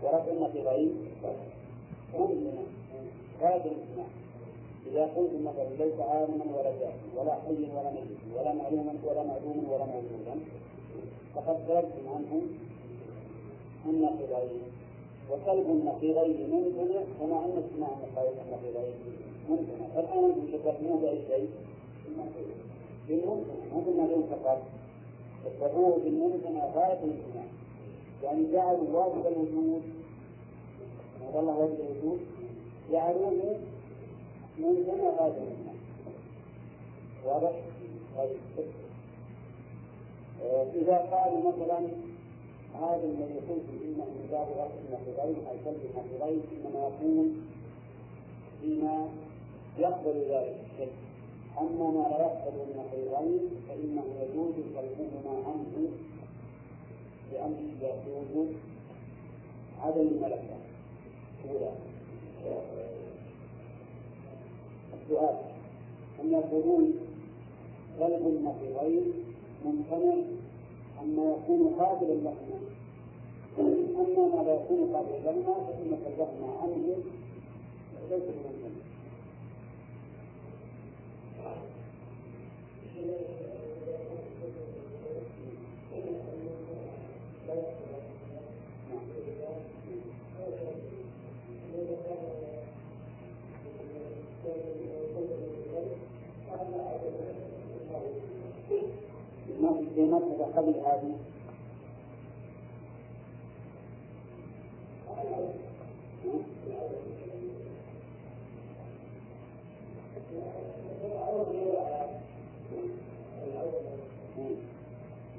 ورفع 0.03 0.31
النقيضين 0.31 0.91
ممكن 2.13 2.35
غاية 3.41 3.61
الامتناع 3.65 4.07
إذا 4.87 5.03
قلت 5.03 5.31
مثلا 5.43 5.69
ليس 5.85 5.99
عالما 5.99 6.45
ولا 6.57 6.71
جاهلا 6.79 6.95
ولا 7.15 7.33
حيا 7.33 7.69
ولا 7.75 7.91
ميتا 7.91 8.39
ولا 8.39 8.53
معلوما 8.53 8.93
ولا 9.03 9.23
معلوما 9.23 9.63
ولا 9.69 9.85
موجودا 9.85 10.35
فقد 11.35 11.67
ضربتم 11.67 12.07
عنه 12.15 12.41
النقيضين 13.89 14.61
وسلب 15.29 15.65
النقيضين 15.69 16.49
ممتنع 16.51 17.01
كما 17.19 17.45
أن 17.45 17.63
اجتماع 17.63 17.89
النقيضين 18.45 18.93
ممتنع 19.49 19.87
فالآن 19.95 20.23
أنتم 20.23 20.47
شبهتموه 20.51 21.01
بأي 21.01 21.21
شيء؟ 21.27 21.49
بالممتنع 23.07 23.55
مو 23.73 23.79
بالمعلوم 23.79 24.23
فقط. 24.31 24.61
شبهوه 25.59 25.99
بالممتنع 26.03 26.65
غاية 26.65 26.99
الامتناع 27.03 27.45
يعني 28.23 28.51
جعلوا 28.51 28.99
واجب 28.99 29.27
الوجود. 29.27 29.81
والله 31.33 31.57
واجب 31.57 31.77
الوجود؟ 31.79 32.19
جعلوه 32.91 33.59
ممتنع 34.59 35.09
غاية 35.19 35.31
الامتناع 35.31 35.73
واضح؟ 37.25 37.51
طيب. 38.17 38.67
إذا 40.75 40.97
قالوا 40.97 41.51
مثلا 41.51 41.87
هذا 42.81 43.03
الذي 43.03 43.39
قلت 43.49 43.67
إنه 43.83 44.05
من 44.05 44.27
باب 44.31 44.47
رفع 44.51 44.73
النقيضين 44.87 45.47
أو 45.47 45.53
سلب 45.65 45.81
النقيضين 45.89 46.41
إنما 46.65 46.87
يكون 46.87 47.45
فيما 48.61 49.09
يقبل 49.79 50.17
ذلك. 50.29 50.55
الشيء 50.71 50.91
أما 51.61 51.91
ما 51.91 52.07
لا 52.09 52.19
يقبل 52.25 52.61
النقيضين 52.71 53.39
فإنه 53.67 54.03
يجوز 54.21 54.53
سلبهما 54.75 55.33
عنه 55.47 55.89
لأن 57.33 57.55
يجوز 57.81 58.47
عدم 59.81 60.01
الملكة 60.01 60.57
أولى 61.49 61.71
السؤال 64.93 65.35
أن 66.19 66.31
يقولون 66.31 66.93
سلب 67.99 68.27
النقيضين 68.27 69.13
ممتنع 69.65 70.15
أما 71.03 71.35
يكون 71.35 71.73
قابلا 71.79 72.13
لهما 72.13 72.59
أما 73.59 74.35
ما 74.35 74.43
لا 74.43 74.53
يكون 74.55 74.95
قابلا 74.95 75.17
لهما 75.25 75.53
فإن 75.53 75.97
سلبهما 76.05 76.57
عنه. 76.61 76.95
ليس 78.09 78.23
بممتنع 78.23 78.83
في 99.97 100.05
مرتبة 100.05 100.45
قبل 100.45 100.73
هذه. 100.85 101.15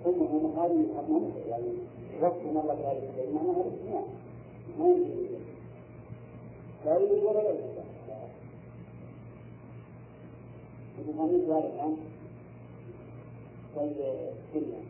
ثم 0.05 0.23
هم 0.23 0.59
هذه 0.59 0.87
يعني 1.49 1.67
وقت 2.23 2.43
مرة 2.55 2.73
ذلك 2.73 3.29
معناها 3.35 3.65
الاجتماع 3.65 4.03
ما 4.79 4.87
يمكن 4.89 5.29
لا 6.85 6.95
يوجد 6.95 7.23
ولا 7.25 7.39
لا 7.39 7.51
يوجد 7.51 7.79
مثل 10.99 11.53
هذا 11.53 11.97
الآن 13.83 14.35
والسنة 14.55 14.83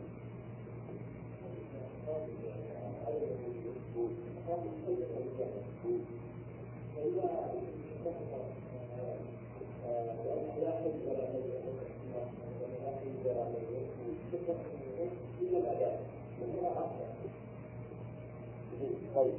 طيب 19.15 19.33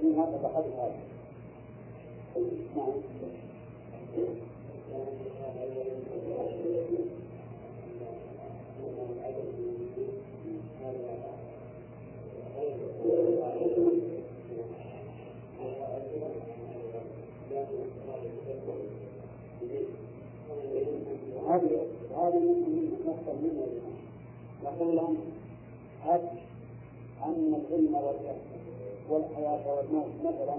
في 0.00 0.14
هذا 0.16 0.40
بحث 0.42 0.64
هذا. 0.78 0.96
نعم. 2.76 2.92
هذه 21.48 21.86
هذه 22.16 22.56
نقطة 23.06 23.32
مهمة 23.42 23.66
نقول 24.64 24.96
لهم 24.96 25.16
هب 26.04 26.22
أن 27.24 27.54
العلم 27.54 27.94
والحياة 29.10 29.76
والموت 29.76 30.10
مثلا. 30.24 30.54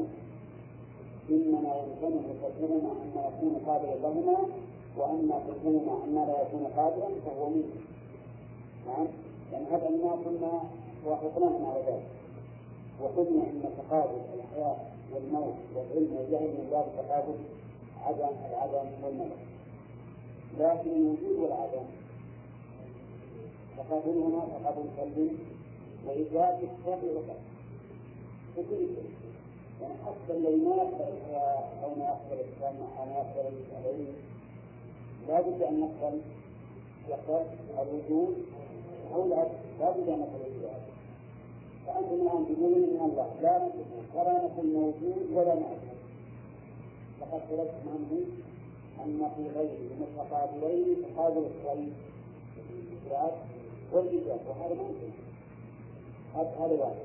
إنما 1.29 1.75
يمكنه 1.75 2.23
كثيرا 2.43 2.75
أن 2.75 3.11
يكون 3.15 3.61
قابلا 3.65 3.95
لهما 3.95 4.37
وأما 4.97 5.39
كثيرا 5.47 6.03
أن 6.03 6.15
لا 6.15 6.41
يكون 6.41 6.67
قادرا 6.77 7.09
فهو 7.25 7.49
منه. 7.49 7.75
نعم؟ 8.87 9.07
يعني 9.51 9.65
هذا 9.71 9.89
ما 9.89 10.15
كنا 10.25 10.63
وافقناهم 11.05 11.65
على 11.65 11.83
ذلك. 11.87 12.07
وقلنا 13.01 13.43
ان 13.43 13.63
تقابل 13.77 14.21
الحياة 14.35 14.75
والموت 15.13 15.53
والعلم 15.75 16.15
والجهل 16.15 16.47
من 16.47 16.67
باب 16.71 16.85
تقابل 16.97 17.33
عدم 18.05 18.35
العدم 18.49 18.89
والملك 19.03 19.37
لكن 20.59 20.89
الوجود 20.91 21.39
والعدم 21.39 21.85
تقابلهما 23.77 24.45
تقابل 24.63 24.83
سلبي 24.97 25.29
وإثبات 26.07 26.57
الشر 26.63 26.99
وكذا 27.17 27.35
في 28.55 28.63
شيء. 28.69 29.03
يعني 29.81 29.93
حتى 30.05 30.37
الذي 30.37 30.55
ما 30.55 30.75
يقبل 30.75 31.13
الحياة 31.17 31.63
أو 31.83 31.89
ما 31.95 32.05
يقبل 32.05 32.41
السمع 32.49 32.87
أو 32.99 33.05
ما 33.05 33.11
يقبل 33.17 33.55
العلم 33.71 34.07
لا 35.27 35.41
بد 35.41 35.61
أن 35.61 35.79
نقبل 35.79 36.21
يقبل 37.09 37.45
الوجود 37.81 38.45
أو 39.15 39.27
لا 39.29 39.43
بد 39.79 40.09
أن 40.09 40.19
نقبل 40.19 40.51
الوجود 40.61 40.81
فأنتم 41.87 42.13
الآن 42.13 42.45
تقولون 42.45 42.83
إن 42.83 43.09
الله 43.09 43.29
لا 43.41 43.57
نقبل 43.57 43.85
ولا 44.15 44.33
نقول 44.45 44.65
موجود 44.73 45.27
ولا 45.33 45.55
معدوم 45.55 45.97
لقد 47.21 47.41
طلبتم 47.49 47.89
عنه 47.89 48.21
أن 49.05 49.29
في 49.35 49.59
غيره 49.59 49.89
متقابلين 50.01 50.95
تقابل 51.15 51.37
الصيد 51.37 51.93
والإجابة 53.91 54.49
وهذا 54.49 54.73
ما 54.75 54.81
يمكن 54.83 55.11
هذا 56.35 56.73
واحد. 56.81 56.95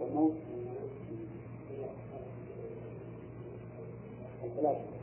والموت 0.00 0.32
الثلاثة 4.64 4.94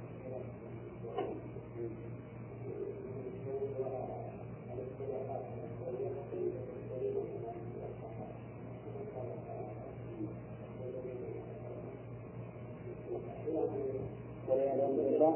والعياذ 14.50 14.80
بالله 14.98 15.36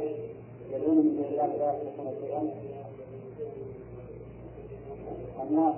يدعون 0.71 0.97
من 0.97 1.15
دون 1.15 1.25
الله 1.31 1.47
لا 1.57 1.73
يخلقون 1.73 2.13
شيئا 2.21 2.41
الناس 5.43 5.75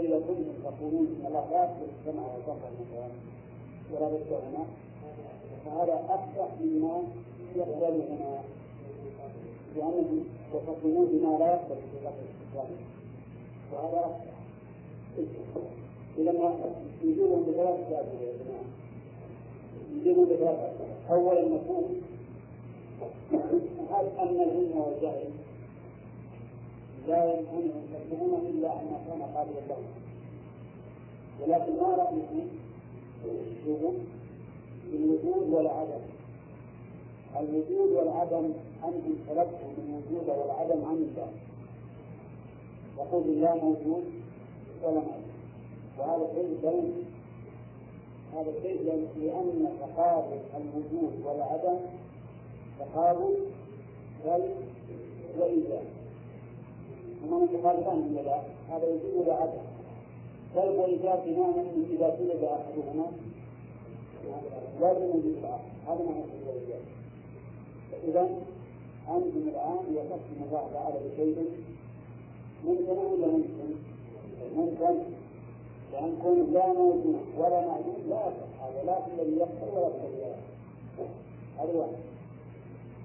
إذا 0.00 0.18
كنتم 0.28 0.52
تقولون 0.64 1.06
إن 1.20 1.26
الله 1.26 1.44
لا 1.50 1.64
يخلق 1.64 1.88
السمع 1.98 2.22
والبصر 2.22 2.70
ولا 3.92 4.08
بالسمع 4.08 4.64
فهذا 5.64 5.94
أفصح 6.08 6.48
مما 6.60 7.02
يقبل 7.56 8.00
هنا 8.10 8.40
لأنهم 9.76 10.24
يتصلون 10.54 11.06
بما 11.06 11.38
لا 11.38 11.46
يقبل 11.52 11.76
في 11.76 11.98
الاستسلام 11.98 12.68
وهذا 13.72 14.00
أفصح 15.18 15.68
إذا 16.18 16.32
ما 16.32 16.54
يجيبهم 17.02 17.42
بثلاث 17.42 17.80
أسباب 17.80 18.06
يا 18.20 18.32
جماعة. 18.44 18.64
يجيبهم 19.96 20.24
بثلاث 20.24 20.58
أسباب 20.58 20.88
أولا 21.10 21.48
نقول 21.48 21.84
هل 23.90 24.06
أن 24.18 24.40
العلم 24.42 24.72
والجهل 24.76 25.30
لا 27.08 27.24
يمكن 27.24 27.56
أن 27.56 27.82
يكذبون 27.94 28.46
إلا 28.46 28.72
أن 28.72 28.88
كان 29.08 29.22
قابلا 29.22 29.60
لهم. 29.68 29.84
ولكن 31.40 31.72
ما 31.80 31.88
رأيكم 31.96 32.46
شوفوا 33.64 33.92
بالوجود 34.92 35.48
والعدم. 35.52 36.00
الوجود 37.40 37.90
والعدم 37.92 38.52
أنتم 38.84 39.14
طلبتم 39.28 39.70
الوجود 39.78 40.28
والعدم 40.28 40.84
عن 40.84 40.94
الله 40.94 41.28
يقول 42.98 43.22
الله 43.22 43.54
موجود 43.54 44.04
ولا 44.82 44.94
موجود. 45.00 45.28
وهذا 45.98 46.26
شيء 46.34 46.58
بين 46.62 46.92
هذا 48.34 48.52
شيء 48.62 48.82
لأن 49.16 49.68
تقابل 49.80 50.38
الوجود 50.56 51.12
والعدم 51.24 51.78
تقابل 52.78 53.34
بل 54.24 54.42
وإيجاب 55.38 55.97
هما 57.24 57.38
متقابلان 57.38 57.98
ولا 58.12 58.22
لا؟ 58.22 58.42
هذا 58.70 58.86
وجود 58.86 59.12
ولا 59.16 59.34
عدم. 59.34 59.64
بل 60.56 60.68
وإيجاب 60.78 61.22
بمعنى 61.26 61.60
أنه 61.60 61.86
إذا 61.90 62.08
طلب 62.10 62.44
أحدهما. 62.44 63.06
لازم 64.80 65.04
وجود 65.04 65.36
الآخر 65.38 65.68
هذا 65.86 66.04
معنى 66.04 66.24
الوجود 66.24 66.80
إذا 68.08 68.28
أنتم 69.08 69.48
الآن 69.48 69.78
وصفتم 69.96 70.38
الله 70.46 70.70
تعالى 70.72 70.96
بشيء 71.08 71.46
ممكن 72.64 72.90
ولا 72.90 73.26
ممكن؟ 73.26 73.74
ممكن 74.56 74.94
لأن 75.92 76.18
كون 76.22 76.52
لا 76.52 76.72
موجود 76.72 77.20
ولا 77.38 77.66
معدوم 77.66 77.96
لا 78.08 78.16
يصح 78.16 78.62
هذا. 78.62 78.82
لا 78.86 79.00
في 79.00 79.22
الذي 79.22 79.36
يقتل 79.36 79.76
ولا 79.76 79.88
في 79.88 80.06
الذي 80.06 80.34
هذا 81.58 81.78
واحد. 81.78 81.92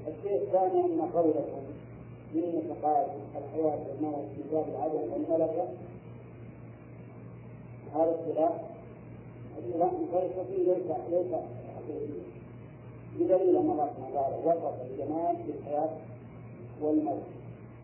الشيء 0.07 0.41
الثاني 0.41 0.85
أن 0.85 1.01
قولكم 1.01 1.63
من 2.39 2.75
تقال 2.81 3.05
الحياة 3.37 3.77
والموت 3.87 4.25
في 4.35 4.41
باب 4.51 4.65
العدل 4.69 5.09
والملكة. 5.11 5.67
هذا 7.95 8.15
اختلاف 8.15 8.53
اختلاف 9.57 9.91
فلسفي 10.13 10.57
ليس 10.57 10.89
ليس 11.11 11.33
حقيقي. 11.75 12.23
بدليل 13.19 13.55
أن 13.57 13.71
الله 13.71 13.89
سبحانه 13.97 14.09
وتعالى 14.09 14.35
وصف 14.45 14.91
الجمال 14.91 15.35
بالحياة 15.47 15.89
والموت. 16.81 17.23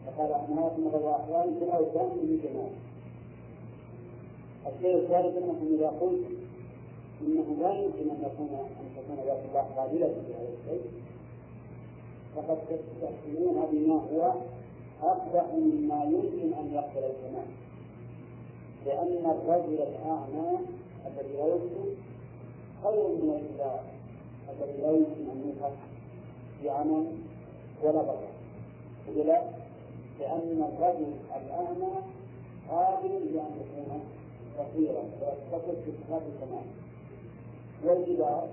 فقال 0.06 0.34
أنها 0.34 0.78
مضى 0.78 1.10
أحوال 1.10 1.56
في 1.60 1.66
الأوثان 1.66 2.10
من 2.18 2.40
جمال 2.44 2.72
الشيء 4.68 4.96
الثالث 4.96 5.38
أنكم 5.38 5.76
إذا 5.76 5.88
قلت 5.88 6.26
إنه 7.22 7.58
لا 7.62 7.74
يمكن 7.74 8.10
أن 8.10 8.24
يكون 8.24 8.50
أن 8.80 8.86
تكون 8.96 9.26
ذات 9.26 9.40
الله 9.50 9.62
قابلة 9.62 10.08
لهذا 10.08 10.50
الشيء. 10.64 10.82
فقد 12.36 12.58
تستحسنون 12.70 13.68
بما 13.72 13.94
هو 13.94 14.34
أقبح 15.04 15.46
مما 15.54 16.04
يمكن 16.04 16.54
أن 16.60 16.74
يقبل 16.74 17.04
الكمال. 17.04 17.50
لأن 18.86 19.26
الرجل 19.26 19.74
الأعمى 19.82 20.58
الذي 21.08 21.34
لا 21.34 21.46
يبصر 21.48 21.90
خير 22.84 23.08
من 23.08 23.30
الإله 23.40 23.80
الذي 24.50 24.82
لا 24.82 24.92
يمكن 24.92 25.30
أن 25.32 25.50
يفهم 25.50 25.72
بعمل 26.64 27.06
ولا 27.84 28.02
بصر 28.02 28.30
ولا 29.18 29.42
لأن 30.20 30.70
الرجل 30.74 31.12
الأعمى 31.38 31.94
قادر 32.70 33.10
لأن 33.10 33.52
يكون 33.62 34.02
بصيرا 34.60 35.04
ويتصف 35.22 35.76
في 35.86 35.92
صفات 35.92 36.22
الكمال. 36.22 36.66
والجدار 37.84 38.48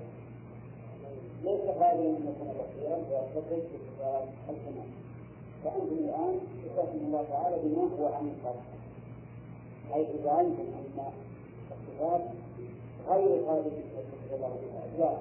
ليس 1.47 1.61
قادرا 1.81 2.09
ان 2.19 2.27
يكون 2.29 2.49
بصيرا 2.61 2.97
ويتصف 2.97 3.49
في 3.49 3.79
صفات 3.87 4.29
الكمال 4.51 4.89
فانتم 5.65 5.97
الآن 6.05 6.35
تصفون 6.65 7.01
الله 7.07 7.25
تعالى 7.31 7.57
بما 7.63 7.83
هو 7.99 8.07
عن 8.15 8.31
الخلق 8.35 8.63
حيث 9.93 10.07
زعمتم 10.25 10.67
ان 10.79 10.99
الصفات 11.73 12.21
غير 13.09 13.51
ان 13.51 13.65
يتصف 13.67 14.35
الله 14.35 14.49
بها 14.49 14.99
لا. 14.99 15.13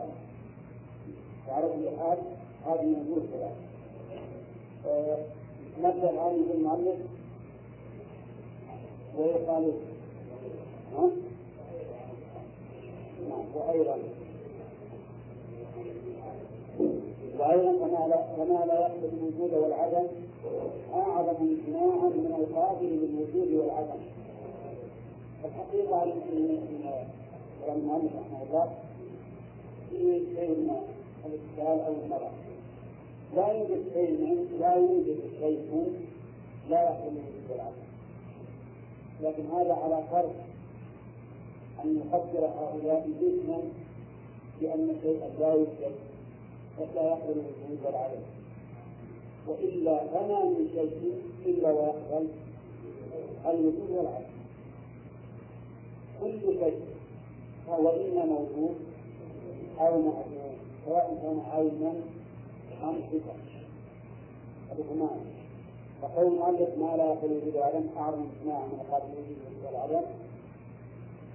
وعلى 1.48 1.68
كل 1.74 1.98
حال؟ 2.00 2.18
هذه 2.66 2.96
وجوه 3.02 3.24
ثلاث 3.32 3.56
نبدأ 5.84 6.10
الآن 6.10 6.44
بالمؤلف 6.50 7.00
ويقال 9.18 9.72
وأيضا. 13.56 13.98
وأيضا 17.46 17.72
كما 17.72 18.08
لا 18.08 18.18
كما 18.38 18.66
لا 18.66 18.80
يقبل 18.80 19.10
الوجود 19.18 19.54
والعدم 19.54 20.08
أعظم 20.94 21.36
امتناعا 21.42 22.10
من 22.10 22.34
القابل 22.40 22.86
للوجود 22.86 23.54
والعدم. 23.54 24.00
الحقيقة 25.46 26.04
أن 26.04 26.12
كلام 27.62 27.78
المؤلف 27.78 28.12
رحمه 28.16 28.44
الله 28.44 28.74
فيه 29.90 30.20
شيء 30.36 30.50
من 30.50 30.78
الإشكال 31.26 31.86
أو 31.86 31.94
المرض 32.06 32.32
لا 33.36 33.48
يوجد 33.52 33.84
شيء 33.94 34.48
لا 34.60 34.76
يوجد 34.76 35.20
شيء 35.40 35.94
لا 36.70 36.84
يقبل 36.84 37.08
الوجود 37.08 37.52
والعدم. 37.52 37.86
لكن 39.22 39.44
هذا 39.46 39.74
على 39.74 40.04
فرض 40.12 40.34
أن 41.84 41.98
يقدر 41.98 42.46
هؤلاء 42.48 43.10
جسما 43.22 43.60
بأن 44.62 44.96
شيئا 45.04 45.30
لا 45.40 45.54
يوجد. 45.54 45.96
قد 46.80 46.88
لا 46.96 47.02
يقبل 47.04 47.32
الوجود 47.32 47.80
والعدم 47.86 48.22
وإلا 49.48 49.98
فما 50.08 50.44
من 50.44 50.70
شيء 50.76 51.22
إلا 51.46 51.72
ويقبل 51.72 52.28
الوجود 53.46 53.90
والعدم 53.90 54.36
كل 56.22 56.40
شيء 56.60 56.80
فهو 57.68 57.90
إما 57.90 58.26
موجود 58.26 58.76
أو 59.80 60.02
معدوم 60.02 60.56
سواء 60.86 61.18
كان 61.22 61.40
عينا 61.52 61.94
أم 62.84 62.96
صفة 63.12 63.34
هذا 64.72 65.10
فقول 66.02 66.28
المؤلف 66.28 66.78
ما 66.78 66.98
لا 66.98 67.06
يقبل 67.06 67.32
الوجود 67.32 67.56
والعدم 67.56 67.88
أعظم 67.98 68.22
امتناعا 68.24 68.66
من 68.66 68.80
قابل 68.92 69.06
الوجود 69.14 69.66
والعدم 69.66 70.06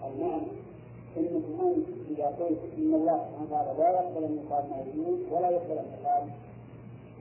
المعنى 0.06 0.46
إنه 1.16 1.74
انت 1.76 1.88
اذا 2.10 2.26
قلت 2.26 2.58
إن 2.78 2.94
الله 2.94 3.18
سبحانه 3.28 3.46
وتعالى 3.48 3.78
لا 3.78 3.90
يقبل 3.90 4.24
ان 4.24 4.38
يقال 4.44 4.64
موجود 4.70 5.20
ولا 5.32 5.50
يقبل 5.50 5.78
ان 5.78 5.86
يقال 6.00 6.28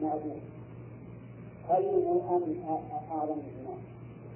معدوم 0.01 0.39
هل 1.69 1.85
ام 1.85 2.55
أعظم 3.11 3.37
منهما 3.37 3.77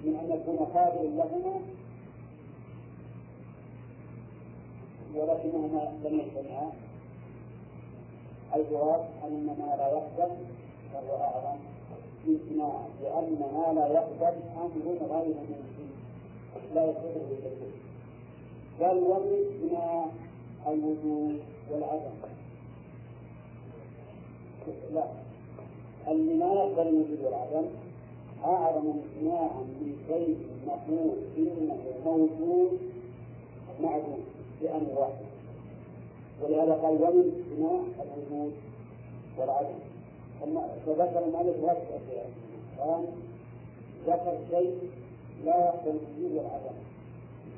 من 0.03 0.15
أن 0.15 0.29
يكون 0.39 0.57
قابلا 0.65 1.07
لهما؟ 1.07 1.59
ولكنهما 5.15 5.93
لم 6.03 6.19
يجتمعا 6.19 6.71
الجواب 8.55 9.05
أن 9.27 9.45
ما 9.45 9.75
لا 9.75 9.87
يقبل 9.87 10.35
فهو 10.93 11.15
أعظم. 11.21 11.59
امتناعا 12.27 12.87
لأن 13.01 13.39
ما 13.55 13.73
لا 13.73 13.87
يقبل 13.87 14.39
أمر 14.57 14.71
غير 14.85 15.27
ممكن. 15.27 15.87
لا 16.75 16.85
يقبله 16.85 17.25
الجسد 17.31 17.71
بل 18.79 18.97
ومثل 18.97 20.09
الوجود 20.67 21.39
والعدم. 21.71 22.15
لا. 24.93 25.03
اللي 26.07 26.33
ما 26.33 26.53
يقبل 26.53 26.87
الوجود 26.87 27.19
والعدم 27.23 27.65
أعظم 28.45 28.87
امتناعا 28.89 29.61
من 29.61 29.95
شيء 30.07 30.37
نقول 30.67 31.15
إنه 31.37 31.77
موجود 32.05 32.79
معدوم 33.81 34.23
بأمر 34.61 34.99
واحد. 34.99 35.25
ولهذا 36.41 36.73
قال 36.73 36.93
ومن 36.93 37.43
امتناع 37.51 37.81
الوجود 38.03 38.53
والعدم. 39.37 39.79
فذكر 40.85 41.25
المؤلف 41.25 41.57
هذه 41.63 41.81
الأشياء 41.89 42.29
قال 42.79 43.05
ذكر 44.07 44.37
شيء 44.51 44.77
لا 45.45 45.57
يقبل 45.57 45.89
الوجود 45.89 46.37
والعدم 46.37 46.75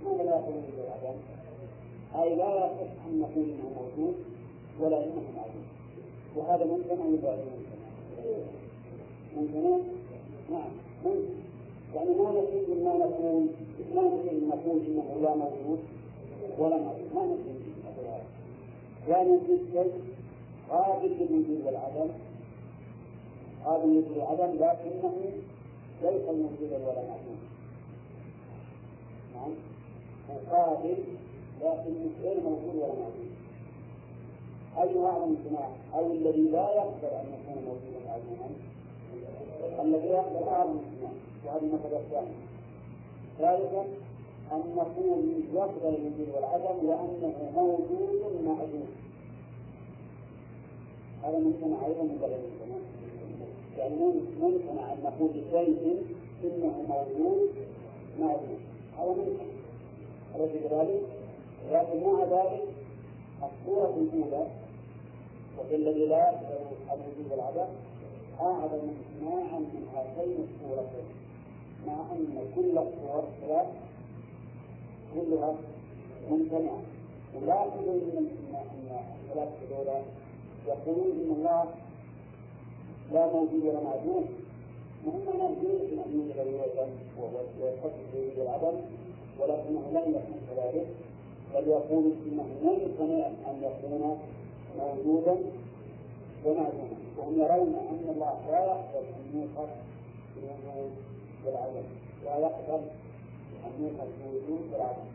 ماذا 0.06 0.24
لا 0.24 0.36
يقبل 0.36 0.54
الوجود 0.54 0.80
والعدم؟ 0.80 1.18
أي 2.16 2.36
لا 2.36 2.66
يصح 2.66 3.06
أن 3.08 3.20
نقول 3.20 3.46
إنه 3.50 3.70
موجود 3.80 4.16
ولا 4.80 5.04
إنه 5.04 5.24
معدوم. 5.38 5.66
وهذا 6.36 6.66
ممكن 6.66 7.02
أو 7.02 7.14
يبالغ 7.14 7.46
ممكن 9.38 9.60
ممكن؟ 9.60 9.84
نعم 10.52 10.70
ممكن. 11.06 11.46
يعني 11.96 12.10
ما 12.10 12.32
نفيد 12.32 12.84
ما 12.84 12.94
نقول 12.94 13.48
ما 13.96 14.02
نفيد 14.02 14.44
نقول 14.44 14.80
إنه 14.88 15.20
لا 15.22 15.36
موجود 15.36 15.80
ولا 16.60 16.78
موجود 16.78 17.16
ما 17.16 17.26
نفيد 17.26 17.56
لا 19.08 19.24
نفيد 19.24 19.60
شيء 19.74 19.92
قابل 20.70 21.08
للوجود 21.08 21.62
والعدم 21.66 22.10
قابل 23.66 23.88
للوجود 23.90 24.18
والعدم 24.18 24.54
لكنه 24.56 25.14
ليس 26.04 26.26
موجودا 26.30 26.78
ولا 26.78 27.02
معدوما 27.08 27.46
نعم. 29.36 29.52
مقابل 30.30 30.98
لكنه 31.62 32.10
غير 32.24 32.40
موجود 32.40 32.76
ولا 32.76 32.88
معدوم 32.88 33.36
أي 34.78 34.90
هذا 34.90 35.18
الامتناع 35.18 35.70
أو 35.96 36.12
الذي 36.12 36.42
لا 36.42 36.76
يقدر 36.76 37.22
أن 37.22 37.26
يكون 37.34 37.64
موجودا 37.64 38.00
معدوما 38.08 38.50
الذي 39.82 40.08
يقدر 40.08 40.50
هذا 40.50 40.64
الامتناع 40.64 41.12
وهذه 41.46 41.64
المسألة 41.64 42.00
الثانية. 42.00 42.46
ثالثا 43.40 43.86
أن 44.52 44.76
نقول 44.76 45.24
يقدر 45.54 45.90
الوجود 45.90 46.30
والعدم 46.36 46.88
لأنه 46.88 47.52
موجود 47.56 48.46
معدوم. 48.46 48.88
هذا 51.24 51.40
ممكن 51.40 51.74
أيضا 51.86 52.04
من 52.04 52.18
بلد 52.22 52.40
الزمان 52.52 52.82
يعني 53.78 53.96
ممكن 54.42 54.80
أن 54.80 54.98
نقول 55.04 55.30
لشيء 55.30 56.04
إنه 56.44 56.86
موجود 56.90 57.50
معدوم. 58.20 58.60
هذا 58.98 59.10
ممكن. 59.10 59.56
أليس 60.36 60.52
كذلك؟ 60.64 61.02
لكن 61.72 62.04
مع 62.04 62.24
ذلك 62.24 62.64
الصورة 63.44 63.96
الأولى. 63.98 64.48
وفي 65.60 65.76
الذي 65.76 66.06
لا 66.06 66.18
يقدر 66.18 66.60
الوجود 66.94 67.32
والعدم 67.32 67.70
أعظم 68.40 68.88
إجماعا 69.18 69.60
من 69.60 69.88
هاتين 69.96 70.48
الصورتين. 70.48 71.08
مع 71.88 71.94
أن 72.12 72.52
كل 72.56 72.78
الصور 72.78 73.24
ثلاث 73.42 73.68
كلها 75.14 75.56
ممتنعة. 76.30 76.82
ولاحظوا 77.36 77.94
أن 77.94 78.28
أن 78.54 78.90
الثلاث 79.30 79.50
هذولا 79.72 80.02
يقولون 80.68 81.12
إن 81.12 81.32
الله 81.38 81.66
لا 83.14 83.34
موجود 83.34 83.64
ولا 83.64 83.84
معدوم. 83.84 84.26
وهم 85.06 85.24
لا 85.26 85.46
يمكن 85.46 86.00
أن 86.06 86.12
يوجد 86.14 86.40
الوجه 86.40 86.88
ويتصف 87.62 87.94
بوجود 88.14 88.40
العدم 88.40 88.78
ولكنه 89.40 89.84
لم 89.94 90.16
يكن 90.16 90.36
كذلك 90.50 90.88
بل 91.54 91.68
يقول 91.68 92.12
إنه 92.28 92.48
لا 92.64 92.72
يمكن 92.72 93.12
أن 93.50 93.56
يكون 93.64 94.18
موجودا 94.80 95.36
ومعدوما 96.46 96.96
وهم 97.18 97.34
يرون 97.40 97.76
أن 97.90 98.10
الله 98.16 98.40
لا 98.52 98.66
يقبل 98.66 99.06
أن 99.08 99.26
يوصف 99.42 99.70
بالوجود 100.36 100.92
والعدم 101.46 101.86
لا 102.26 102.38
يقبل 102.38 102.82
أن 103.66 103.72
يوصف 103.84 104.08
بالوجود 104.24 104.74
والعدم. 104.74 105.08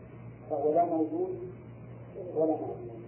فهو 0.49 0.73
لا 0.73 0.85
موجود 0.85 1.29
ولا 2.35 2.51
معدوم 2.51 3.01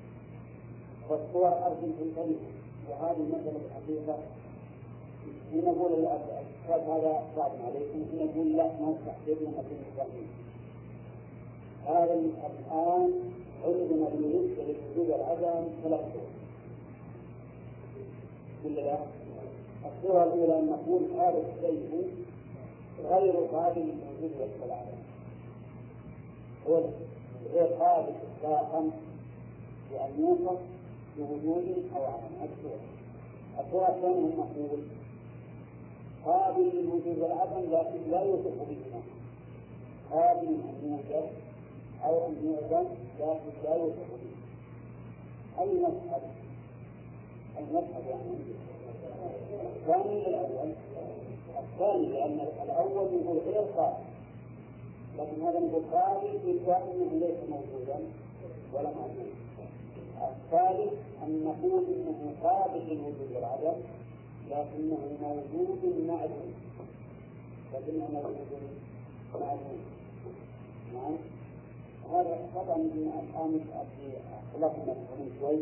والصور 1.09 1.47
ارض 1.47 1.77
في 1.97 2.03
الكلمة 2.03 2.49
وهذه 2.89 3.17
المسألة 3.17 3.59
الحقيقة 3.65 4.17
نقول 5.53 5.91
الكتاب 5.93 6.89
هذا 6.89 7.23
صعب 7.35 7.51
عليكم 7.65 7.99
نقول 8.19 8.57
لا 8.57 8.63
ما 8.63 8.95
تحديد 9.07 9.37
من 9.41 9.53
التحديد 9.59 10.27
هذا 11.87 12.13
الآن 12.13 13.11
عندنا 13.65 14.09
بالنسبة 14.09 14.63
للوجود 14.63 15.09
والعدم 15.09 15.67
ثلاث 15.83 15.99
صور 16.13 16.27
ولا 18.65 18.81
لا؟ 18.81 18.97
الصورة 19.85 20.23
الأولى 20.23 20.59
أن 20.59 20.65
نقول 20.69 21.01
هذا 21.19 21.37
الشيء 21.37 22.09
غير 23.09 23.31
قابل 23.33 23.81
للوجود 23.81 24.49
والعدم 24.61 24.97
هو 26.67 26.81
غير 27.53 27.65
قابل 27.65 28.11
إطلاقا 28.37 28.89
بأن 29.91 30.11
يوصف 30.19 30.59
بوجود 31.17 31.83
أو 31.95 32.03
عدم 32.05 32.35
الصورة 32.43 32.79
الصورة 33.65 33.89
الثانية 33.95 34.35
نقول 34.35 34.79
قابل 36.25 36.61
للوجود 36.61 37.17
والعدم 37.19 37.71
لكن 37.71 38.11
لا 38.11 38.21
يوصف 38.23 38.53
بهما 38.69 39.01
قابل 40.11 40.47
يوجد 40.83 41.42
أو 42.05 42.27
أن 42.27 42.35
يعدم 42.45 42.87
لكن 43.19 43.51
لا 43.63 43.77
به 43.77 43.93
أي 45.59 45.67
مذهب؟ 45.67 46.21
أي 47.57 47.63
مذهب 47.63 48.03
يعني؟ 48.09 48.35
الثاني 49.75 50.27
الأول. 50.27 50.73
الثاني 51.59 52.07
لأن 52.07 52.39
الأول 52.63 53.13
يقول 53.13 53.37
غير 53.37 53.61
قابل 53.77 54.03
لكن 55.17 55.41
هذا 55.41 55.59
نقول 55.59 55.83
قابل 55.93 56.27
إلا 56.27 56.77
أنه 56.77 57.11
ليس 57.11 57.37
موجودا 57.49 57.99
ولا 58.73 58.89
موجود. 58.89 59.33
الثالث 60.21 60.93
أن 61.23 61.43
نقول 61.45 61.83
إنه 61.85 62.33
قابل 62.43 62.79
للوجود 62.79 63.31
والعدم 63.35 63.81
لكنه 64.49 64.99
موجود 65.21 66.05
معدوم. 66.07 66.53
لكنه 67.73 68.07
موجود 68.13 68.47
معدوم. 69.33 69.79
نعم. 70.93 71.17
هذا 72.11 72.49
طبعا 72.55 72.75
الآن 72.75 73.59
خلافنا 74.53 74.93
من 74.93 75.31
شوي. 75.39 75.59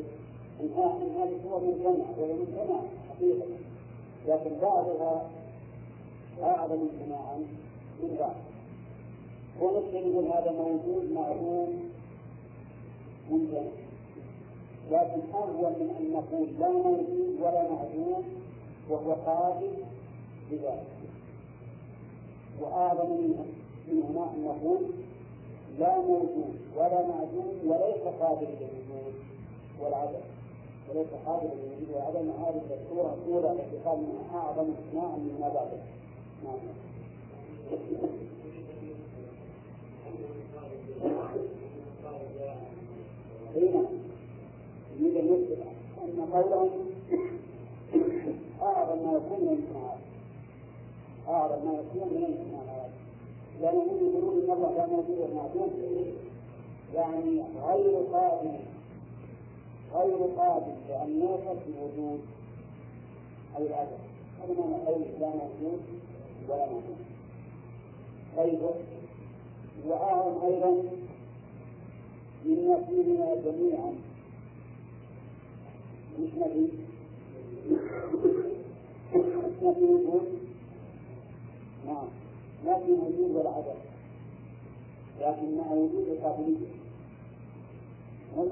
إن 0.62 0.70
هذه 0.74 1.40
صور 1.44 1.60
ممتنعة 1.60 2.20
وهي 2.20 2.34
ممتنعة 2.34 2.84
حقيقة. 3.10 3.46
لكن 4.28 4.52
بعضها 4.62 5.30
أعظم 6.44 6.80
امتناعا 6.82 7.38
من 8.04 8.16
بعض. 8.20 8.36
ونحن 9.62 10.10
نقول 10.10 10.26
هذا 10.26 10.52
موجود 10.52 11.12
معلوم 11.12 11.90
ممتنع 13.32 13.72
لكن 14.92 15.22
أهون 15.34 15.74
من 15.80 15.96
أن 16.00 16.12
نقول 16.14 16.48
لا 16.60 16.70
موجود 16.70 17.38
ولا 17.42 17.72
معلوم 17.72 18.24
وهو 18.90 19.12
قابل 19.12 19.74
لذلك. 20.52 20.88
وأعظم 22.62 23.10
من 23.10 24.04
هنا 24.04 24.32
أن 24.34 24.44
نقول 24.44 24.82
لا 25.80 26.00
موجود 26.00 26.56
ولا 26.78 27.08
معدوم 27.08 27.54
وليس 27.66 28.04
قابل 28.20 28.48
للوجود. 28.48 29.14
والعدم 29.82 30.20
وليس 30.90 31.08
قابل 31.26 31.48
للوجود 31.48 31.96
والعدم 31.96 32.30
هذه 32.30 32.62
الصورة 32.82 33.14
الأولى 33.14 33.52
التي 33.52 33.78
قال 33.86 33.98
منها 34.00 34.40
أعظم 34.40 34.70
اقناعا 34.74 35.18
مما 35.18 35.50
بعدها 35.50 35.86
نعم. 36.44 36.58
هنا 43.56 43.86
يريد 45.00 45.18
أن 45.18 45.28
يثبت 45.28 45.58
أن 46.04 46.22
قولهم 46.34 46.70
أعظم 48.62 48.98
ما 49.06 49.18
يكون 49.18 49.40
من 49.42 49.48
الامتناعات 49.48 49.98
أعظم 51.28 51.66
ما 51.66 51.74
يكون 51.74 52.14
من 52.14 52.24
لأنهم 53.62 53.98
يقولون 54.02 54.44
إن 54.44 54.52
الله 54.52 54.74
لا 54.78 54.86
موجود 54.88 55.18
ومعدوم 55.20 55.72
يعني 56.96 57.42
غير 57.68 57.98
قابل 58.14 58.60
غير 59.94 60.18
قابل 60.38 60.72
لأن 60.90 61.22
يوصف 61.22 61.58
بوجود 61.68 62.20
أو 63.58 63.66
العدم 63.66 63.98
هذا 64.42 64.54
معنى 64.62 64.76
قول 64.86 65.02
لا 65.20 65.30
موجود 65.30 65.80
ولا 66.50 66.66
معدوم 66.66 66.98
طيب 68.38 68.60
وأعظم 69.88 70.46
أيضا 70.46 70.72
من 72.46 72.70
نفسنا 72.70 73.36
جميعا 73.36 73.94
مش 76.20 76.30
نبي 76.38 76.70
وجود 79.64 80.40
نعم 81.88 82.08
ما 82.66 82.80
في 82.80 82.92
وجود 82.92 83.36
ولا 83.36 83.50
عدم. 83.50 83.80
لكن 85.22 85.58
مع 85.58 85.72
وجود 85.72 86.08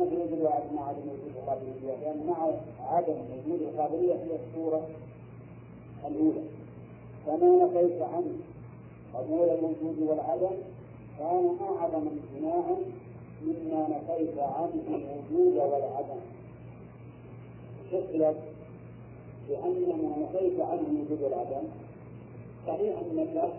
في 0.09 0.15
وجود 0.15 0.41
وعدم 0.41 0.75
مع 0.75 0.87
عدم 0.87 1.01
وجود 1.01 1.31
القابلية 1.35 1.95
لأن 2.01 2.27
مع 2.27 2.51
عدم 2.87 3.13
وجود 3.13 3.61
القابلية 3.61 4.13
هي 4.13 4.35
الصورة 4.35 4.87
الأولى. 6.07 6.43
فما 7.25 7.65
نفيت 7.65 8.01
عنه؟ 8.01 8.33
قبول 9.13 9.49
الوجود 9.49 9.99
والعدم 9.99 10.55
كان 11.19 11.57
أعظم 11.61 12.07
امتناعا 12.07 12.75
مما 13.41 13.87
نفيت 13.89 14.39
عنه 14.39 14.83
الوجود 14.87 15.55
والعدم. 15.55 16.19
شكلت 17.91 18.37
بأن 19.49 20.01
ما 20.01 20.17
نفيت 20.17 20.59
عنه 20.59 20.81
الوجود 20.81 21.21
والعدم 21.21 21.67
صحيح 22.67 22.95
أنك 23.11 23.51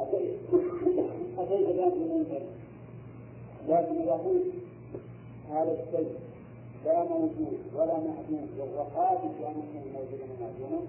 أتيت 0.00 1.68
بأمر 1.76 1.94
منكر 1.94 2.42
لكن 3.68 4.02
إذا 4.02 4.12
قلت 4.12 4.52
هذا 5.50 5.72
الشيء 5.82 6.12
لا 6.84 7.04
موجود 7.04 7.58
ولا 7.74 7.94
معدوم 7.94 8.48
وهو 8.58 8.82
قابل 8.96 9.28
بأن 9.40 9.50
يكون 9.50 9.92
موجودا 9.92 10.24
ومعدوما 10.24 10.86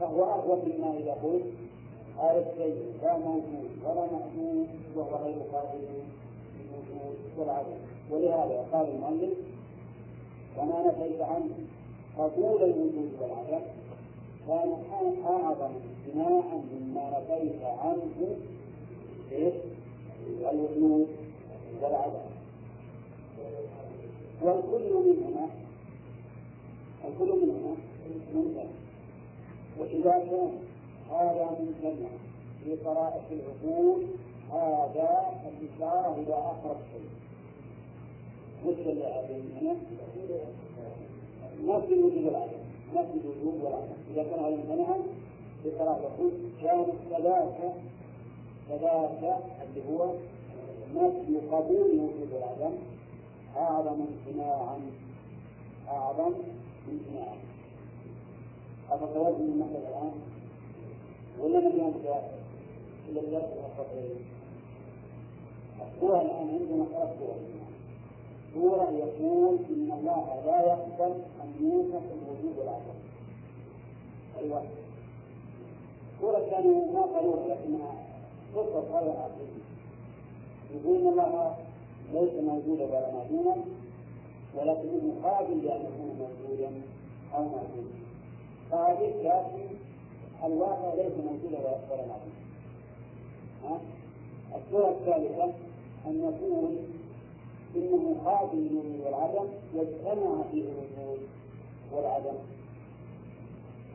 فهو 0.00 0.24
أقوى 0.24 0.58
مما 0.66 0.98
إذا 0.98 1.12
قلت 1.12 1.44
هذا 2.18 2.50
الشيء 2.52 2.92
لا 3.02 3.18
موجود 3.18 3.70
ولا 3.84 4.00
معدوم 4.12 4.66
وهو 4.96 5.24
غير 5.24 5.36
قابل 5.52 5.78
للوجود 6.58 7.16
والعدم 7.38 7.78
ولهذا 8.10 8.66
قال 8.72 8.88
المؤلف 8.88 9.32
وما 10.58 10.86
نفيت 10.86 11.20
عنه 11.20 11.50
قبول 12.18 12.62
الوجود 12.62 13.10
والعدم 13.20 13.64
كان 14.48 15.24
أعظم 15.26 15.70
امتناعا 15.74 16.62
مما 16.72 17.10
نفيت 17.20 17.62
عنه 17.62 18.36
إيش؟ 19.32 19.54
الوجود 20.52 21.08
والعدم 21.82 22.28
والكل 24.42 24.92
منهما 24.94 25.48
الكل 27.04 27.46
منهما 27.46 27.76
ممتنع 28.34 28.70
وإذا 29.78 30.10
كان 30.10 30.52
هذا 31.10 31.50
ممتنع 31.60 32.08
في 32.64 32.76
طرائق 32.84 33.22
العقول 33.30 34.02
هذا 34.52 35.32
الإشارة 35.48 36.14
إلى 36.16 36.34
أقرب 36.34 36.76
شيء 36.92 37.10
وش 38.66 38.78
اللي 38.78 39.04
هنا؟ 39.60 39.76
نفي 41.64 41.94
الوجود 41.94 42.24
والعدم 42.24 42.67
نفي 42.94 43.18
الوجود 43.24 43.62
والعدم 43.64 43.92
إذا 44.10 44.22
كان 44.22 44.44
هذا 44.44 44.56
ممتنعا 44.56 44.98
طرائق 45.64 45.82
العقول 45.82 46.32
كان 46.62 46.86
كذاك 47.10 47.72
كذاك 48.68 49.38
اللي 49.62 49.82
هو 49.90 50.14
نفي 50.94 51.46
قبول 51.52 51.90
الوجود 51.90 52.32
والعدم 52.32 52.74
أعظم 53.56 54.00
امتناعا 54.00 54.80
أعظم 55.88 56.32
امتناعا 56.88 57.36
أفقرأت 58.90 59.34
من 59.34 59.52
المسألة 59.52 59.88
الآن. 59.88 60.12
ولا 61.40 61.60
من 61.60 61.78
ينفع 61.78 62.20
إلا 63.08 63.20
الدرس 63.20 63.50
والتطهير 63.56 64.16
الصورة 65.94 66.22
الآن 66.22 66.48
عندنا 66.48 66.84
ثلاث 66.84 67.18
صور 67.18 67.36
صورة 68.54 68.90
يقول 68.90 69.58
إن 69.70 69.92
الله 69.98 70.42
لا 70.46 70.60
يقبل 70.60 71.14
أن 71.42 71.52
يوصف 71.60 72.02
الوجود 72.38 72.58
والعدم 72.58 72.98
أيوة. 74.38 74.62
صورة 76.20 76.38
ثانية 76.50 76.92
ما 76.92 77.00
قالوها 77.02 77.48
لكنها 77.48 77.94
تصف 78.54 78.92
غير 78.92 79.10
عقلية 79.10 79.64
يقول 80.74 80.96
الله 80.96 81.56
ليس 82.12 82.32
موجودا 82.44 82.84
ولا 82.84 83.12
معدوما 83.14 83.56
ولكنه 84.54 85.14
قابل 85.24 85.64
لأن 85.64 85.80
يكون 85.80 86.18
موجودا 86.18 86.70
أو 87.34 87.42
معدوما 87.44 87.98
قابل 88.72 89.24
لكن 89.24 89.76
الواقع 90.44 90.94
ليس 90.94 91.12
موجودا 91.12 91.58
ولا 91.90 92.06
معدوما 92.06 92.38
الصورة 94.56 94.90
الثالثة 94.90 95.44
أن 96.06 96.18
يكون 96.28 96.78
إنه 97.76 98.16
قابل 98.24 98.58
للوجود 98.58 99.00
والعدم 99.04 99.48
واجتمع 99.74 100.42
فيه 100.52 100.62
الوجود. 100.62 101.18
والعدم. 101.92 102.38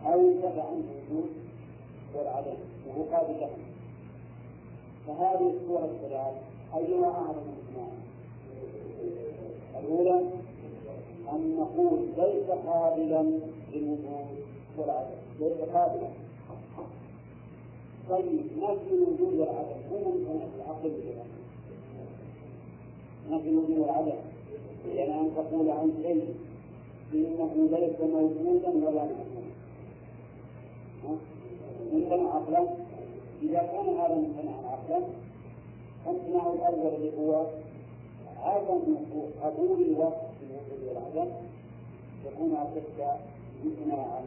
أو 0.06 0.20
انتفع 0.20 0.64
عنه 0.68 0.84
الوجود 1.10 1.30
والعدم 2.16 2.58
وهو 2.88 3.04
قابل 3.04 3.40
له 3.40 3.50
فهذه 5.08 5.54
الصورة 5.56 5.86
الثلاث 5.86 6.34
أيها 6.76 7.06
أعظم 7.06 7.44
اجتماعا 7.54 8.04
الأولى 9.80 10.22
أن 11.34 11.58
نقول 11.58 12.00
ليس 12.18 12.50
قابلا 12.66 13.40
للوجود 13.74 14.28
والعدم. 14.78 15.16
ليس 15.40 15.70
قابلا. 15.74 16.08
طيب 18.10 18.42
نفي 18.58 18.94
الوجود 18.94 19.34
والعدم. 19.40 19.80
هو 19.92 19.98
ممكن 19.98 20.46
العقل 20.56 20.92
نفي 23.30 23.50
الوجود 23.50 23.78
والعدم. 23.78 24.18
يعني 24.96 25.20
أن 25.20 25.32
تقول 25.36 25.70
عن 25.70 25.94
شيء 26.04 26.36
إنه 27.14 27.70
ليس 27.72 28.00
موجودا 28.00 28.70
ولا 28.70 29.04
معدوما 29.04 29.54
ممتنع 31.94 32.36
عقلا 32.36 32.68
إذا 33.44 33.60
كان 33.60 33.98
هذا 33.98 34.16
ممتنعا 34.16 34.72
عقلا 34.72 35.06
فامتناع 36.06 36.54
الأول 36.54 36.94
اللي 36.96 37.12
هو 37.18 37.46
عدم 38.44 38.96
قبول 39.44 39.82
الوصف 39.82 40.22
في 40.40 40.46
الوجود 40.46 40.88
والعدم 40.88 41.32
يكون 42.26 42.56
أشد 42.56 43.18
امتناعا 43.66 44.22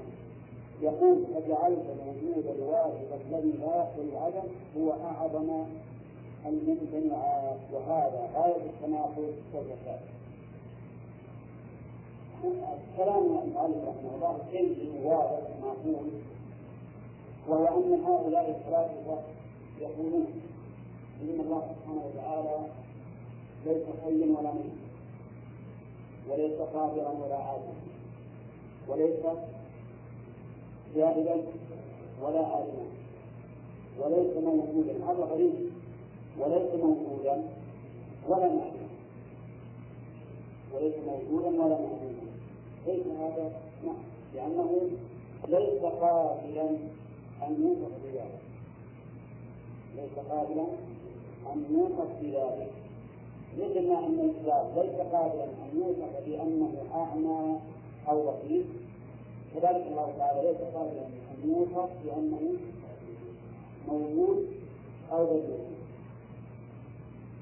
يقول 0.83 1.25
فجعلت 1.35 1.85
الوجود 1.89 2.57
الواحد 2.59 2.93
الذي 3.31 3.53
لا 3.61 3.77
يقبل 3.77 4.09
العدم 4.13 4.49
هو 4.79 4.93
أعظم 4.93 5.65
الممتنعات 6.47 7.59
وهذا 7.73 8.29
غاية 8.35 8.57
التناقض 8.57 9.35
والفساد. 9.55 10.01
كلام 12.97 13.19
المؤلف 13.19 13.89
رحمه 13.89 14.15
الله 14.15 14.39
شيء 14.53 15.01
واضح 15.05 15.41
معقول 15.63 16.07
وهو 17.49 17.67
أن 17.67 18.05
هؤلاء 18.05 18.51
الثلاثة 18.51 19.19
يقولون 19.81 20.27
إن 21.23 21.41
الله 21.41 21.63
سبحانه 21.75 22.03
وتعالى 22.07 22.67
ليس 23.67 23.85
حيا 24.05 24.39
ولا 24.39 24.53
ميتا 24.53 24.87
وليس 26.31 26.61
قادرا 26.61 27.09
ولا 27.09 27.37
عاجزا 27.37 27.75
وليس 28.89 29.27
جاهلا 30.97 31.37
ولا 32.23 32.47
عالما 32.47 32.87
وليس 34.01 34.37
موجودا 34.37 34.93
هذا 35.05 35.25
غريب 35.25 35.55
وليس 36.39 36.75
موجودا 36.85 37.43
ولا 38.29 38.49
معلوما 38.49 38.87
وليس 40.75 40.95
موجودا 41.07 41.49
ولا 41.49 41.77
معلوما. 41.79 42.16
كيف 42.87 43.07
هذا؟ 43.07 43.53
نعم. 43.85 44.03
لأنه 44.35 44.81
ليس 45.49 45.83
قابلا 45.83 46.69
أن 47.43 47.63
يوصف 47.63 47.93
بذلك. 48.05 48.41
ليس 49.97 50.27
قابلا 50.31 50.67
أن 51.53 51.65
يوصف 51.71 52.09
بذلك. 52.23 52.73
مثل 53.59 53.89
ما 53.89 53.99
أن 53.99 54.21
الإسلام 54.21 54.67
ليس 54.77 55.01
قادرا 55.13 55.45
أن 55.45 55.71
يوصف 55.79 56.27
بأنه 56.27 56.73
أعمى 56.95 57.61
أو 58.09 58.31
بصير 58.31 58.65
كذلك 59.55 59.87
الله 59.87 60.15
تعالى 60.19 60.49
ليس 60.49 60.61
قادرا 60.75 61.07
أن 61.07 61.51
يوصف 61.51 61.91
بأنه 62.05 62.55
موجود 63.89 64.47
أو 65.13 65.25
بدون 65.27 65.77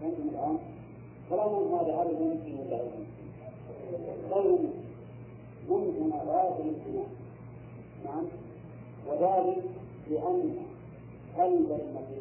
فهمتم 0.00 0.28
الآن؟ 0.28 0.58
كلام 1.30 1.74
هذا 1.74 2.02
هل 2.02 2.08
ممكن 2.20 2.58
ولا 2.60 2.80
غير 4.30 4.52
ممكن 4.52 4.83
ممكن 5.70 6.16
غاية 6.26 6.56
الامتناع 6.56 7.06
نعم. 8.04 8.24
وذلك 9.08 9.62
لأن 10.10 10.56
قلب 11.38 11.80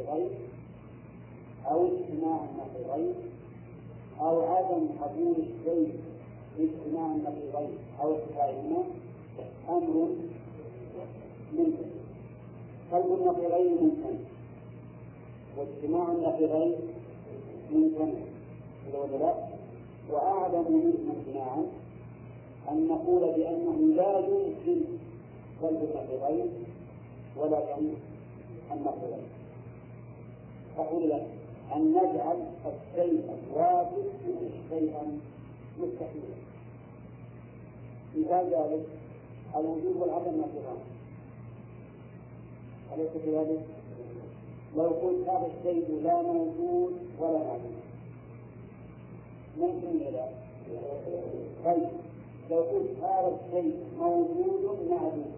غير 0.10 0.30
أو 1.72 1.88
اجتماع 1.88 2.40
غير 2.96 3.14
أو 4.22 4.42
عدم 4.42 4.88
قبول 5.02 5.36
الشيء 5.38 6.00
باجتماع 6.58 7.16
غير 7.54 7.70
أو 8.02 8.16
اتباعهما 8.16 8.84
أمر 9.70 10.08
ممكن 11.54 11.86
قلب 12.92 13.06
النقيضين 13.06 13.72
ممكن 13.74 14.16
واجتماع 15.58 16.12
النقيضين 16.12 16.76
ممكن 17.72 18.14
ولا 18.94 19.18
لا؟ 19.18 19.34
وأعظم 20.12 20.72
منه 20.72 20.94
امتناعا 21.18 21.64
أن 22.72 22.88
نقول 22.88 23.20
بأنه 23.22 23.96
لا 23.96 24.20
يمكن 24.20 24.82
قلب 25.62 25.82
النقيضين 25.84 26.50
ولا 27.38 27.60
يمكن 27.70 27.94
النقيضين 28.72 29.28
أقول 30.78 31.10
لك 31.10 31.28
أن 31.76 31.92
نجعل 31.92 32.38
الشيء 32.66 33.38
الواجب 33.50 34.06
شيئا 34.70 35.20
مستحيلا 35.80 36.36
مثال 38.18 38.46
ذلك 38.54 38.86
الوجود 39.56 39.96
والعدم 40.00 40.38
نقيضان 40.42 40.78
أليس 42.94 43.12
كذلك؟ 43.26 43.64
لو 44.78 44.84
قلت 44.84 45.30
هذا 45.30 45.48
الشيء 45.58 46.02
لا 46.04 46.22
موجود 46.22 46.94
ولا 47.20 47.38
معدوم 47.38 47.76
ممكن 49.60 50.06
ولا 50.06 50.28
طيب. 51.66 51.88
لو 52.54 52.60
قلت 52.60 53.04
هذا 53.04 53.38
الشيء 53.46 53.76
موجود 54.00 54.90
معدوم. 54.90 55.32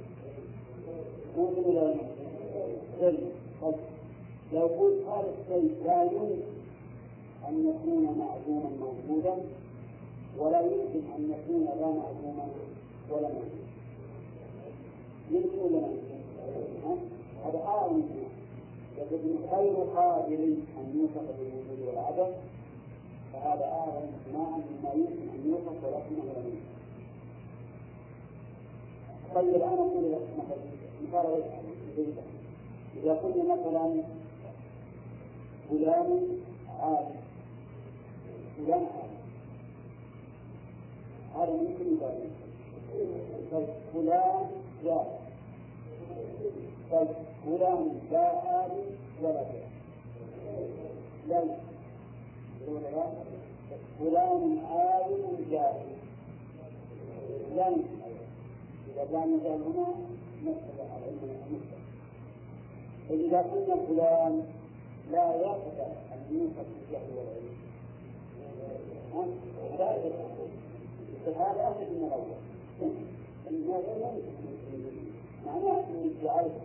ممكن 1.37 1.63
ولا 1.69 1.93
لا؟ 1.93 1.97
طيب. 3.01 3.75
لو 4.53 4.61
قلت 4.65 5.07
هذا 5.07 5.33
الشيء 5.41 5.75
لا 5.85 6.03
يمكن 6.03 6.41
أن 7.47 7.69
يكون 7.69 8.03
معدوما 8.03 8.69
موجودا 8.79 9.35
ولا 10.39 10.61
يمكن 10.61 11.01
أن 11.17 11.31
يكون 11.31 11.65
لا 11.65 11.87
معدوما 11.87 12.47
ولا 13.11 13.27
موجودا. 13.27 13.65
يمكن 15.31 15.59
ولا 15.59 15.81
لا؟ 15.81 15.87
يمكن؟ 15.87 16.97
هذا 17.45 17.57
أعظم 17.57 18.01
يقول 18.97 19.37
غير 19.51 19.75
قادر 19.95 20.43
أن 20.77 20.85
يوصف 20.95 21.27
بالوجود 21.39 21.87
والعدم 21.87 22.31
فهذا 23.33 23.65
أعظم 23.65 24.01
اجتماعا 24.15 24.57
مما 24.57 24.93
يمكن 24.93 25.29
أن 25.35 25.49
يوصف 25.49 25.83
ولكنه 25.83 26.23
لم 26.23 26.45
يوصف 26.45 26.75
طيب 29.35 29.55
أنا 29.55 29.73
أقول 29.73 30.11
لك 30.11 30.21
مثلا 30.37 30.57
مثال 31.03 31.43
إذا 33.03 33.13
قلنا 33.13 33.55
مثلا 33.55 34.03
فلان 35.69 36.39
عالم. 36.79 37.15
فلان 38.57 38.85
عالم. 38.95 39.15
هذا 41.35 41.53
ممكن 41.53 41.85
يبين 41.85 42.31
طيب 43.51 43.67
فلان 43.93 44.47
جاهل. 44.83 45.05
طيب 46.91 47.07
فلان 47.45 47.99
لا 48.11 48.27
عالم 48.27 48.85
ولا 49.21 49.45
جاهل. 51.29 51.47
لا. 52.87 53.03
فلان 53.99 54.59
عالم 54.69 55.45
جاهل. 55.51 55.85
لا. 57.55 57.94
كان 58.95 59.39
جاهل 59.43 59.61
هنا 59.61 59.87
مسألة 60.43 60.83
على 60.93 61.05
علمنا 61.05 61.59
فإذا 63.09 63.39
قلنا 63.41 63.75
فلان 63.87 64.33
لا 65.11 65.35
يقبل 65.35 65.91
أن 66.13 66.19
يوصف 66.31 66.65
بالجهل 66.73 67.09
والعلم. 67.17 67.55
هذا 71.37 71.63
أسد 71.71 71.89
من 71.91 72.03
الأول. 72.07 72.39
معناه 75.45 75.79
أن 75.79 76.13
جعلت 76.23 76.57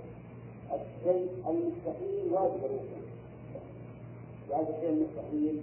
الشيء 0.73 1.29
المستحيل 1.49 2.33
واجب 2.33 2.65
الوقوع 2.65 3.03
جعلت 4.51 4.69
الشيء 4.71 4.91
المستحيل 4.91 5.57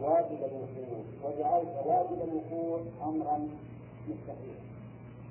واجب 0.00 0.40
الوقوع 0.48 1.00
وجعلت 1.24 1.74
واجب 1.86 2.18
الوقوع 2.28 2.80
أمرا 3.02 3.48
مستحيلا. 4.08 4.75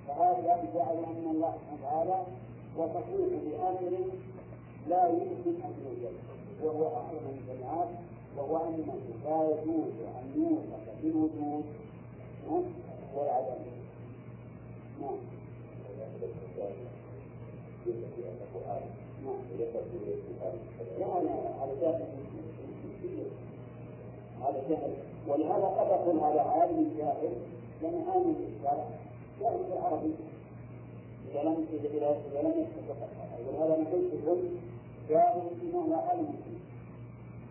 فهذا 0.07 0.63
جعل 0.75 0.97
أن 0.97 1.31
الله 1.31 1.53
سبحانه 1.53 1.79
وتعالى 1.81 2.23
وتصوير 2.77 3.29
بأمر 3.45 3.91
لا 4.89 5.07
يمكن 5.07 5.61
أن 5.63 5.73
يوجد 5.85 6.15
وهو 6.63 6.87
أعظم 6.95 7.25
الجماعات 7.37 7.89
وهو 8.37 8.57
أنه 8.57 8.95
لا 9.25 9.43
يجوز 9.49 9.93
أن 10.19 10.25
يوصف 10.35 11.01
بالوجود 11.03 11.65
والعدم 13.15 13.61
نعم. 15.01 15.15
نعم. 19.25 19.35
على 21.61 21.73
جهل 21.81 22.05
على 24.41 24.57
ولهذا 25.27 25.65
قد 25.65 25.91
أقول 25.91 26.17
هذا 26.17 26.41
عالم 26.41 26.91
جاهل 26.97 27.33
لأن 27.81 28.03
عالم 28.09 28.35
الإشكال 28.39 28.83
جاهل 29.41 29.59
في 29.65 29.73
العربي 29.73 30.13
إذا 31.31 31.43
لم 31.43 31.65
إذا 32.31 32.41
لم 32.41 32.53
يكتب 32.61 32.95
ولهذا 33.47 33.81
نقول 33.81 34.01
بما 35.61 35.79
هو 35.79 36.09
علم 36.09 36.35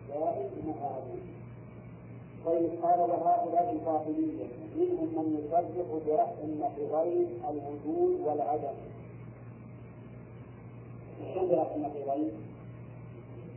جاهل 0.09 0.49
بما 0.55 0.73
هو 0.81 0.87
علم 2.51 2.69
قال 2.83 2.99
وهؤلاء 2.99 3.71
الباطنية 3.71 4.45
منهم 4.77 5.07
من 5.15 5.27
يصدق 5.39 5.89
برأس 6.07 6.37
النقيضين 6.43 7.27
الوجود 7.49 8.19
والعدم 8.25 8.75
كيف 11.33 11.43
برأس 11.43 11.67
النقيضين؟ 11.75 12.31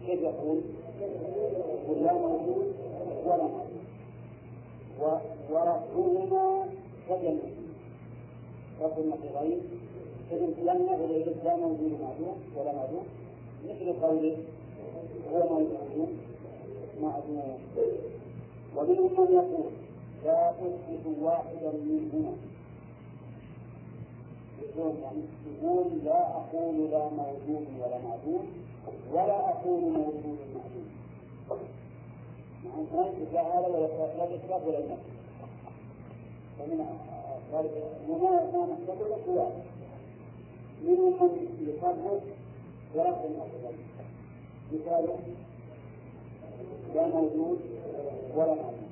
كيف 0.06 0.20
يقول؟ 0.20 0.60
يقول 1.00 2.04
لا 2.04 2.12
موجود 2.12 2.74
ولا 3.24 3.42
موجود 3.44 3.78
ورسولنا 8.80 9.16
كجميع 9.16 9.58
رب 10.32 10.42
النقيضين 10.42 10.66
لم 10.66 10.86
يغل 10.86 11.34
لا 11.44 11.56
موجود 11.56 11.92
معدوم 12.02 12.36
ولا 12.56 12.72
معدوم 12.72 13.04
مثل 13.68 13.92
قوله 14.02 14.36
هو 15.32 15.48
موجود 15.48 16.08
معدوم. 17.02 17.58
ومنهم 18.76 19.10
من 19.20 19.34
يقول 19.34 19.70
لا 20.24 20.50
أثبت 20.50 21.18
واحدا 21.22 21.72
منهما. 21.72 22.32
يعني 24.78 25.22
يقول 25.62 25.86
لا 26.04 26.20
أقول 26.30 26.90
لا 26.90 27.08
موجود 27.08 27.66
ولا 27.80 27.98
معدوم 28.08 28.46
ولا 29.12 29.50
أقول 29.50 29.80
موجود 29.80 30.38
معدوم. 30.54 30.88
مع 32.64 32.74
أن 32.74 33.26
لا 33.32 33.42
هذا 33.42 33.66
ولا 33.66 33.86
لا 34.18 34.34
إثبات 34.34 34.62
ولا 34.66 34.78
نفي 34.78 35.18
فمن 36.58 36.80
ذلك. 37.52 37.84
وما 38.08 38.30
ما 38.30 38.66
نحتاج 38.66 38.96
إلى 39.06 39.16
منهم 40.82 41.12
من 41.32 41.68
يصرف 41.68 42.22
الأفضل 42.94 43.74
مثاله 44.72 45.18
لا 46.94 47.06
موجود 47.06 47.58
ولا 48.36 48.54
موجود. 48.54 48.88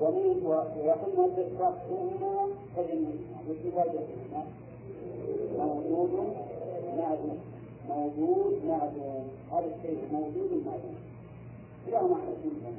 ومن 0.00 0.46
ويقوم 0.46 1.30
بالرفعهما 1.36 2.48
كلمة 2.76 3.12
باتفاقهما 3.48 4.44
موجود 5.58 6.10
معدوم 6.98 7.38
موجود 7.88 8.64
معدوم 8.68 9.28
هذا 9.52 9.66
الشيء 9.76 9.98
موجود 10.12 10.50
معدوم 10.66 10.94
لا 11.90 12.02
معنى 12.02 12.32
كمان 12.42 12.78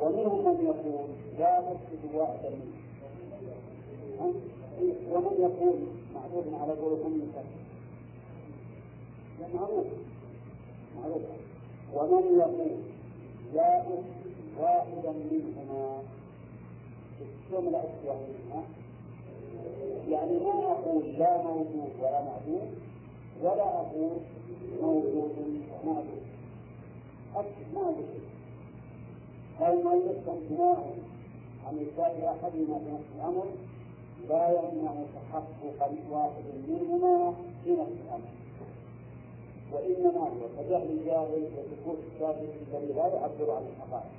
ومنهم 0.00 0.44
من 0.44 0.64
يقول 0.64 1.08
لا 1.38 1.60
نثبت 1.60 2.14
واحدا 2.14 2.50
منه 2.50 2.87
ومن 4.20 5.34
يقول 5.38 5.78
معروف 6.14 6.62
على 6.62 6.72
قولكم 6.72 7.10
من 7.10 7.32
معروف. 9.54 9.86
معروف. 10.96 11.22
ومن 11.94 12.38
يقول 12.38 12.70
لا 13.54 13.82
واحدا 14.60 15.12
منهما 15.12 16.02
الجملة 17.20 17.84
منهما 18.04 18.62
يعني 20.08 20.38
ما 20.38 20.72
أقول 20.72 21.04
لا 21.18 21.42
موجود 21.42 21.90
ولا 22.00 22.22
معدوم 22.24 22.74
ولا 23.42 23.62
أقول 23.80 24.16
موجود 24.82 25.32
معدوم. 25.84 26.20
أكد 27.36 27.74
ما 27.74 27.90
بشيء 27.90 28.28
المؤلف 29.68 30.28
امتناع 30.28 30.76
عن 31.66 31.78
إثبات 31.78 32.22
أحدهما 32.24 32.78
في 32.78 32.90
نفس 32.92 33.04
الأمر 33.16 33.46
لا 34.28 34.48
يمنع 34.48 34.92
تحقق 35.14 35.90
واحد 36.10 36.44
منهما 36.68 37.34
في 37.64 37.70
نفس 37.70 37.96
الأمر. 38.06 38.28
وإنما 39.72 40.20
هو 40.20 40.48
كجهل 40.58 40.90
الجاهل 40.90 41.42
وسكوت 41.42 41.98
الساكت 42.12 42.48
الذي 42.74 42.92
لا 42.92 43.06
يعبر 43.06 43.50
عن 43.50 43.62
الحقائق. 43.72 44.10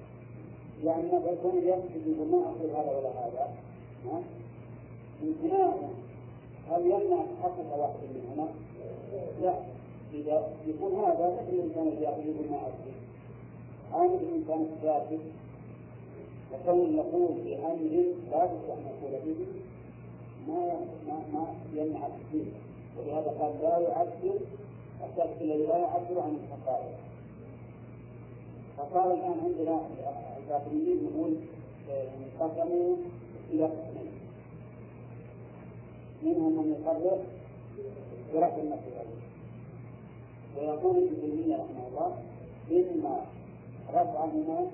يعني 0.84 1.08
يكون 1.08 1.58
يكتب 1.58 2.08
يقول 2.08 2.28
ما 2.28 2.38
أقول 2.38 2.70
هذا 2.70 2.98
ولا 2.98 3.10
هذا 3.10 3.54
امتناع 5.24 5.74
هل 6.72 6.82
يمنع 6.82 7.24
تحقق 7.40 7.78
واحد 7.78 8.00
منهما؟ 8.16 8.48
لا. 9.42 9.54
إذا 10.14 10.50
يكون 10.68 10.96
هذا 10.96 11.40
مثل 11.42 11.54
الإنسان 11.54 11.88
الجاهل 11.88 12.20
يقول 12.30 12.52
ما 12.52 12.58
أقول. 12.58 12.94
أو 13.94 14.16
الإنسان 14.16 14.68
الساكت 14.74 15.20
وكون 16.54 16.96
نقول 16.96 17.32
بأمر 17.46 18.14
لا 18.32 18.46
بد 18.46 18.70
أن 18.70 18.86
نقول 18.86 19.12
به. 19.26 19.36
ما 20.50 20.80
ما 21.08 21.18
ما 21.34 21.48
يمنع 21.74 22.08
التكليف 22.08 22.48
ولهذا 22.98 23.30
قال 23.40 23.54
لا 23.62 23.80
يعبر 23.80 24.40
الشخص 25.04 25.42
الذي 25.42 25.66
لا 25.66 25.78
يعبر 25.78 26.22
عن 26.22 26.38
الحقائق 26.44 26.96
فصار 28.78 29.14
الآن 29.14 29.40
عندنا 29.44 29.82
الباطنيين 30.38 31.00
نقول 31.04 31.36
انقسموا 31.90 32.96
إلى 33.52 33.66
قسمين. 33.66 34.12
منهم 36.24 36.52
من 36.58 36.72
يقرر 36.72 37.20
برفع 38.34 38.58
النفس 38.58 38.84
ويقول 40.58 40.98
ابن 40.98 41.22
تيمية 41.22 41.56
رحمه 41.56 41.88
الله 41.88 42.18
اما 42.72 43.26
رفعهما 43.90 44.68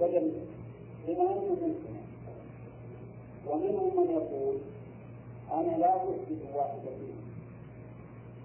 وجميع 0.00 0.42
بما 1.08 1.22
انه 1.32 1.74
ومنهم 3.50 3.96
من 3.96 4.10
يقول 4.10 4.56
أنا 5.52 5.76
لا 5.78 5.96
أثبت 5.96 6.42
واحدا 6.54 6.90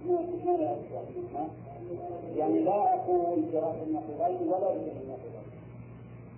منهم 0.05 0.45
ما 0.45 0.51
لا 0.51 0.73
أثبت 0.73 1.49
يعني 2.37 2.59
لا 2.59 2.93
أقول 2.93 3.41
براس 3.53 3.75
النقيضين 3.87 4.47
ولا 4.47 4.69
بجمع 4.73 5.01
النقيضين 5.01 5.43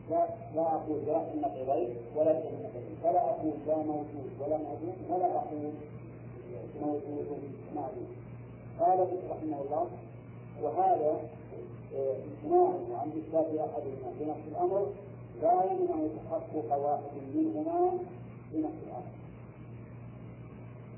لا 0.10 0.28
لا 0.56 0.62
أقول 0.62 1.00
براس 1.08 1.28
النقيضين 1.34 1.96
ولا 2.16 2.32
بجمع 2.32 2.50
النقيضين 2.60 2.96
فلا 3.04 3.30
أقول 3.30 3.54
لا 3.68 3.78
موجود 3.78 4.30
ولا 4.42 4.58
معدوم 4.58 4.96
ولا 5.10 5.26
أقول 5.36 5.72
موجود 6.82 7.42
معدوم 7.76 8.08
قال 8.80 9.00
رحمه 9.32 9.62
الله 9.62 9.88
وهذا 10.64 11.20
امتناعه 11.94 12.80
عن 13.00 13.10
إثبات 13.18 13.46
أحدهما 13.46 14.12
في 14.20 14.26
نفس 14.26 14.42
الأمر 14.52 14.88
لا 15.42 15.54
يمنع 15.64 16.08
تحقق 16.18 16.78
واحد 16.86 17.12
منهما 17.36 17.92
في 18.64 18.95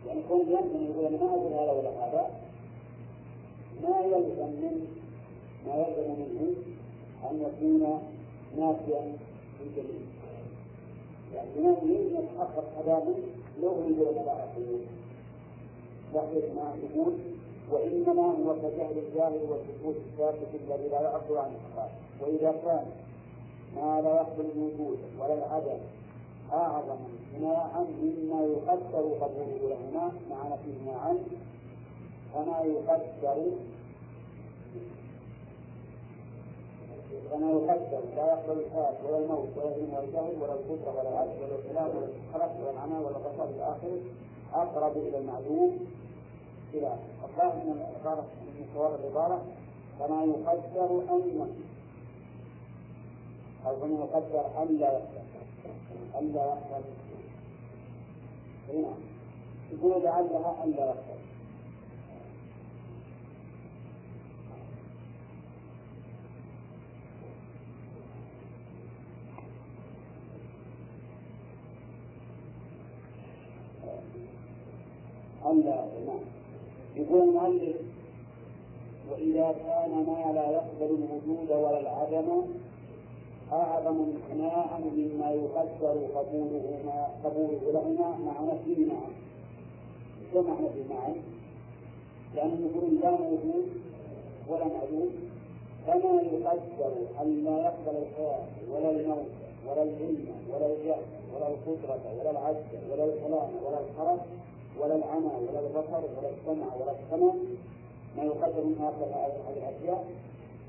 يعني 0.08 0.22
كون 0.30 0.40
يمكن 0.40 0.86
يقول 0.86 1.12
ما 1.12 1.28
أقول 1.28 1.54
هذا 1.54 1.72
ولا 1.72 1.90
هذا 1.90 2.30
ما 3.84 4.00
يلزم 4.00 4.48
من 4.48 4.88
ما 5.68 5.76
يلزم 5.76 6.12
منه 6.12 6.56
أن 7.32 7.42
يكون 7.42 8.02
نافيا 8.58 9.18
للجميع 9.62 10.02
يعني 11.36 11.50
يمكن 11.58 11.92
يتحقق 11.92 12.66
هذا 12.78 13.06
لو 13.62 13.72
يقول 13.72 14.16
لا 14.16 14.32
أقول 14.32 14.80
لكن 16.14 16.56
ما 16.56 16.76
يقول 16.84 17.14
وإنما 17.72 18.22
هو 18.22 18.56
كجهل 18.56 18.98
الجاهل 18.98 19.40
والسكوت 19.50 19.96
الثابت 19.96 20.48
الذي 20.54 20.90
لا 20.90 21.02
يعبر 21.02 21.38
عن 21.38 21.52
الحقائق 21.56 21.92
وإذا 22.22 22.52
كان 22.66 22.86
ما 23.76 24.02
لا 24.02 24.16
يقبل 24.16 24.46
الوجود 24.56 24.98
ولا 25.20 25.34
العدم 25.34 25.80
أعظم 26.54 26.98
امتناعا 27.38 27.86
مما 28.02 28.42
يقدر 28.44 29.14
قبوله 29.22 29.70
لهما 29.70 30.12
مع 30.30 30.48
نفيهما 30.48 30.98
عنه 30.98 31.26
كما 32.34 32.62
يقدر. 32.62 33.52
كما 37.32 37.52
يقدر 37.52 38.02
لا 38.16 38.26
يقبل 38.28 38.60
الحياة 38.60 38.96
ولا 39.06 39.18
الموت 39.18 39.48
ولا 39.58 39.68
العلم 39.68 39.94
ولا 39.94 40.04
الجهل 40.04 40.42
ولا 40.42 40.54
القدرة 40.54 41.00
ولا 41.00 41.10
العدل 41.10 41.44
ولا 41.44 41.56
الكلام 41.56 41.88
ولا 41.88 42.08
الخلق 42.08 42.60
ولا 42.62 42.72
العمى 42.72 43.06
ولا 43.06 43.18
البصر 43.18 43.44
إلى 43.44 43.64
آخره 43.64 44.00
أقرب 44.54 44.98
إلى 44.98 45.18
المعلوم. 45.18 45.80
إلى 46.74 46.96
الظاهر 47.24 47.56
من 47.56 47.82
العبارة 47.82 48.26
من 48.58 48.66
صواب 48.76 49.00
العبارة. 49.00 49.42
كما 50.00 50.24
يقدر 50.24 51.02
أن 51.10 51.50
أو 53.66 53.76
كما 53.76 54.00
يقدر 54.00 54.64
أن 54.64 54.78
لا 54.78 54.92
يقدر. 54.92 55.22
أن 56.20 56.32
لا 56.34 56.46
يقدر. 56.46 57.07
يقول 58.70 60.04
لعلها 60.04 60.64
أن 60.64 60.72
لا 60.72 60.86
يقدر 60.86 61.18
أن 75.52 75.62
لا 75.62 75.86
نعم. 76.06 76.20
يقول 76.96 77.30
المؤلف 77.30 77.76
وإذا 79.12 79.52
كان 79.52 79.92
ما 79.92 80.34
لا 80.34 80.52
يقبل 80.52 80.96
الوجود 80.96 81.52
ولا 81.52 81.80
العدم 81.80 82.44
أعظم 83.52 83.98
امتناعا 84.04 84.80
مما 84.80 85.32
يقدر 85.32 85.98
قبولهما 86.16 87.08
قبوله 87.24 87.60
لهما 87.74 88.18
مع 88.26 88.54
نفيه 88.54 88.86
معا. 88.86 89.10
شو 90.34 90.42
معنى 90.42 90.70
في 90.70 90.84
معا؟ 90.94 91.14
لأنه 92.36 92.70
يقول 92.72 93.00
لا 93.02 93.12
موجود 93.12 93.68
ولا 94.50 94.66
معدوم 94.66 95.10
كما 95.88 96.22
يقدر 96.22 96.94
أن 97.22 97.44
لا 97.44 97.58
يقبل 97.60 97.98
الحياة 97.98 98.46
ولا 98.72 98.90
الموت 98.92 99.26
ولا 99.68 99.84
العلم 99.84 100.28
ولا 100.54 100.66
الجهل 100.66 101.04
ولا 101.36 101.48
القدرة 101.48 102.00
ولا 102.20 102.32
العجز 102.32 102.92
ولا 102.92 103.06
الكلام 103.06 103.50
ولا 103.66 103.80
الحرج 103.80 104.20
ولا 104.80 104.96
العمى 104.96 105.32
ولا 105.50 105.60
البصر 105.60 106.02
ولا 106.18 106.30
السمع 106.30 106.76
ولا 106.76 106.92
السمع 106.92 107.34
ما 108.18 108.24
يقدر 108.24 108.64
من 108.64 108.76
هذه 108.80 109.28
الأشياء 109.58 110.06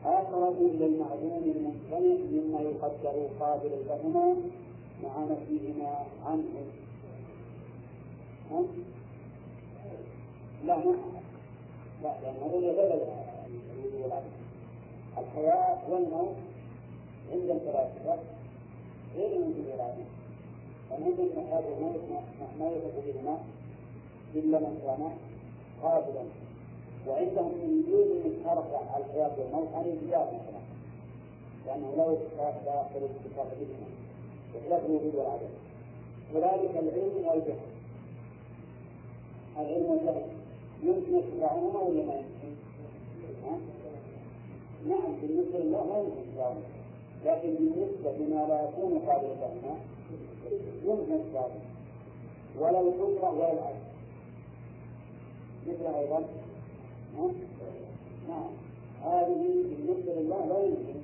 أقرب 0.05 0.57
إلى 0.61 0.87
المعلوم 0.87 1.43
الممتنع 1.57 2.17
مما 2.33 2.61
يقدر 2.61 3.29
قابلا 3.41 3.77
لهما 3.89 4.37
مع 5.03 5.25
نفيهما 5.25 6.07
عنه؟ 6.27 6.65
لا 10.67 10.77
ما 10.77 10.95
لا 12.03 12.15
لأن 12.23 12.37
هذا 12.43 12.73
غير 12.73 13.01
الحياة 15.19 15.79
والموت 15.91 16.37
عند 17.33 17.51
الفلاسفة 17.51 18.19
غير 19.17 19.39
من 19.39 19.55
الإرادة 19.59 20.05
فمن 20.91 21.13
والموت 21.67 22.01
ما 22.61 22.67
يوصف 22.69 23.07
بهما 23.07 23.39
إلا 24.35 24.59
من 24.59 24.81
كان 24.87 25.11
قابلا. 25.83 26.25
وعندهم 27.07 27.53
من 27.63 27.83
دون 27.89 28.35
ترفع 28.45 28.99
الحياة 28.99 29.31
والموت 29.39 29.69
عن 29.75 29.85
الإنجاب 29.85 30.27
مثلا 30.27 30.63
لأنه 31.67 31.95
لا 31.97 32.51
داخل 32.65 32.97
الاتفاق 32.97 33.49
بهما 33.61 33.89
بخلاف 34.55 34.87
الوجود 34.87 35.15
والعدم 35.15 35.53
كذلك 36.33 36.71
العلم 36.77 37.27
والجهل. 37.27 37.69
العلم 39.59 39.85
والجهل. 39.91 40.27
يمكن 40.83 41.15
اتباعهما 41.15 41.81
ولا 41.81 42.05
ما 42.05 42.15
يمكن؟ 42.15 42.55
نعم 44.89 45.13
بالنسبة 45.23 45.59
لله 45.59 45.87
لا 45.87 45.99
يمكن 45.99 46.21
اتباعهما 46.31 46.61
لكن 47.25 47.55
بالنسبة 47.55 48.13
لما 48.13 48.47
لا 48.49 48.63
يكون 48.69 48.99
قابلا 48.99 49.35
لهما 49.35 49.79
يمكن 50.85 51.13
اتباعهما 51.13 51.69
ولا 52.59 52.81
القدرة 52.81 53.31
ولا 53.31 53.53
العدل. 53.53 53.89
مثل 55.69 55.95
أيضا 55.95 56.25
هذه 59.05 59.65
بالنسبة 59.71 60.13
لله 60.15 60.47
لا 60.47 60.65
يمكن. 60.65 60.99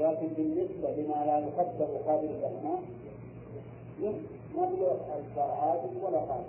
لكن 0.00 0.26
بالنسبة 0.36 0.90
لما 0.90 1.24
لا 1.26 1.38
يقدر 1.38 1.96
قابل 2.06 2.24
الأسماء 2.24 2.82
يمكن 4.02 4.40
نبلغ 4.56 4.96
الشرعات 5.20 5.80
ولا 6.02 6.18
قابل 6.18 6.44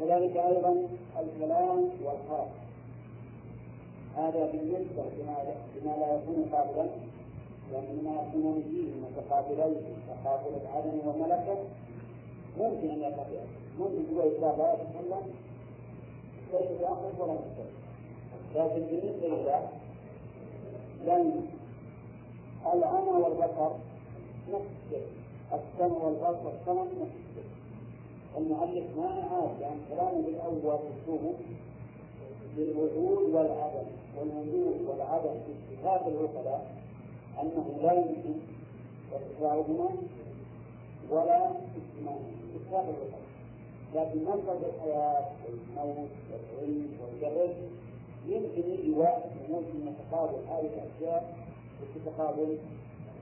كذلك 0.00 0.36
أيضا 0.36 0.88
الكلام 1.20 1.90
والحرف 2.04 2.48
هذا 4.16 4.50
بالنسبة 4.52 5.02
لما 5.82 5.96
لا 6.00 6.14
يكون 6.14 6.48
قابلا 6.52 6.88
لأن 7.72 8.04
ما 8.04 8.22
يكون 8.22 8.62
فيه 8.70 8.92
متقابلين 9.06 9.76
تقابل 10.08 10.50
العدم 10.62 10.98
والملكة 11.08 11.56
ممكن 12.58 12.90
أن 12.90 13.00
يقابل 13.00 13.38
ممكن 13.78 14.16
هو 14.16 14.22
لا 14.22 14.72
يتكلم 14.74 15.32
ليس 16.52 16.80
بأخذ 16.80 17.20
ولا 17.22 17.38
لكن 18.54 18.80
بالنسبة 18.86 19.28
لله 19.28 19.68
لأن 21.06 21.40
العمى 22.74 23.10
والبصر 23.10 23.70
نفس 24.52 24.66
الشيء 24.86 25.06
السمع 25.52 25.96
والبصر 25.96 26.46
والسمع 26.46 26.82
نفس 26.82 27.14
الشيء 27.30 27.50
المؤلف 28.38 28.84
ما 28.96 29.08
عاد 29.08 29.62
عن 29.62 29.80
كلامه 29.90 30.22
بالأول 30.26 30.78
أسلوبه 31.02 31.34
بالوجود 32.56 33.34
والعدم 33.34 33.86
والوجود 34.18 34.80
والعدم 34.88 35.34
في 35.46 35.74
اتفاق 35.74 36.06
العقلاء 36.06 36.76
أنه 37.42 37.78
لا 37.82 37.92
يمكن 37.92 38.34
اتباعهما 39.12 39.88
ولا 41.10 41.50
اجتماعهما 41.50 42.30
اتفاق 42.56 42.80
العقلاء 42.80 43.20
لكن 43.94 44.24
مصدر 44.24 44.58
الحياة 44.76 45.24
والموت 45.44 46.08
والعلم 46.30 46.88
والجبل 47.02 47.54
يمكن 48.26 48.70
يجي 48.70 48.90
واحد 48.92 49.30
ممكن 49.50 49.88
يتقابل 49.88 50.38
هذه 50.50 50.60
الأشياء 50.74 51.36
وتتقابل 51.82 52.58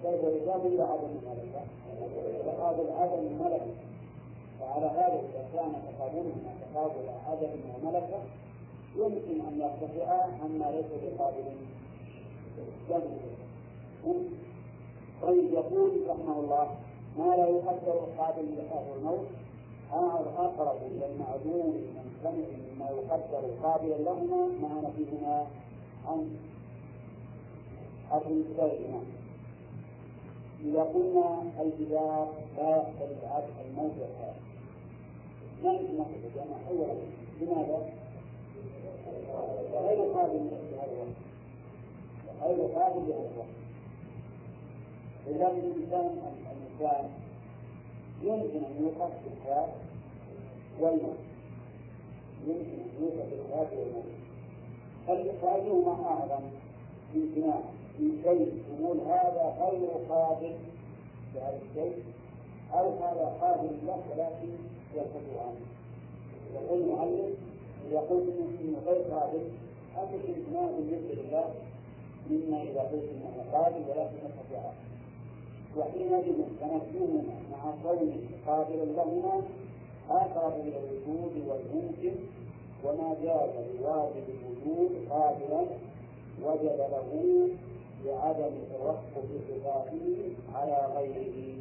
طيب 0.05 0.15
الرجال 0.25 0.67
إلى 0.75 0.83
عدم 0.83 1.09
الملكة. 1.23 1.61
تقابل 2.47 2.91
عدم 2.93 3.27
الملكة 3.27 3.67
وعلى 4.61 4.87
هذا 4.87 5.21
إذا 5.21 5.49
كان 5.55 5.73
تقابلهما 5.99 6.55
تقابل 6.73 7.09
عدم 7.29 7.51
وملكة 7.75 8.19
يمكن 8.97 9.41
أن 9.49 9.61
يرتفعا 9.61 10.23
عما 10.43 10.71
ليس 10.71 10.87
بقابل 11.03 11.45
طيب 15.23 15.53
يقول 15.53 15.91
رحمه 16.09 16.41
الله 16.41 16.69
ما 17.19 17.37
لا 17.37 17.49
يقدر 17.49 18.01
قابل 18.19 18.43
للحياة 18.43 18.91
والموت 18.93 19.27
أقرب 19.93 20.77
إلى 20.83 21.07
المعدوم 21.07 21.75
الممتنع 21.75 22.47
مما 22.75 22.91
يقدر 22.91 23.51
قابلا 23.63 23.95
لهما 23.95 24.47
مع 24.63 24.89
نفيهما 24.89 25.47
عن 26.09 26.37
الانتباه 28.13 29.01
إذا 30.65 30.83
قلنا 30.83 31.43
الجدار 31.61 32.33
لا 32.57 32.69
يقبل 32.77 33.17
العبد 33.23 33.51
الموت 33.69 33.93
والحياة 34.01 34.35
ما 35.65 35.73
يمكن 35.73 35.97
نقول 35.99 36.15
الجامع 36.25 36.57
أولا 36.71 36.95
لماذا؟ 37.41 37.93
غير 39.73 40.13
قابل 40.13 40.51
لهذا 40.73 40.93
الوقت؟ 40.93 41.17
غير 42.43 42.67
قابل 42.67 43.09
لهذا 43.09 43.31
الوقت؟ 43.35 43.57
لذلك 45.27 45.65
الإنسان 45.65 46.19
الإنسان 46.53 47.11
يمكن 48.23 48.65
أن 48.65 48.77
يوقف 48.81 49.11
في 49.13 49.29
الحياة 49.37 49.69
والموت. 50.81 51.17
يمكن 52.47 52.77
أن 52.85 52.91
يوقف 53.01 53.29
في 53.29 53.35
الحياة 53.35 53.79
والموت. 53.79 54.17
فأيهما 55.43 56.07
أعظم 56.07 56.45
امتناع 57.15 57.61
من 57.99 58.21
شيء؟ 58.25 58.63
نقول 58.81 59.01
هذا 59.01 59.57
غير 59.61 59.89
قابل 60.09 60.55
لهذا 61.35 61.59
الشيء 61.71 62.03
أو 62.73 62.91
هذا 62.91 63.37
قابل 63.41 63.71
له 63.87 64.03
ولكن 64.11 64.49
يرفض 64.95 65.39
عنه. 65.41 65.67
يقول 66.55 66.81
المعلم 66.81 67.35
يقول 67.93 68.23
إنه 68.23 68.79
غير 68.87 69.03
قابل 69.03 69.43
هذا 69.97 70.11
الامتناع 70.25 70.71
بالنسبة 70.71 71.23
لله 71.23 71.55
مما 72.31 72.63
إذا 72.63 72.81
قلت 72.81 73.05
إنه 73.13 73.45
قابل 73.53 73.83
ولكن 73.89 74.17
عنه. 74.57 74.96
وحينئذ 75.79 76.39
تمكننا 76.61 77.35
مع 77.53 77.75
كونه 77.83 78.17
قابلا 78.47 78.85
لهما 78.85 79.43
اقرب 80.11 80.61
إلى 80.61 80.77
الوجود 80.79 81.33
والممكن 81.49 82.15
وما 82.85 83.15
جاز 83.23 83.51
لواجب 83.81 84.25
الوجود 84.29 84.91
قابلا 85.11 85.67
وجب 86.43 86.79
له 86.79 87.49
لعدم 88.05 88.55
توقف 88.73 89.27
صفاته 89.49 90.17
على 90.55 90.89
غيره. 90.97 91.55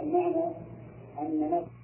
المعنى 0.00 0.44
أن 1.20 1.50
نفس 1.50 1.83